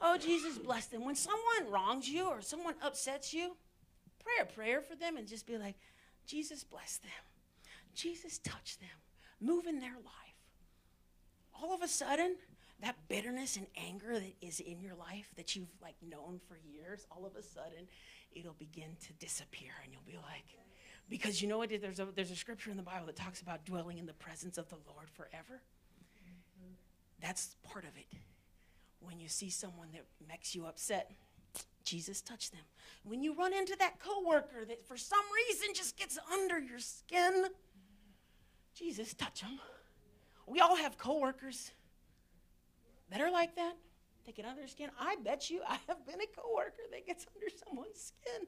Oh, 0.00 0.16
Jesus, 0.16 0.58
bless 0.58 0.86
them. 0.86 1.04
When 1.04 1.16
someone 1.16 1.72
wrongs 1.72 2.08
you 2.08 2.28
or 2.28 2.40
someone 2.40 2.74
upsets 2.80 3.34
you, 3.34 3.56
pray 4.22 4.34
a 4.40 4.44
prayer 4.44 4.80
for 4.80 4.94
them 4.94 5.16
and 5.16 5.26
just 5.26 5.44
be 5.44 5.58
like, 5.58 5.74
Jesus, 6.24 6.62
bless 6.62 6.98
them. 6.98 7.10
Jesus, 7.96 8.38
touch 8.38 8.78
them. 8.78 8.88
Move 9.40 9.66
in 9.66 9.80
their 9.80 9.96
life. 9.96 10.36
All 11.60 11.74
of 11.74 11.82
a 11.82 11.88
sudden, 11.88 12.36
that 12.80 12.94
bitterness 13.08 13.56
and 13.56 13.66
anger 13.76 14.20
that 14.20 14.34
is 14.40 14.60
in 14.60 14.80
your 14.80 14.94
life 14.94 15.32
that 15.36 15.56
you've 15.56 15.74
like 15.82 15.96
known 16.00 16.38
for 16.46 16.56
years, 16.64 17.08
all 17.10 17.26
of 17.26 17.34
a 17.34 17.42
sudden, 17.42 17.88
it'll 18.32 18.54
begin 18.60 18.90
to 19.08 19.12
disappear 19.14 19.72
and 19.82 19.92
you'll 19.92 20.02
be 20.06 20.16
like, 20.18 20.44
because 21.08 21.40
you 21.40 21.48
know 21.48 21.58
what? 21.58 21.70
There's 21.70 22.00
a, 22.00 22.08
there's 22.14 22.30
a 22.30 22.36
scripture 22.36 22.70
in 22.70 22.76
the 22.76 22.82
Bible 22.82 23.06
that 23.06 23.16
talks 23.16 23.40
about 23.40 23.64
dwelling 23.64 23.98
in 23.98 24.06
the 24.06 24.12
presence 24.14 24.58
of 24.58 24.68
the 24.68 24.76
Lord 24.86 25.08
forever. 25.10 25.60
That's 27.20 27.56
part 27.62 27.84
of 27.84 27.96
it. 27.96 28.06
When 29.00 29.20
you 29.20 29.28
see 29.28 29.50
someone 29.50 29.88
that 29.92 30.04
makes 30.28 30.54
you 30.54 30.66
upset, 30.66 31.12
Jesus 31.84 32.20
touch 32.20 32.50
them. 32.50 32.62
When 33.04 33.22
you 33.22 33.34
run 33.34 33.54
into 33.54 33.76
that 33.78 34.00
coworker 34.00 34.64
that 34.66 34.84
for 34.86 34.96
some 34.96 35.22
reason 35.48 35.68
just 35.74 35.96
gets 35.96 36.18
under 36.32 36.58
your 36.58 36.80
skin, 36.80 37.44
Jesus 38.74 39.14
touch 39.14 39.40
them. 39.40 39.60
We 40.46 40.60
all 40.60 40.76
have 40.76 40.98
coworkers. 40.98 41.70
that 43.10 43.20
are 43.20 43.30
like 43.30 43.54
that? 43.56 43.74
They 44.26 44.32
get 44.32 44.44
under 44.44 44.66
skin. 44.66 44.90
I 44.98 45.16
bet 45.24 45.50
you 45.50 45.60
I 45.66 45.78
have 45.86 46.04
been 46.04 46.20
a 46.20 46.40
coworker 46.40 46.82
that 46.90 47.06
gets 47.06 47.26
under 47.34 47.46
someone's 47.64 48.12
skin. 48.24 48.46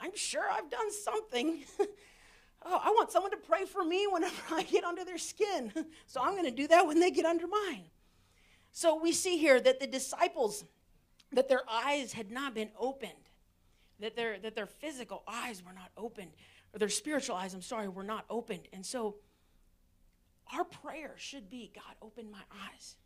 I'm 0.00 0.16
sure 0.16 0.44
I've 0.50 0.70
done 0.70 0.92
something. 0.92 1.64
oh, 2.64 2.80
I 2.82 2.90
want 2.90 3.10
someone 3.10 3.30
to 3.30 3.36
pray 3.36 3.64
for 3.64 3.84
me 3.84 4.06
whenever 4.10 4.34
I 4.52 4.62
get 4.62 4.84
under 4.84 5.04
their 5.04 5.18
skin. 5.18 5.72
So 6.06 6.20
I'm 6.22 6.32
going 6.32 6.44
to 6.44 6.50
do 6.50 6.68
that 6.68 6.86
when 6.86 7.00
they 7.00 7.10
get 7.10 7.24
under 7.24 7.46
mine. 7.46 7.84
So 8.70 9.00
we 9.00 9.12
see 9.12 9.36
here 9.36 9.60
that 9.60 9.80
the 9.80 9.86
disciples, 9.86 10.64
that 11.32 11.48
their 11.48 11.62
eyes 11.68 12.12
had 12.12 12.30
not 12.30 12.54
been 12.54 12.70
opened, 12.78 13.12
that 14.00 14.14
their, 14.14 14.38
that 14.38 14.54
their 14.54 14.66
physical 14.66 15.24
eyes 15.26 15.62
were 15.64 15.72
not 15.72 15.90
opened, 15.96 16.30
or 16.72 16.78
their 16.78 16.88
spiritual 16.88 17.36
eyes, 17.36 17.54
I'm 17.54 17.62
sorry, 17.62 17.88
were 17.88 18.04
not 18.04 18.26
opened. 18.30 18.68
And 18.72 18.86
so 18.86 19.16
our 20.52 20.64
prayer 20.64 21.14
should 21.16 21.50
be 21.50 21.72
God, 21.74 21.94
open 22.02 22.30
my 22.30 22.42
eyes. 22.70 22.96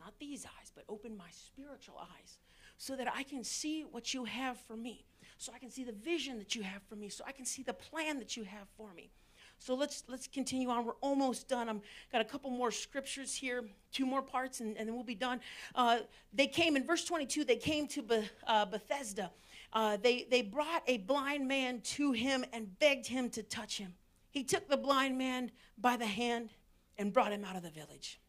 Not 0.00 0.14
these 0.18 0.46
eyes, 0.46 0.72
but 0.74 0.84
open 0.88 1.16
my 1.16 1.28
spiritual 1.30 1.98
eyes 1.98 2.38
so 2.78 2.96
that 2.96 3.12
I 3.14 3.22
can 3.22 3.44
see 3.44 3.82
what 3.82 4.14
you 4.14 4.24
have 4.24 4.58
for 4.60 4.76
me 4.76 5.04
so 5.40 5.52
I 5.54 5.58
can 5.58 5.70
see 5.70 5.84
the 5.84 5.92
vision 5.92 6.38
that 6.38 6.54
you 6.54 6.62
have 6.62 6.82
for 6.82 6.96
me, 6.96 7.08
so 7.08 7.24
I 7.26 7.32
can 7.32 7.46
see 7.46 7.62
the 7.62 7.72
plan 7.72 8.18
that 8.18 8.36
you 8.36 8.44
have 8.44 8.68
for 8.76 8.92
me. 8.92 9.10
So 9.58 9.74
let's 9.74 10.04
let's 10.06 10.26
continue 10.26 10.68
on. 10.68 10.84
We're 10.84 10.92
almost 11.00 11.48
done. 11.48 11.66
I'm 11.66 11.80
got 12.12 12.20
a 12.20 12.26
couple 12.26 12.50
more 12.50 12.70
scriptures 12.70 13.34
here, 13.34 13.64
two 13.90 14.04
more 14.04 14.20
parts, 14.20 14.60
and, 14.60 14.76
and 14.76 14.86
then 14.86 14.94
we'll 14.94 15.02
be 15.02 15.14
done. 15.14 15.40
Uh, 15.74 16.00
they 16.34 16.46
came 16.46 16.76
in 16.76 16.84
verse 16.86 17.06
22. 17.06 17.44
They 17.44 17.56
came 17.56 17.86
to 17.88 18.02
Be, 18.02 18.28
uh, 18.46 18.66
Bethesda. 18.66 19.30
Uh, 19.72 19.96
they 19.96 20.26
they 20.30 20.42
brought 20.42 20.82
a 20.86 20.98
blind 20.98 21.48
man 21.48 21.80
to 21.80 22.12
him 22.12 22.44
and 22.52 22.78
begged 22.78 23.06
him 23.06 23.30
to 23.30 23.42
touch 23.42 23.78
him. 23.78 23.94
He 24.30 24.44
took 24.44 24.68
the 24.68 24.76
blind 24.76 25.16
man 25.16 25.52
by 25.78 25.96
the 25.96 26.06
hand 26.06 26.50
and 26.98 27.14
brought 27.14 27.32
him 27.32 27.46
out 27.46 27.56
of 27.56 27.62
the 27.62 27.70
village, 27.70 28.20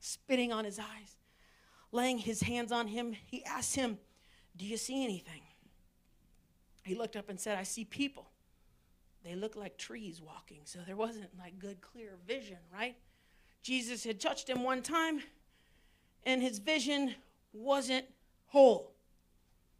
spitting 0.00 0.52
on 0.52 0.64
his 0.64 0.80
eyes, 0.80 1.16
laying 1.92 2.18
his 2.18 2.42
hands 2.42 2.72
on 2.72 2.88
him. 2.88 3.12
He 3.12 3.44
asked 3.44 3.76
him, 3.76 3.98
"Do 4.56 4.66
you 4.66 4.76
see 4.76 5.04
anything?" 5.04 5.43
He 6.84 6.94
looked 6.94 7.16
up 7.16 7.28
and 7.28 7.40
said, 7.40 7.58
I 7.58 7.62
see 7.62 7.84
people. 7.84 8.28
They 9.24 9.34
look 9.34 9.56
like 9.56 9.78
trees 9.78 10.20
walking. 10.20 10.60
So 10.64 10.80
there 10.86 10.96
wasn't 10.96 11.30
like 11.38 11.58
good, 11.58 11.80
clear 11.80 12.10
vision, 12.26 12.58
right? 12.72 12.94
Jesus 13.62 14.04
had 14.04 14.20
touched 14.20 14.50
him 14.50 14.62
one 14.62 14.82
time, 14.82 15.20
and 16.24 16.42
his 16.42 16.58
vision 16.58 17.14
wasn't 17.54 18.04
whole. 18.48 18.92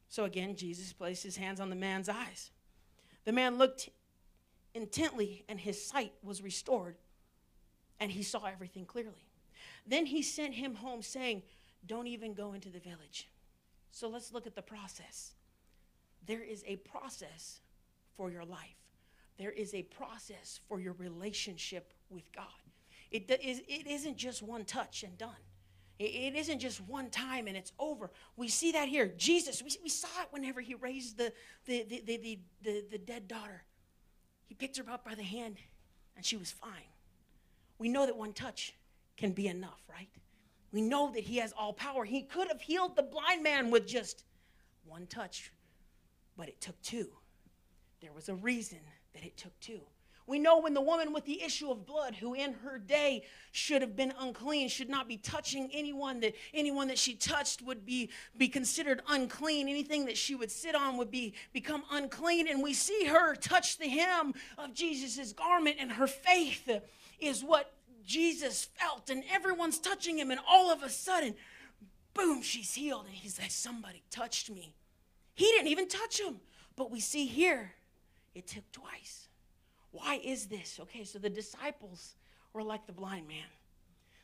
So 0.08 0.24
again, 0.24 0.56
Jesus 0.56 0.92
placed 0.94 1.22
his 1.22 1.36
hands 1.36 1.60
on 1.60 1.68
the 1.68 1.76
man's 1.76 2.08
eyes. 2.08 2.50
The 3.26 3.32
man 3.32 3.58
looked 3.58 3.90
intently, 4.74 5.44
and 5.48 5.60
his 5.60 5.84
sight 5.84 6.14
was 6.22 6.40
restored, 6.42 6.96
and 8.00 8.10
he 8.10 8.22
saw 8.22 8.46
everything 8.46 8.86
clearly. 8.86 9.26
Then 9.86 10.06
he 10.06 10.22
sent 10.22 10.54
him 10.54 10.76
home, 10.76 11.02
saying, 11.02 11.42
Don't 11.86 12.06
even 12.06 12.32
go 12.32 12.54
into 12.54 12.70
the 12.70 12.80
village. 12.80 13.28
So 13.90 14.08
let's 14.08 14.32
look 14.32 14.46
at 14.46 14.54
the 14.54 14.62
process 14.62 15.34
there 16.26 16.42
is 16.42 16.64
a 16.66 16.76
process 16.76 17.60
for 18.16 18.30
your 18.30 18.44
life. 18.44 18.76
There 19.38 19.50
is 19.50 19.74
a 19.74 19.82
process 19.82 20.60
for 20.68 20.80
your 20.80 20.94
relationship 20.94 21.92
with 22.08 22.30
God. 22.32 22.46
It, 23.10 23.30
is, 23.42 23.62
it 23.68 23.86
isn't 23.86 24.16
just 24.16 24.42
one 24.42 24.64
touch 24.64 25.02
and 25.02 25.16
done. 25.18 25.30
It, 25.98 26.34
isn't 26.34 26.58
just 26.58 26.80
one 26.80 27.08
time 27.10 27.46
and 27.46 27.56
it's 27.56 27.72
over. 27.78 28.10
We 28.36 28.48
see 28.48 28.72
that 28.72 28.88
here. 28.88 29.12
Jesus, 29.16 29.62
we, 29.62 29.70
we 29.82 29.88
saw 29.88 30.08
it 30.22 30.28
whenever 30.30 30.60
he 30.60 30.74
raised 30.74 31.16
the, 31.16 31.32
the, 31.66 31.84
the, 31.84 32.02
the, 32.04 32.16
the, 32.16 32.38
the, 32.62 32.84
the 32.90 32.98
dead 32.98 33.28
daughter. 33.28 33.62
He 34.46 34.54
picked 34.54 34.76
her 34.78 34.90
up 34.90 35.04
by 35.04 35.14
the 35.14 35.22
hand 35.22 35.56
and 36.16 36.24
she 36.24 36.36
was 36.36 36.50
fine. 36.50 36.90
We 37.78 37.88
know 37.88 38.06
that 38.06 38.16
one 38.16 38.32
touch 38.32 38.74
can 39.16 39.30
be 39.30 39.46
enough, 39.46 39.80
right? 39.88 40.08
We 40.72 40.80
know 40.80 41.12
that 41.12 41.22
he 41.22 41.36
has 41.36 41.52
all 41.56 41.72
power. 41.72 42.04
He 42.04 42.22
could 42.22 42.48
have 42.48 42.60
healed 42.60 42.96
the 42.96 43.04
blind 43.04 43.44
man 43.44 43.70
with 43.70 43.86
just 43.86 44.24
one 44.84 45.06
touch 45.06 45.52
but 46.36 46.48
it 46.48 46.60
took 46.60 46.80
two. 46.82 47.08
There 48.00 48.12
was 48.12 48.28
a 48.28 48.34
reason 48.34 48.80
that 49.14 49.24
it 49.24 49.36
took 49.36 49.58
two. 49.60 49.80
We 50.26 50.38
know 50.38 50.58
when 50.58 50.72
the 50.72 50.80
woman 50.80 51.12
with 51.12 51.26
the 51.26 51.42
issue 51.42 51.70
of 51.70 51.84
blood, 51.84 52.14
who 52.14 52.32
in 52.32 52.54
her 52.54 52.78
day 52.78 53.24
should 53.52 53.82
have 53.82 53.94
been 53.94 54.14
unclean, 54.18 54.68
should 54.68 54.88
not 54.88 55.06
be 55.06 55.18
touching 55.18 55.68
anyone, 55.72 56.20
that 56.20 56.34
anyone 56.54 56.88
that 56.88 56.96
she 56.96 57.14
touched 57.14 57.60
would 57.60 57.84
be, 57.84 58.08
be 58.36 58.48
considered 58.48 59.02
unclean. 59.08 59.68
Anything 59.68 60.06
that 60.06 60.16
she 60.16 60.34
would 60.34 60.50
sit 60.50 60.74
on 60.74 60.96
would 60.96 61.10
be 61.10 61.34
become 61.52 61.82
unclean. 61.90 62.48
And 62.48 62.62
we 62.62 62.72
see 62.72 63.04
her 63.04 63.34
touch 63.34 63.76
the 63.76 63.88
hem 63.88 64.32
of 64.56 64.72
Jesus' 64.72 65.34
garment, 65.34 65.76
and 65.78 65.92
her 65.92 66.06
faith 66.06 66.70
is 67.20 67.44
what 67.44 67.74
Jesus 68.06 68.64
felt. 68.64 69.10
And 69.10 69.24
everyone's 69.30 69.78
touching 69.78 70.18
him, 70.18 70.30
and 70.30 70.40
all 70.48 70.70
of 70.70 70.82
a 70.82 70.88
sudden, 70.88 71.34
boom, 72.14 72.40
she's 72.40 72.72
healed. 72.72 73.04
And 73.04 73.14
he's 73.14 73.38
like, 73.38 73.50
Somebody 73.50 74.02
touched 74.10 74.48
me. 74.48 74.74
He 75.34 75.46
didn't 75.46 75.68
even 75.68 75.88
touch 75.88 76.20
him. 76.20 76.40
But 76.76 76.90
we 76.90 77.00
see 77.00 77.26
here, 77.26 77.72
it 78.34 78.46
took 78.46 78.70
twice. 78.72 79.28
Why 79.92 80.20
is 80.24 80.46
this? 80.46 80.78
Okay, 80.82 81.04
so 81.04 81.18
the 81.18 81.30
disciples 81.30 82.14
were 82.52 82.62
like 82.62 82.86
the 82.86 82.92
blind 82.92 83.28
man. 83.28 83.46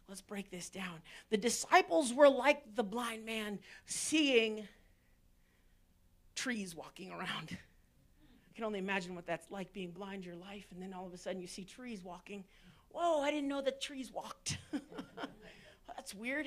Let's 0.08 0.20
break 0.20 0.50
this 0.50 0.68
down. 0.68 1.00
The 1.30 1.36
disciples 1.36 2.12
were 2.12 2.28
like 2.28 2.74
the 2.74 2.82
blind 2.82 3.24
man 3.24 3.60
seeing 3.86 4.66
trees 6.34 6.74
walking 6.74 7.12
around. 7.12 7.56
I 7.56 8.56
can 8.56 8.64
only 8.64 8.80
imagine 8.80 9.14
what 9.14 9.26
that's 9.26 9.48
like 9.50 9.72
being 9.72 9.92
blind 9.92 10.24
your 10.24 10.34
life, 10.34 10.66
and 10.72 10.82
then 10.82 10.92
all 10.92 11.06
of 11.06 11.14
a 11.14 11.16
sudden 11.16 11.40
you 11.40 11.46
see 11.46 11.64
trees 11.64 12.02
walking. 12.02 12.42
Whoa, 12.90 13.20
I 13.20 13.30
didn't 13.30 13.48
know 13.48 13.62
that 13.62 13.80
trees 13.80 14.10
walked. 14.12 14.58
that's 15.86 16.12
weird. 16.12 16.46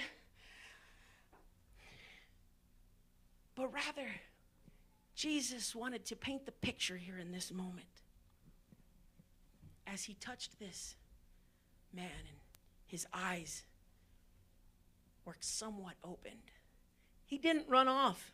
But 3.56 3.72
rather, 3.72 4.10
Jesus 5.16 5.76
wanted 5.76 6.06
to 6.06 6.16
paint 6.16 6.46
the 6.46 6.52
picture 6.52 6.98
here 6.98 7.18
in 7.18 7.32
this 7.32 7.52
moment. 7.52 7.86
As 9.86 10.04
he 10.04 10.16
touched 10.16 10.60
this 10.60 10.96
man 11.94 12.06
and 12.06 12.38
his 12.88 13.06
eyes 13.14 13.64
were 15.26 15.36
somewhat 15.40 15.94
opened, 16.04 16.52
he 17.26 17.38
didn't 17.38 17.70
run 17.70 17.88
off 17.88 18.32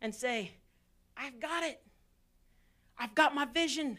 and 0.00 0.14
say, 0.14 0.52
I've 1.16 1.40
got 1.40 1.64
it. 1.64 1.80
I've 2.98 3.14
got 3.14 3.34
my 3.34 3.44
vision. 3.44 3.98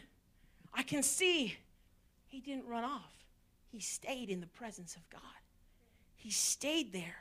I 0.72 0.82
can 0.82 1.02
see. 1.02 1.56
He 2.26 2.40
didn't 2.40 2.66
run 2.66 2.84
off. 2.84 3.12
He 3.68 3.80
stayed 3.80 4.30
in 4.30 4.40
the 4.40 4.46
presence 4.46 4.96
of 4.96 5.08
God. 5.10 5.20
He 6.14 6.30
stayed 6.30 6.92
there. 6.92 7.16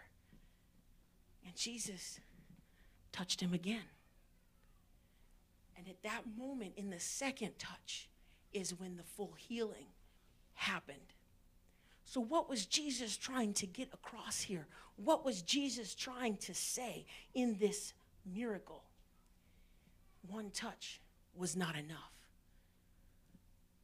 And 1.46 1.56
Jesus 1.56 2.20
touched 3.12 3.42
him 3.42 3.54
again. 3.54 3.84
And 5.78 5.88
at 5.88 6.04
that 6.04 6.24
moment, 6.38 6.74
in 6.78 6.90
the 6.90 7.00
second 7.00 7.60
touch, 7.60 8.10
is 8.54 8.80
when 8.80 8.96
the 8.96 9.04
full 9.04 9.34
healing 9.38 9.88
happened. 10.54 11.14
So, 12.06 12.22
what 12.22 12.48
was 12.50 12.66
Jesus 12.66 13.18
trying 13.18 13.54
to 13.56 13.66
get 13.66 13.90
across 13.94 14.42
here? 14.42 14.68
What 14.96 15.26
was 15.26 15.42
Jesus 15.42 15.94
trying 15.96 16.38
to 16.38 16.54
say 16.54 17.06
in 17.34 17.58
this 17.58 17.94
miracle? 18.26 18.84
One 20.30 20.52
touch 20.52 21.02
was 21.36 21.56
not 21.56 21.76
enough. 21.76 22.14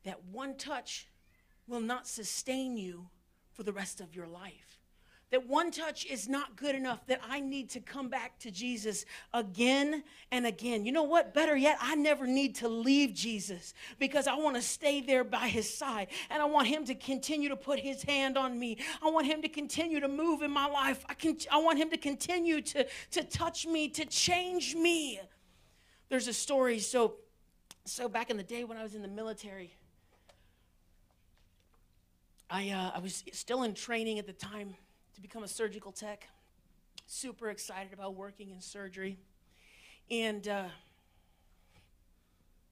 That 0.04 0.24
one 0.32 0.56
touch 0.56 1.08
will 1.68 1.82
not 1.82 2.08
sustain 2.08 2.78
you 2.78 3.08
for 3.54 3.64
the 3.64 3.74
rest 3.74 4.00
of 4.00 4.16
your 4.16 4.28
life 4.28 4.81
that 5.32 5.48
one 5.48 5.72
touch 5.72 6.06
is 6.06 6.28
not 6.28 6.58
good 6.58 6.76
enough, 6.76 7.06
that 7.08 7.22
I 7.28 7.40
need 7.40 7.70
to 7.72 7.80
come 7.80 8.10
back 8.10 8.38
to 8.40 8.52
Jesus 8.52 9.06
again 9.34 10.04
and 10.30 10.46
again. 10.46 10.86
You 10.86 10.92
know 10.92 11.04
what? 11.04 11.34
Better 11.34 11.56
yet, 11.56 11.78
I 11.80 11.96
never 11.96 12.28
need 12.28 12.56
to 12.56 12.68
leave 12.68 13.14
Jesus 13.14 13.74
because 13.98 14.28
I 14.28 14.36
want 14.36 14.58
to 14.58 14.62
stay 14.62 15.00
there 15.00 15.24
by 15.24 15.48
his 15.48 15.74
side 15.74 16.08
and 16.30 16.42
I 16.42 16.46
want 16.46 16.68
him 16.68 16.84
to 16.86 16.96
continue 16.96 17.48
to 17.48 17.56
put 17.56 17.80
his 17.80 18.04
hand 18.04 18.38
on 18.38 18.60
me. 18.60 18.78
I 19.02 19.10
want 19.10 19.26
him 19.26 19.42
to 19.42 19.48
continue 19.48 20.02
to 20.02 20.10
move 20.10 20.42
in 20.42 20.52
my 20.52 20.68
life. 20.68 21.06
I, 21.08 21.14
can, 21.14 21.38
I 21.50 21.60
want 21.60 21.80
him 21.80 21.90
to 21.92 21.98
continue 21.98 22.62
to, 22.62 22.86
to 23.12 23.24
touch 23.24 23.66
me, 23.66 23.88
to 23.88 24.06
change 24.06 24.76
me. 24.76 25.22
There's 26.10 26.28
a 26.28 26.34
story. 26.34 26.80
So, 26.80 27.16
so 27.86 28.10
back 28.10 28.30
in 28.30 28.36
the 28.36 28.44
day 28.44 28.66
when 28.66 28.78
I 28.78 28.84
was 28.84 28.96
in 28.96 29.02
the 29.02 29.08
military, 29.08 29.78
I, 32.50 32.70
uh, 32.72 32.98
I 32.98 33.00
was 33.00 33.24
still 33.32 33.64
in 33.64 33.74
training 33.74 34.20
at 34.20 34.28
the 34.28 34.34
time 34.34 34.76
to 35.16 35.22
become 35.22 35.44
a 35.44 35.48
surgical 35.48 35.92
tech. 35.92 36.28
Super 37.08 37.50
excited 37.50 37.94
about 37.94 38.16
working 38.16 38.52
in 38.52 38.62
surgery. 38.62 39.18
And 40.10 40.48
uh, 40.48 40.66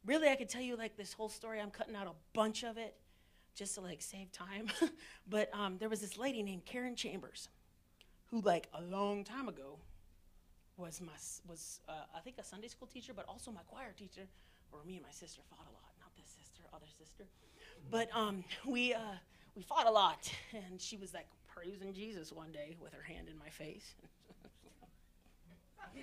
really, 0.05 0.29
I 0.29 0.35
could 0.35 0.49
tell 0.49 0.61
you 0.61 0.75
like 0.75 0.97
this 0.97 1.13
whole 1.13 1.29
story. 1.29 1.59
I'm 1.59 1.71
cutting 1.71 1.95
out 1.95 2.07
a 2.07 2.13
bunch 2.33 2.63
of 2.63 2.77
it 2.77 2.95
just 3.55 3.75
to 3.75 3.81
like 3.81 4.01
save 4.01 4.31
time. 4.31 4.67
but 5.29 5.49
um, 5.53 5.77
there 5.79 5.89
was 5.89 6.01
this 6.01 6.17
lady 6.17 6.43
named 6.43 6.65
Karen 6.65 6.95
Chambers 6.95 7.49
who, 8.27 8.41
like, 8.41 8.67
a 8.73 8.81
long 8.81 9.23
time 9.23 9.47
ago, 9.47 9.79
was 10.77 11.01
my 11.01 11.11
was 11.47 11.81
uh, 11.89 12.05
I 12.15 12.19
think 12.21 12.37
a 12.39 12.43
Sunday 12.43 12.69
school 12.69 12.87
teacher, 12.87 13.13
but 13.13 13.25
also 13.27 13.51
my 13.51 13.61
choir 13.67 13.93
teacher. 13.97 14.27
Or 14.71 14.79
me 14.85 14.97
and 14.97 15.03
my 15.03 15.11
sister 15.11 15.41
fought 15.49 15.65
a 15.67 15.73
lot. 15.73 15.91
Not 15.99 16.15
this 16.15 16.27
sister, 16.27 16.61
other 16.71 16.85
sister. 16.97 17.25
But 17.89 18.07
um, 18.13 18.43
we 18.65 18.93
uh, 18.93 19.17
we 19.55 19.63
fought 19.63 19.87
a 19.87 19.91
lot. 19.91 20.31
And 20.53 20.79
she 20.79 20.95
was 20.95 21.13
like 21.13 21.27
praising 21.60 21.93
Jesus 21.93 22.32
one 22.32 22.53
day 22.53 22.78
with 22.82 22.93
her 22.93 23.01
hand 23.01 23.28
in 23.30 23.38
my 23.38 23.49
face. 23.49 23.95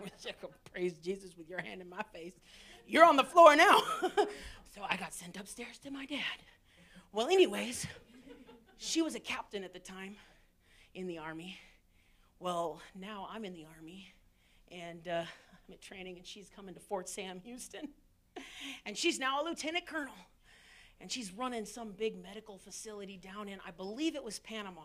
Wish 0.00 0.10
I 0.26 0.32
could 0.32 0.50
praise 0.72 0.94
Jesus 0.94 1.36
with 1.36 1.48
your 1.48 1.60
hand 1.60 1.80
in 1.80 1.88
my 1.88 2.02
face. 2.12 2.32
You're 2.84 3.04
on 3.04 3.14
the 3.14 3.22
floor 3.22 3.54
now. 3.54 3.80
so 4.74 4.82
I 4.88 4.96
got 4.96 5.14
sent 5.14 5.36
upstairs 5.36 5.78
to 5.84 5.92
my 5.92 6.04
dad. 6.04 6.18
Well, 7.12 7.28
anyways, 7.28 7.86
she 8.76 9.02
was 9.02 9.14
a 9.14 9.20
captain 9.20 9.62
at 9.62 9.72
the 9.72 9.78
time 9.78 10.16
in 10.94 11.06
the 11.06 11.18
army. 11.18 11.60
Well, 12.40 12.82
now 12.98 13.28
I'm 13.30 13.44
in 13.44 13.52
the 13.52 13.66
army 13.76 14.08
and 14.72 15.06
uh, 15.06 15.22
I'm 15.22 15.74
at 15.74 15.80
training, 15.80 16.16
and 16.16 16.26
she's 16.26 16.50
coming 16.50 16.74
to 16.74 16.80
Fort 16.80 17.08
Sam, 17.08 17.38
Houston. 17.44 17.90
and 18.84 18.98
she's 18.98 19.20
now 19.20 19.42
a 19.42 19.44
lieutenant 19.44 19.86
colonel. 19.86 20.14
And 21.02 21.10
she's 21.10 21.32
running 21.32 21.66
some 21.66 21.90
big 21.90 22.22
medical 22.22 22.58
facility 22.58 23.16
down 23.16 23.48
in, 23.48 23.58
I 23.66 23.72
believe 23.72 24.14
it 24.14 24.22
was 24.22 24.38
Panama, 24.38 24.82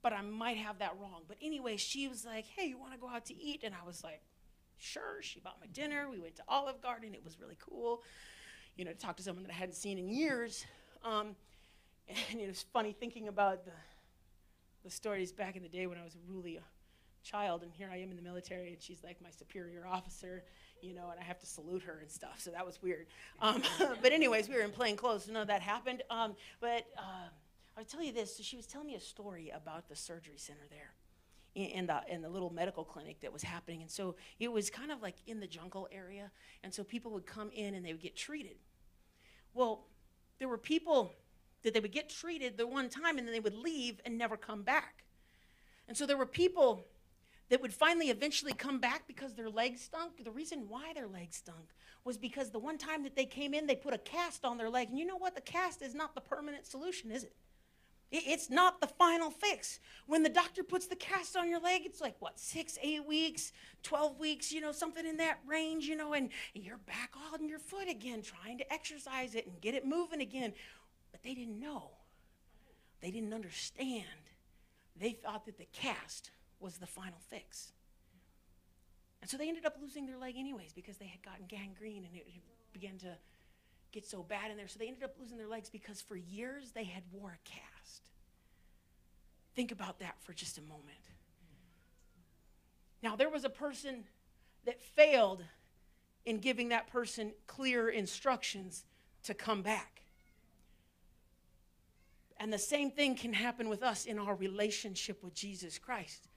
but 0.00 0.14
I 0.14 0.22
might 0.22 0.56
have 0.56 0.78
that 0.78 0.96
wrong. 0.98 1.20
But 1.28 1.36
anyway, 1.42 1.76
she 1.76 2.08
was 2.08 2.24
like, 2.24 2.46
hey, 2.46 2.66
you 2.66 2.78
want 2.78 2.94
to 2.94 2.98
go 2.98 3.06
out 3.06 3.26
to 3.26 3.38
eat? 3.38 3.60
And 3.62 3.74
I 3.74 3.86
was 3.86 4.02
like, 4.02 4.22
sure. 4.78 5.20
She 5.20 5.40
bought 5.40 5.58
my 5.60 5.66
dinner. 5.66 6.08
We 6.10 6.18
went 6.18 6.36
to 6.36 6.42
Olive 6.48 6.80
Garden. 6.80 7.14
It 7.14 7.22
was 7.22 7.38
really 7.38 7.58
cool, 7.60 8.02
you 8.76 8.86
know, 8.86 8.92
to 8.92 8.98
talk 8.98 9.18
to 9.18 9.22
someone 9.22 9.44
that 9.44 9.52
I 9.52 9.54
hadn't 9.54 9.74
seen 9.74 9.98
in 9.98 10.08
years. 10.08 10.64
Um, 11.04 11.36
and 12.30 12.40
it 12.40 12.48
was 12.48 12.64
funny 12.72 12.92
thinking 12.98 13.28
about 13.28 13.66
the, 13.66 13.72
the 14.84 14.90
stories 14.90 15.32
back 15.32 15.54
in 15.54 15.62
the 15.62 15.68
day 15.68 15.86
when 15.86 15.98
I 15.98 16.02
was 16.02 16.16
really 16.26 16.56
a 16.56 16.62
child, 17.22 17.62
and 17.62 17.70
here 17.72 17.90
I 17.92 17.98
am 17.98 18.10
in 18.10 18.16
the 18.16 18.22
military, 18.22 18.72
and 18.72 18.80
she's 18.80 19.04
like 19.04 19.20
my 19.22 19.30
superior 19.30 19.86
officer, 19.86 20.44
you 20.82 20.94
know, 20.94 21.10
and 21.10 21.20
I 21.20 21.22
have 21.22 21.38
to 21.38 21.46
salute 21.46 21.82
her 21.84 21.98
and 22.00 22.10
stuff. 22.10 22.40
So 22.40 22.50
that 22.50 22.66
was 22.66 22.82
weird. 22.82 23.06
Um, 23.40 23.62
but 24.02 24.12
anyways, 24.12 24.48
we 24.48 24.56
were 24.56 24.62
in 24.62 24.70
plain 24.70 24.96
clothes, 24.96 25.28
none 25.28 25.42
of 25.42 25.48
that 25.48 25.62
happened. 25.62 26.02
Um, 26.10 26.34
but 26.60 26.86
uh, 26.98 27.28
I'll 27.78 27.84
tell 27.84 28.02
you 28.02 28.12
this. 28.12 28.36
So 28.36 28.42
she 28.42 28.56
was 28.56 28.66
telling 28.66 28.88
me 28.88 28.96
a 28.96 29.00
story 29.00 29.52
about 29.54 29.88
the 29.88 29.96
surgery 29.96 30.36
center 30.36 30.66
there 30.70 30.94
in 31.54 31.86
the 31.86 32.00
in 32.08 32.22
the 32.22 32.28
little 32.28 32.50
medical 32.50 32.82
clinic 32.82 33.20
that 33.20 33.30
was 33.30 33.42
happening 33.42 33.82
and 33.82 33.90
so 33.90 34.14
it 34.40 34.50
was 34.50 34.70
kind 34.70 34.90
of 34.90 35.02
like 35.02 35.16
in 35.26 35.38
the 35.38 35.46
jungle 35.46 35.86
area 35.92 36.30
and 36.64 36.72
so 36.72 36.82
people 36.82 37.12
would 37.12 37.26
come 37.26 37.50
in 37.52 37.74
and 37.74 37.84
they 37.84 37.92
would 37.92 38.00
get 38.00 38.16
treated 38.16 38.56
well 39.52 39.84
there 40.38 40.48
were 40.48 40.56
people 40.56 41.12
that 41.62 41.74
they 41.74 41.80
would 41.80 41.92
get 41.92 42.08
treated 42.08 42.56
the 42.56 42.66
one 42.66 42.88
time 42.88 43.18
and 43.18 43.26
then 43.26 43.34
they 43.34 43.40
would 43.40 43.54
leave 43.54 44.00
and 44.06 44.16
never 44.16 44.34
come 44.34 44.62
back 44.62 45.04
and 45.88 45.94
so 45.94 46.06
there 46.06 46.16
were 46.16 46.24
people 46.24 46.86
that 47.52 47.60
would 47.60 47.74
finally 47.74 48.08
eventually 48.08 48.54
come 48.54 48.78
back 48.78 49.06
because 49.06 49.34
their 49.34 49.50
legs 49.50 49.82
stunk 49.82 50.24
the 50.24 50.30
reason 50.30 50.64
why 50.68 50.90
their 50.94 51.06
legs 51.06 51.36
stunk 51.36 51.74
was 52.02 52.16
because 52.16 52.50
the 52.50 52.58
one 52.58 52.78
time 52.78 53.02
that 53.02 53.14
they 53.14 53.26
came 53.26 53.52
in 53.52 53.66
they 53.66 53.76
put 53.76 53.92
a 53.92 53.98
cast 53.98 54.46
on 54.46 54.56
their 54.56 54.70
leg 54.70 54.88
and 54.88 54.98
you 54.98 55.04
know 55.04 55.18
what 55.18 55.34
the 55.34 55.40
cast 55.42 55.82
is 55.82 55.94
not 55.94 56.14
the 56.14 56.20
permanent 56.22 56.64
solution 56.64 57.10
is 57.10 57.24
it 57.24 57.34
it's 58.10 58.50
not 58.50 58.78
the 58.82 58.86
final 58.86 59.30
fix. 59.30 59.80
When 60.06 60.22
the 60.22 60.28
doctor 60.28 60.62
puts 60.62 60.86
the 60.86 60.96
cast 60.96 61.34
on 61.34 61.48
your 61.48 61.60
leg, 61.60 61.86
it's 61.86 61.98
like, 61.98 62.14
what, 62.18 62.38
six, 62.38 62.78
eight 62.82 63.06
weeks, 63.06 63.52
12 63.84 64.18
weeks, 64.18 64.52
you 64.52 64.60
know, 64.60 64.70
something 64.70 65.06
in 65.06 65.16
that 65.16 65.38
range, 65.46 65.86
you 65.86 65.96
know, 65.96 66.12
and, 66.12 66.28
you're 66.52 66.76
back 66.76 67.14
on 67.32 67.48
your 67.48 67.58
foot 67.58 67.88
again, 67.88 68.20
trying 68.20 68.58
to 68.58 68.70
exercise 68.70 69.34
it 69.34 69.46
and 69.46 69.58
get 69.62 69.74
it 69.74 69.86
moving 69.86 70.20
again. 70.20 70.52
But 71.10 71.22
they 71.22 71.32
didn't 71.32 71.58
know. 71.58 71.92
They 73.00 73.10
didn't 73.10 73.32
understand. 73.32 74.04
They 74.94 75.12
thought 75.12 75.46
that 75.46 75.56
the 75.56 75.68
cast 75.72 76.32
was 76.62 76.78
the 76.78 76.86
final 76.86 77.18
fix. 77.28 77.72
And 79.20 79.30
so 79.30 79.36
they 79.36 79.48
ended 79.48 79.66
up 79.66 79.76
losing 79.80 80.06
their 80.06 80.18
leg 80.18 80.34
anyways 80.36 80.72
because 80.72 80.96
they 80.96 81.06
had 81.06 81.22
gotten 81.22 81.46
gangrene 81.46 82.04
and 82.04 82.16
it 82.16 82.26
began 82.72 82.98
to 82.98 83.16
get 83.92 84.06
so 84.06 84.22
bad 84.22 84.50
in 84.50 84.56
there. 84.56 84.68
So 84.68 84.78
they 84.78 84.88
ended 84.88 85.04
up 85.04 85.14
losing 85.20 85.38
their 85.38 85.48
legs 85.48 85.68
because 85.70 86.00
for 86.00 86.16
years 86.16 86.72
they 86.72 86.84
had 86.84 87.02
wore 87.12 87.30
a 87.30 87.48
cast. 87.48 88.10
Think 89.54 89.70
about 89.70 90.00
that 90.00 90.16
for 90.20 90.32
just 90.32 90.58
a 90.58 90.62
moment. 90.62 91.10
Now, 93.02 93.16
there 93.16 93.28
was 93.28 93.44
a 93.44 93.50
person 93.50 94.04
that 94.64 94.80
failed 94.80 95.44
in 96.24 96.38
giving 96.38 96.68
that 96.68 96.86
person 96.86 97.32
clear 97.46 97.88
instructions 97.88 98.84
to 99.24 99.34
come 99.34 99.62
back. 99.62 100.02
And 102.38 102.52
the 102.52 102.58
same 102.58 102.90
thing 102.90 103.14
can 103.14 103.32
happen 103.32 103.68
with 103.68 103.82
us 103.82 104.04
in 104.04 104.18
our 104.18 104.34
relationship 104.34 105.22
with 105.22 105.34
Jesus 105.34 105.78
Christ, 105.78 106.28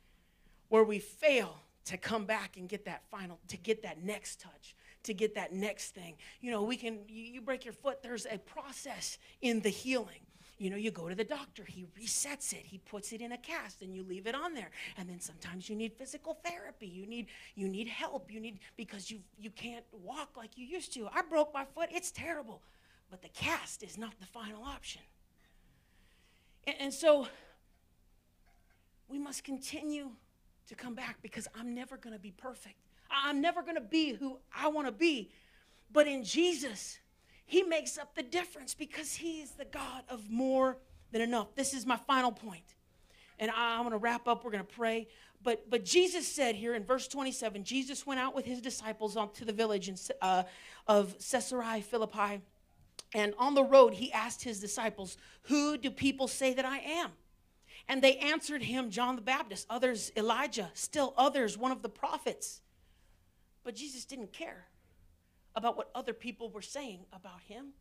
where 0.75 0.83
we 0.83 0.99
fail 0.99 1.55
to 1.85 1.95
come 1.95 2.25
back 2.25 2.57
and 2.57 2.67
get 2.67 2.83
that 2.83 3.01
final, 3.09 3.39
to 3.47 3.55
get 3.55 3.81
that 3.83 4.03
next 4.03 4.41
touch, 4.41 4.75
to 5.03 5.13
get 5.13 5.35
that 5.35 5.53
next 5.53 5.91
thing. 5.91 6.15
You 6.41 6.51
know, 6.51 6.63
we 6.63 6.75
can, 6.75 6.99
you, 7.07 7.23
you 7.23 7.39
break 7.39 7.63
your 7.63 7.73
foot, 7.73 8.03
there's 8.03 8.27
a 8.29 8.37
process 8.39 9.17
in 9.41 9.61
the 9.61 9.69
healing. 9.69 10.19
You 10.57 10.69
know, 10.69 10.75
you 10.75 10.91
go 10.91 11.07
to 11.07 11.15
the 11.15 11.23
doctor, 11.23 11.63
he 11.63 11.85
resets 11.97 12.51
it, 12.51 12.65
he 12.65 12.79
puts 12.79 13.13
it 13.13 13.21
in 13.21 13.31
a 13.31 13.37
cast, 13.37 13.83
and 13.83 13.95
you 13.95 14.03
leave 14.03 14.27
it 14.27 14.35
on 14.35 14.53
there. 14.53 14.69
And 14.97 15.07
then 15.07 15.21
sometimes 15.21 15.69
you 15.69 15.77
need 15.77 15.93
physical 15.93 16.37
therapy. 16.43 16.87
You 16.87 17.05
need 17.05 17.27
you 17.55 17.69
need 17.69 17.87
help. 17.87 18.29
You 18.29 18.41
need 18.41 18.59
because 18.75 19.09
you 19.11 19.19
you 19.37 19.49
can't 19.49 19.85
walk 19.91 20.31
like 20.35 20.57
you 20.57 20.65
used 20.65 20.93
to. 20.95 21.07
I 21.13 21.21
broke 21.23 21.53
my 21.53 21.65
foot. 21.65 21.89
It's 21.91 22.09
terrible, 22.09 22.61
but 23.09 23.21
the 23.21 23.29
cast 23.29 23.81
is 23.83 23.97
not 23.97 24.13
the 24.19 24.27
final 24.27 24.63
option. 24.63 25.01
And, 26.65 26.75
and 26.79 26.93
so 26.93 27.27
we 29.09 29.19
must 29.19 29.43
continue 29.43 30.11
to 30.67 30.75
come 30.75 30.95
back 30.95 31.17
because 31.21 31.47
I'm 31.55 31.73
never 31.73 31.97
going 31.97 32.13
to 32.13 32.19
be 32.19 32.31
perfect. 32.31 32.75
I'm 33.09 33.41
never 33.41 33.61
going 33.61 33.75
to 33.75 33.81
be 33.81 34.13
who 34.13 34.39
I 34.55 34.67
want 34.67 34.87
to 34.87 34.91
be. 34.91 35.29
But 35.91 36.07
in 36.07 36.23
Jesus, 36.23 36.99
He 37.45 37.63
makes 37.63 37.97
up 37.97 38.15
the 38.15 38.23
difference 38.23 38.73
because 38.73 39.15
He 39.15 39.41
is 39.41 39.51
the 39.51 39.65
God 39.65 40.03
of 40.09 40.29
more 40.29 40.77
than 41.11 41.21
enough. 41.21 41.55
This 41.55 41.73
is 41.73 41.85
my 41.85 41.97
final 41.97 42.31
point. 42.31 42.75
And 43.39 43.51
I'm 43.55 43.81
going 43.81 43.91
to 43.91 43.97
wrap 43.97 44.27
up. 44.27 44.43
We're 44.43 44.51
going 44.51 44.65
to 44.65 44.73
pray. 44.73 45.07
But, 45.43 45.69
but 45.69 45.85
Jesus 45.85 46.27
said 46.27 46.55
here 46.55 46.73
in 46.73 46.83
verse 46.83 47.07
27 47.07 47.63
Jesus 47.63 48.05
went 48.05 48.19
out 48.19 48.35
with 48.35 48.45
his 48.45 48.61
disciples 48.61 49.15
up 49.15 49.35
to 49.35 49.45
the 49.45 49.53
village 49.53 49.89
in, 49.89 49.95
uh, 50.21 50.43
of 50.87 51.15
Caesarea 51.19 51.81
Philippi. 51.81 52.41
And 53.13 53.33
on 53.37 53.53
the 53.53 53.63
road, 53.63 53.93
he 53.93 54.11
asked 54.11 54.43
his 54.43 54.59
disciples, 54.59 55.17
Who 55.43 55.77
do 55.77 55.91
people 55.91 56.27
say 56.27 56.53
that 56.53 56.65
I 56.65 56.79
am? 56.79 57.11
And 57.87 58.01
they 58.01 58.17
answered 58.17 58.63
him, 58.63 58.89
John 58.89 59.15
the 59.15 59.21
Baptist, 59.21 59.67
others, 59.69 60.11
Elijah, 60.15 60.71
still 60.73 61.13
others, 61.17 61.57
one 61.57 61.71
of 61.71 61.81
the 61.81 61.89
prophets. 61.89 62.61
But 63.63 63.75
Jesus 63.75 64.05
didn't 64.05 64.33
care 64.33 64.65
about 65.55 65.77
what 65.77 65.89
other 65.93 66.13
people 66.13 66.49
were 66.49 66.61
saying 66.61 67.05
about 67.13 67.41
him. 67.47 67.73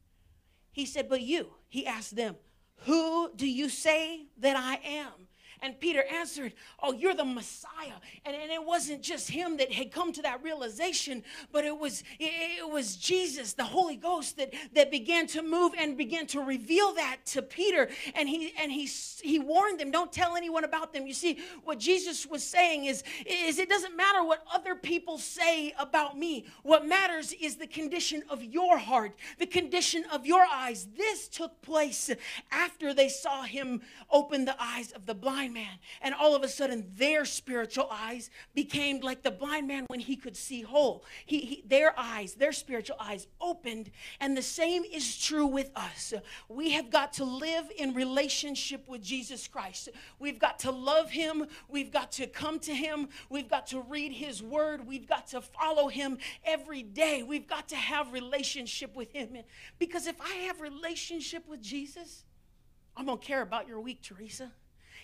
He 0.72 0.86
said, 0.86 1.08
But 1.08 1.22
you, 1.22 1.54
he 1.68 1.86
asked 1.86 2.16
them, 2.16 2.36
Who 2.84 3.30
do 3.34 3.48
you 3.48 3.68
say 3.68 4.26
that 4.38 4.56
I 4.56 4.74
am? 4.86 5.28
And 5.64 5.80
Peter 5.80 6.04
answered, 6.12 6.52
Oh, 6.82 6.92
you're 6.92 7.14
the 7.14 7.24
Messiah. 7.24 7.94
And, 8.26 8.36
and 8.36 8.52
it 8.52 8.62
wasn't 8.62 9.00
just 9.00 9.30
him 9.30 9.56
that 9.56 9.72
had 9.72 9.90
come 9.90 10.12
to 10.12 10.20
that 10.20 10.42
realization, 10.42 11.22
but 11.52 11.64
it 11.64 11.78
was 11.78 12.04
it, 12.20 12.70
was 12.70 12.96
Jesus, 12.96 13.54
the 13.54 13.64
Holy 13.64 13.96
Ghost, 13.96 14.36
that, 14.36 14.52
that 14.74 14.90
began 14.90 15.26
to 15.28 15.42
move 15.42 15.72
and 15.78 15.96
began 15.96 16.26
to 16.28 16.42
reveal 16.42 16.92
that 16.96 17.16
to 17.28 17.40
Peter. 17.40 17.88
And 18.14 18.28
he 18.28 18.52
and 18.60 18.70
he 18.70 18.84
he 19.22 19.38
warned 19.38 19.80
them, 19.80 19.90
don't 19.90 20.12
tell 20.12 20.36
anyone 20.36 20.64
about 20.64 20.92
them. 20.92 21.06
You 21.06 21.14
see, 21.14 21.38
what 21.64 21.78
Jesus 21.78 22.26
was 22.26 22.44
saying 22.44 22.84
is, 22.84 23.02
is 23.24 23.58
it 23.58 23.70
doesn't 23.70 23.96
matter 23.96 24.22
what 24.22 24.44
other 24.52 24.74
people 24.74 25.16
say 25.16 25.74
about 25.78 26.18
me. 26.18 26.44
What 26.62 26.86
matters 26.86 27.32
is 27.32 27.56
the 27.56 27.66
condition 27.66 28.22
of 28.28 28.44
your 28.44 28.76
heart, 28.76 29.12
the 29.38 29.46
condition 29.46 30.04
of 30.12 30.26
your 30.26 30.44
eyes. 30.44 30.88
This 30.94 31.26
took 31.26 31.62
place 31.62 32.10
after 32.50 32.92
they 32.92 33.08
saw 33.08 33.44
him 33.44 33.80
open 34.10 34.44
the 34.44 34.62
eyes 34.62 34.92
of 34.92 35.06
the 35.06 35.14
blind 35.14 35.53
man. 35.54 35.78
And 36.02 36.14
all 36.14 36.36
of 36.36 36.42
a 36.42 36.48
sudden, 36.48 36.92
their 36.96 37.24
spiritual 37.24 37.88
eyes 37.90 38.28
became 38.54 39.00
like 39.00 39.22
the 39.22 39.30
blind 39.30 39.66
man 39.66 39.86
when 39.86 40.00
he 40.00 40.16
could 40.16 40.36
see 40.36 40.60
whole. 40.60 41.04
He, 41.24 41.40
he, 41.40 41.64
their 41.66 41.98
eyes, 41.98 42.34
their 42.34 42.52
spiritual 42.52 42.96
eyes 43.00 43.26
opened. 43.40 43.90
And 44.20 44.36
the 44.36 44.42
same 44.42 44.84
is 44.84 45.18
true 45.18 45.46
with 45.46 45.70
us. 45.74 46.12
We 46.48 46.72
have 46.72 46.90
got 46.90 47.14
to 47.14 47.24
live 47.24 47.70
in 47.78 47.94
relationship 47.94 48.86
with 48.88 49.02
Jesus 49.02 49.48
Christ. 49.48 49.88
We've 50.18 50.38
got 50.38 50.58
to 50.60 50.70
love 50.70 51.10
him. 51.10 51.46
We've 51.68 51.90
got 51.90 52.12
to 52.12 52.26
come 52.26 52.58
to 52.60 52.74
him. 52.74 53.08
We've 53.30 53.48
got 53.48 53.68
to 53.68 53.80
read 53.80 54.12
his 54.12 54.42
word. 54.42 54.86
We've 54.86 55.08
got 55.08 55.28
to 55.28 55.40
follow 55.40 55.88
him 55.88 56.18
every 56.44 56.82
day. 56.82 57.22
We've 57.22 57.46
got 57.46 57.68
to 57.68 57.76
have 57.76 58.12
relationship 58.12 58.94
with 58.94 59.12
him. 59.12 59.38
Because 59.78 60.06
if 60.06 60.20
I 60.20 60.34
have 60.46 60.60
relationship 60.60 61.48
with 61.48 61.62
Jesus, 61.62 62.24
I'm 62.96 63.06
going 63.06 63.18
to 63.18 63.24
care 63.24 63.42
about 63.42 63.68
your 63.68 63.80
week, 63.80 64.02
Teresa. 64.02 64.52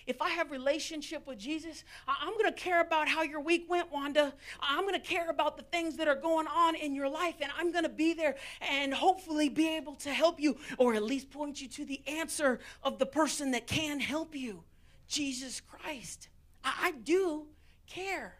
If 0.07 0.21
I 0.21 0.29
have 0.29 0.51
relationship 0.51 1.27
with 1.27 1.39
Jesus, 1.39 1.83
I'm 2.07 2.33
going 2.33 2.45
to 2.45 2.51
care 2.51 2.81
about 2.81 3.07
how 3.07 3.23
your 3.23 3.41
week 3.41 3.65
went, 3.69 3.91
Wanda. 3.91 4.33
I'm 4.61 4.81
going 4.81 4.99
to 4.99 5.07
care 5.07 5.29
about 5.29 5.57
the 5.57 5.63
things 5.63 5.97
that 5.97 6.07
are 6.07 6.15
going 6.15 6.47
on 6.47 6.75
in 6.75 6.95
your 6.95 7.09
life, 7.09 7.35
and 7.41 7.51
I'm 7.57 7.71
going 7.71 7.83
to 7.83 7.89
be 7.89 8.13
there 8.13 8.35
and 8.61 8.93
hopefully 8.93 9.49
be 9.49 9.75
able 9.75 9.95
to 9.95 10.11
help 10.11 10.39
you 10.39 10.57
or 10.77 10.93
at 10.93 11.03
least 11.03 11.29
point 11.31 11.61
you 11.61 11.67
to 11.69 11.85
the 11.85 12.01
answer 12.07 12.59
of 12.83 12.99
the 12.99 13.05
person 13.05 13.51
that 13.51 13.67
can 13.67 13.99
help 13.99 14.35
you 14.35 14.63
Jesus 15.07 15.61
Christ. 15.61 16.29
I, 16.63 16.93
do 17.03 17.47
care. 17.87 18.35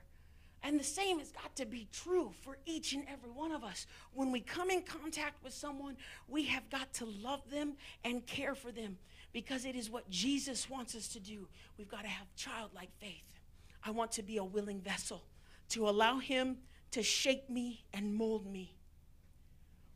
And 0.63 0.79
the 0.79 0.83
same 0.83 1.19
has 1.19 1.31
got 1.31 1.55
to 1.55 1.65
be 1.65 1.87
true 1.91 2.31
for 2.43 2.57
each 2.65 2.93
and 2.93 3.03
every 3.11 3.31
one 3.31 3.51
of 3.51 3.63
us. 3.63 3.87
When 4.13 4.31
we 4.31 4.41
come 4.41 4.69
in 4.69 4.83
contact 4.83 5.43
with 5.43 5.53
someone, 5.53 5.97
we 6.27 6.43
have 6.43 6.69
got 6.69 6.93
to 6.95 7.05
love 7.05 7.41
them 7.49 7.73
and 8.05 8.25
care 8.25 8.53
for 8.53 8.71
them 8.71 8.97
because 9.33 9.65
it 9.65 9.75
is 9.75 9.89
what 9.89 10.09
Jesus 10.09 10.69
wants 10.69 10.95
us 10.95 11.07
to 11.09 11.19
do. 11.19 11.47
We've 11.77 11.89
got 11.89 12.03
to 12.03 12.09
have 12.09 12.27
childlike 12.35 12.89
faith. 12.99 13.39
I 13.83 13.91
want 13.91 14.11
to 14.13 14.23
be 14.23 14.37
a 14.37 14.43
willing 14.43 14.81
vessel 14.81 15.23
to 15.69 15.87
allow 15.87 16.19
Him 16.19 16.57
to 16.91 17.01
shape 17.01 17.49
me 17.49 17.85
and 17.93 18.13
mold 18.13 18.45
me. 18.45 18.75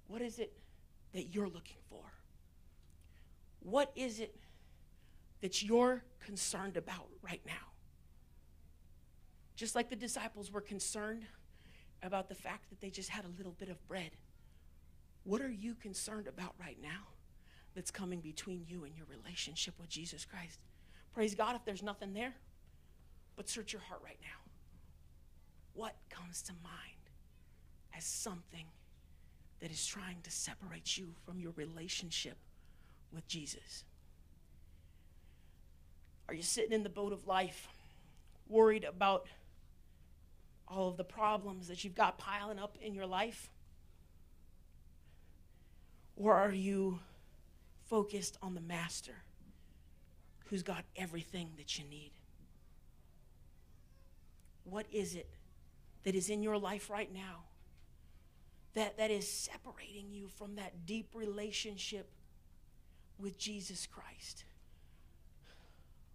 What 0.08 0.22
is 0.22 0.40
it 0.40 0.54
that 1.14 1.34
you're 1.34 1.48
looking 1.48 1.78
for? 1.90 2.02
What 3.60 3.92
is 3.96 4.20
it 4.20 4.36
that 5.42 5.62
you're 5.62 6.04
concerned 6.24 6.78
about 6.78 7.08
right 7.22 7.42
now? 7.46 7.54
Just 9.56 9.76
like 9.76 9.90
the 9.90 9.96
disciples 9.96 10.52
were 10.52 10.62
concerned 10.62 11.24
about 12.04 12.30
the 12.30 12.36
fact 12.36 12.70
that 12.70 12.82
they 12.82 12.90
just 12.90 13.10
had 13.10 13.26
a 13.26 13.30
little 13.38 13.54
bit 13.54 13.70
of 13.70 13.86
bread. 13.88 14.12
What 15.24 15.42
are 15.42 15.52
you 15.52 15.74
concerned 15.74 16.28
about 16.28 16.54
right 16.60 16.78
now 16.82 17.15
that's 17.76 17.92
coming 17.92 18.22
between 18.22 18.66
you 18.68 18.86
and 18.86 18.96
your 18.96 19.06
relationship 19.08 19.76
with 19.80 19.90
Jesus 19.90 20.26
Christ? 20.26 20.60
Praise 21.14 21.36
God 21.36 21.56
if 21.56 21.66
there's 21.66 21.84
nothing 21.84 22.14
there, 22.14 22.34
but 23.36 23.50
search 23.50 23.74
your 23.74 23.82
heart 23.82 24.02
right 24.04 24.20
now. 24.22 24.52
What 25.74 25.96
comes 26.10 26.42
to 26.44 26.54
mind 26.64 27.10
as 27.96 28.06
something 28.06 28.66
that 29.60 29.72
is 29.72 29.86
trying 29.86 30.18
to 30.24 30.32
separate 30.32 30.98
you 30.98 31.14
from 31.26 31.40
your 31.40 31.52
relationship 31.56 32.38
with 33.12 33.28
Jesus? 33.28 33.84
Are 36.28 36.34
you 36.34 36.44
sitting 36.44 36.72
in 36.72 36.84
the 36.84 36.90
boat 36.90 37.14
of 37.14 37.28
life, 37.28 37.68
worried 38.48 38.84
about 38.84 39.28
all 40.68 40.90
of 40.90 40.98
the 40.98 41.04
problems 41.04 41.68
that 41.68 41.84
you've 41.84 41.96
got 41.96 42.18
piling 42.18 42.60
up 42.60 42.78
in 42.82 42.94
your 42.94 43.06
life? 43.06 43.50
Or 46.16 46.34
are 46.34 46.52
you 46.52 47.00
focused 47.88 48.38
on 48.42 48.56
the 48.56 48.62
Master 48.62 49.16
who's 50.46 50.64
got 50.64 50.84
everything 50.96 51.50
that 51.58 51.78
you 51.78 51.86
need? 51.86 52.12
What 54.64 54.86
is 54.92 55.16
it 55.16 55.30
that 56.04 56.16
is 56.16 56.30
in 56.30 56.42
your 56.42 56.58
life 56.58 56.90
right 56.90 57.12
now 57.14 57.44
that, 58.74 58.98
that 58.98 59.12
is 59.12 59.30
separating 59.30 60.12
you 60.12 60.28
from 60.28 60.56
that 60.56 60.86
deep 60.86 61.10
relationship 61.14 62.10
with 63.18 63.38
Jesus 63.38 63.88
Christ? 63.88 64.46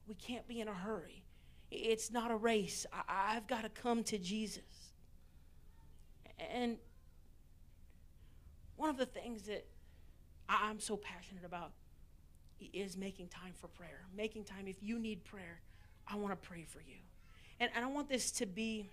We 0.07 0.15
can't 0.15 0.47
be 0.49 0.61
in 0.61 0.69
a 0.69 0.75
hurry. 0.75 1.25
It's 1.71 2.11
not 2.11 2.33
a 2.33 2.37
race. 2.37 2.85
I, 3.09 3.35
have 3.35 3.47
got 3.47 3.63
to 3.63 3.69
come 3.69 4.03
to 4.05 4.19
Jesus. 4.19 4.63
And 6.53 6.79
one 8.77 8.91
of 8.91 8.97
the 8.97 9.07
things 9.07 9.43
that 9.43 9.67
I'm 10.51 10.81
so 10.81 10.97
passionate 10.97 11.45
about 11.45 11.73
is 12.73 12.97
making 12.97 13.29
time 13.29 13.53
for 13.57 13.69
prayer. 13.69 14.03
Making 14.17 14.45
time, 14.45 14.67
if 14.67 14.83
you 14.83 14.99
need 14.99 15.25
prayer, 15.25 15.61
I 16.07 16.17
want 16.17 16.33
to 16.33 16.49
pray 16.49 16.65
for 16.67 16.81
you. 16.81 16.97
And, 17.59 17.71
and 17.75 17.85
I 17.85 17.89
want 17.89 18.09
this 18.09 18.31
to 18.33 18.47
be 18.47 18.91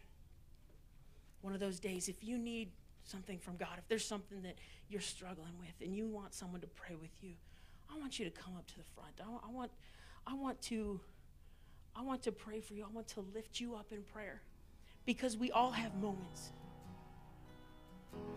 one 1.41 1.53
of 1.53 1.59
those 1.59 1.79
days. 1.79 2.07
If 2.07 2.23
you 2.23 2.37
need 2.37 2.69
something 3.03 3.39
from 3.39 3.57
God, 3.57 3.77
if 3.77 3.87
there's 3.87 4.05
something 4.05 4.41
that 4.43 4.55
you're 4.89 5.01
struggling 5.01 5.53
with 5.59 5.73
and 5.81 5.95
you 5.95 6.05
want 6.05 6.33
someone 6.33 6.61
to 6.61 6.67
pray 6.67 6.95
with 6.95 7.11
you, 7.21 7.33
I 7.93 7.97
want 7.99 8.19
you 8.19 8.25
to 8.25 8.31
come 8.31 8.55
up 8.55 8.67
to 8.67 8.77
the 8.77 8.83
front. 8.95 9.13
I, 9.21 9.47
I 9.47 9.51
want, 9.51 9.71
I 10.25 10.33
want 10.33 10.61
to 10.63 10.99
I 11.97 12.03
want 12.03 12.21
to 12.23 12.31
pray 12.31 12.59
for 12.61 12.75
you. 12.75 12.83
I 12.83 12.93
want 12.93 13.07
to 13.09 13.25
lift 13.33 13.59
you 13.59 13.75
up 13.75 13.91
in 13.91 14.03
prayer 14.03 14.41
because 15.05 15.35
we 15.35 15.49
all 15.49 15.71
have 15.71 15.95
moments 15.95 16.51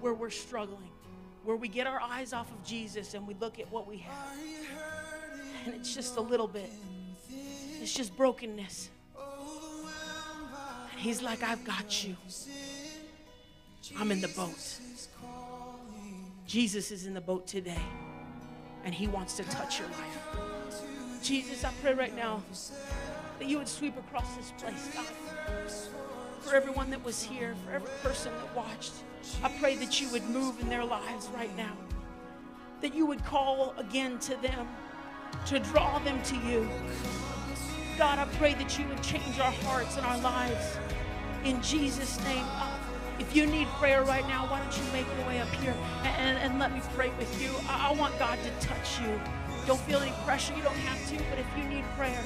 where 0.00 0.14
we're 0.14 0.30
struggling, 0.30 0.90
where 1.44 1.56
we 1.56 1.68
get 1.68 1.86
our 1.86 2.00
eyes 2.00 2.32
off 2.32 2.50
of 2.50 2.64
Jesus 2.64 3.14
and 3.14 3.26
we 3.26 3.34
look 3.34 3.58
at 3.58 3.70
what 3.70 3.86
we 3.86 3.98
have. 3.98 4.38
And 5.66 5.74
it's 5.74 5.94
just 5.94 6.16
a 6.16 6.20
little 6.20 6.48
bit, 6.48 6.70
it's 7.80 7.92
just 7.94 8.16
brokenness. 8.16 8.90
And 10.92 11.00
He's 11.00 11.22
like, 11.22 11.42
I've 11.42 11.64
got 11.64 12.04
you. 12.06 12.16
I'm 13.98 14.10
in 14.12 14.20
the 14.20 14.28
boat. 14.28 14.78
Jesus 16.46 16.90
is 16.90 17.06
in 17.06 17.14
the 17.14 17.20
boat 17.20 17.46
today, 17.46 17.82
and 18.84 18.94
He 18.94 19.06
wants 19.06 19.36
to 19.36 19.44
touch 19.44 19.78
your 19.78 19.88
life. 19.88 20.82
Jesus, 21.22 21.64
I 21.64 21.72
pray 21.82 21.94
right 21.94 22.14
now 22.16 22.42
that 23.38 23.46
you 23.46 23.58
would 23.58 23.68
sweep 23.68 23.96
across 23.96 24.34
this 24.36 24.52
place, 24.58 24.90
God. 24.94 25.06
For 26.40 26.56
everyone 26.56 26.90
that 26.90 27.04
was 27.04 27.22
here, 27.22 27.54
for 27.64 27.72
every 27.72 27.90
person 28.02 28.32
that 28.32 28.56
watched, 28.56 28.92
I 29.42 29.50
pray 29.60 29.76
that 29.76 30.00
you 30.00 30.10
would 30.10 30.28
move 30.30 30.60
in 30.60 30.68
their 30.68 30.84
lives 30.84 31.28
right 31.34 31.54
now. 31.56 31.76
That 32.80 32.94
you 32.94 33.06
would 33.06 33.24
call 33.24 33.74
again 33.76 34.18
to 34.20 34.34
them, 34.36 34.66
to 35.46 35.58
draw 35.58 35.98
them 36.00 36.20
to 36.24 36.36
you. 36.36 36.68
God, 37.98 38.18
I 38.18 38.24
pray 38.36 38.54
that 38.54 38.78
you 38.78 38.88
would 38.88 39.02
change 39.02 39.38
our 39.38 39.52
hearts 39.52 39.96
and 39.96 40.06
our 40.06 40.18
lives. 40.18 40.78
In 41.44 41.60
Jesus' 41.62 42.22
name. 42.24 42.44
Uh, 42.46 42.76
if 43.18 43.36
you 43.36 43.44
need 43.44 43.68
prayer 43.78 44.02
right 44.02 44.26
now, 44.26 44.46
why 44.46 44.60
don't 44.60 44.74
you 44.74 44.82
make 44.94 45.06
your 45.18 45.26
way 45.26 45.40
up 45.40 45.48
here 45.48 45.76
and, 46.04 46.16
and, 46.16 46.38
and 46.38 46.58
let 46.58 46.72
me 46.72 46.80
pray 46.94 47.10
with 47.18 47.42
you? 47.42 47.50
I, 47.68 47.90
I 47.90 47.92
want 47.92 48.18
God 48.18 48.38
to 48.42 48.66
touch 48.66 48.98
you. 49.02 49.20
Don't 49.66 49.80
feel 49.80 49.98
any 49.98 50.12
pressure. 50.24 50.54
You 50.56 50.62
don't 50.62 50.74
have 50.74 51.06
to, 51.10 51.22
but 51.28 51.38
if 51.38 51.46
you 51.58 51.64
need 51.64 51.84
prayer, 51.98 52.24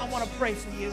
I 0.00 0.08
want 0.08 0.24
to 0.24 0.30
pray 0.36 0.54
for 0.54 0.70
you. 0.80 0.92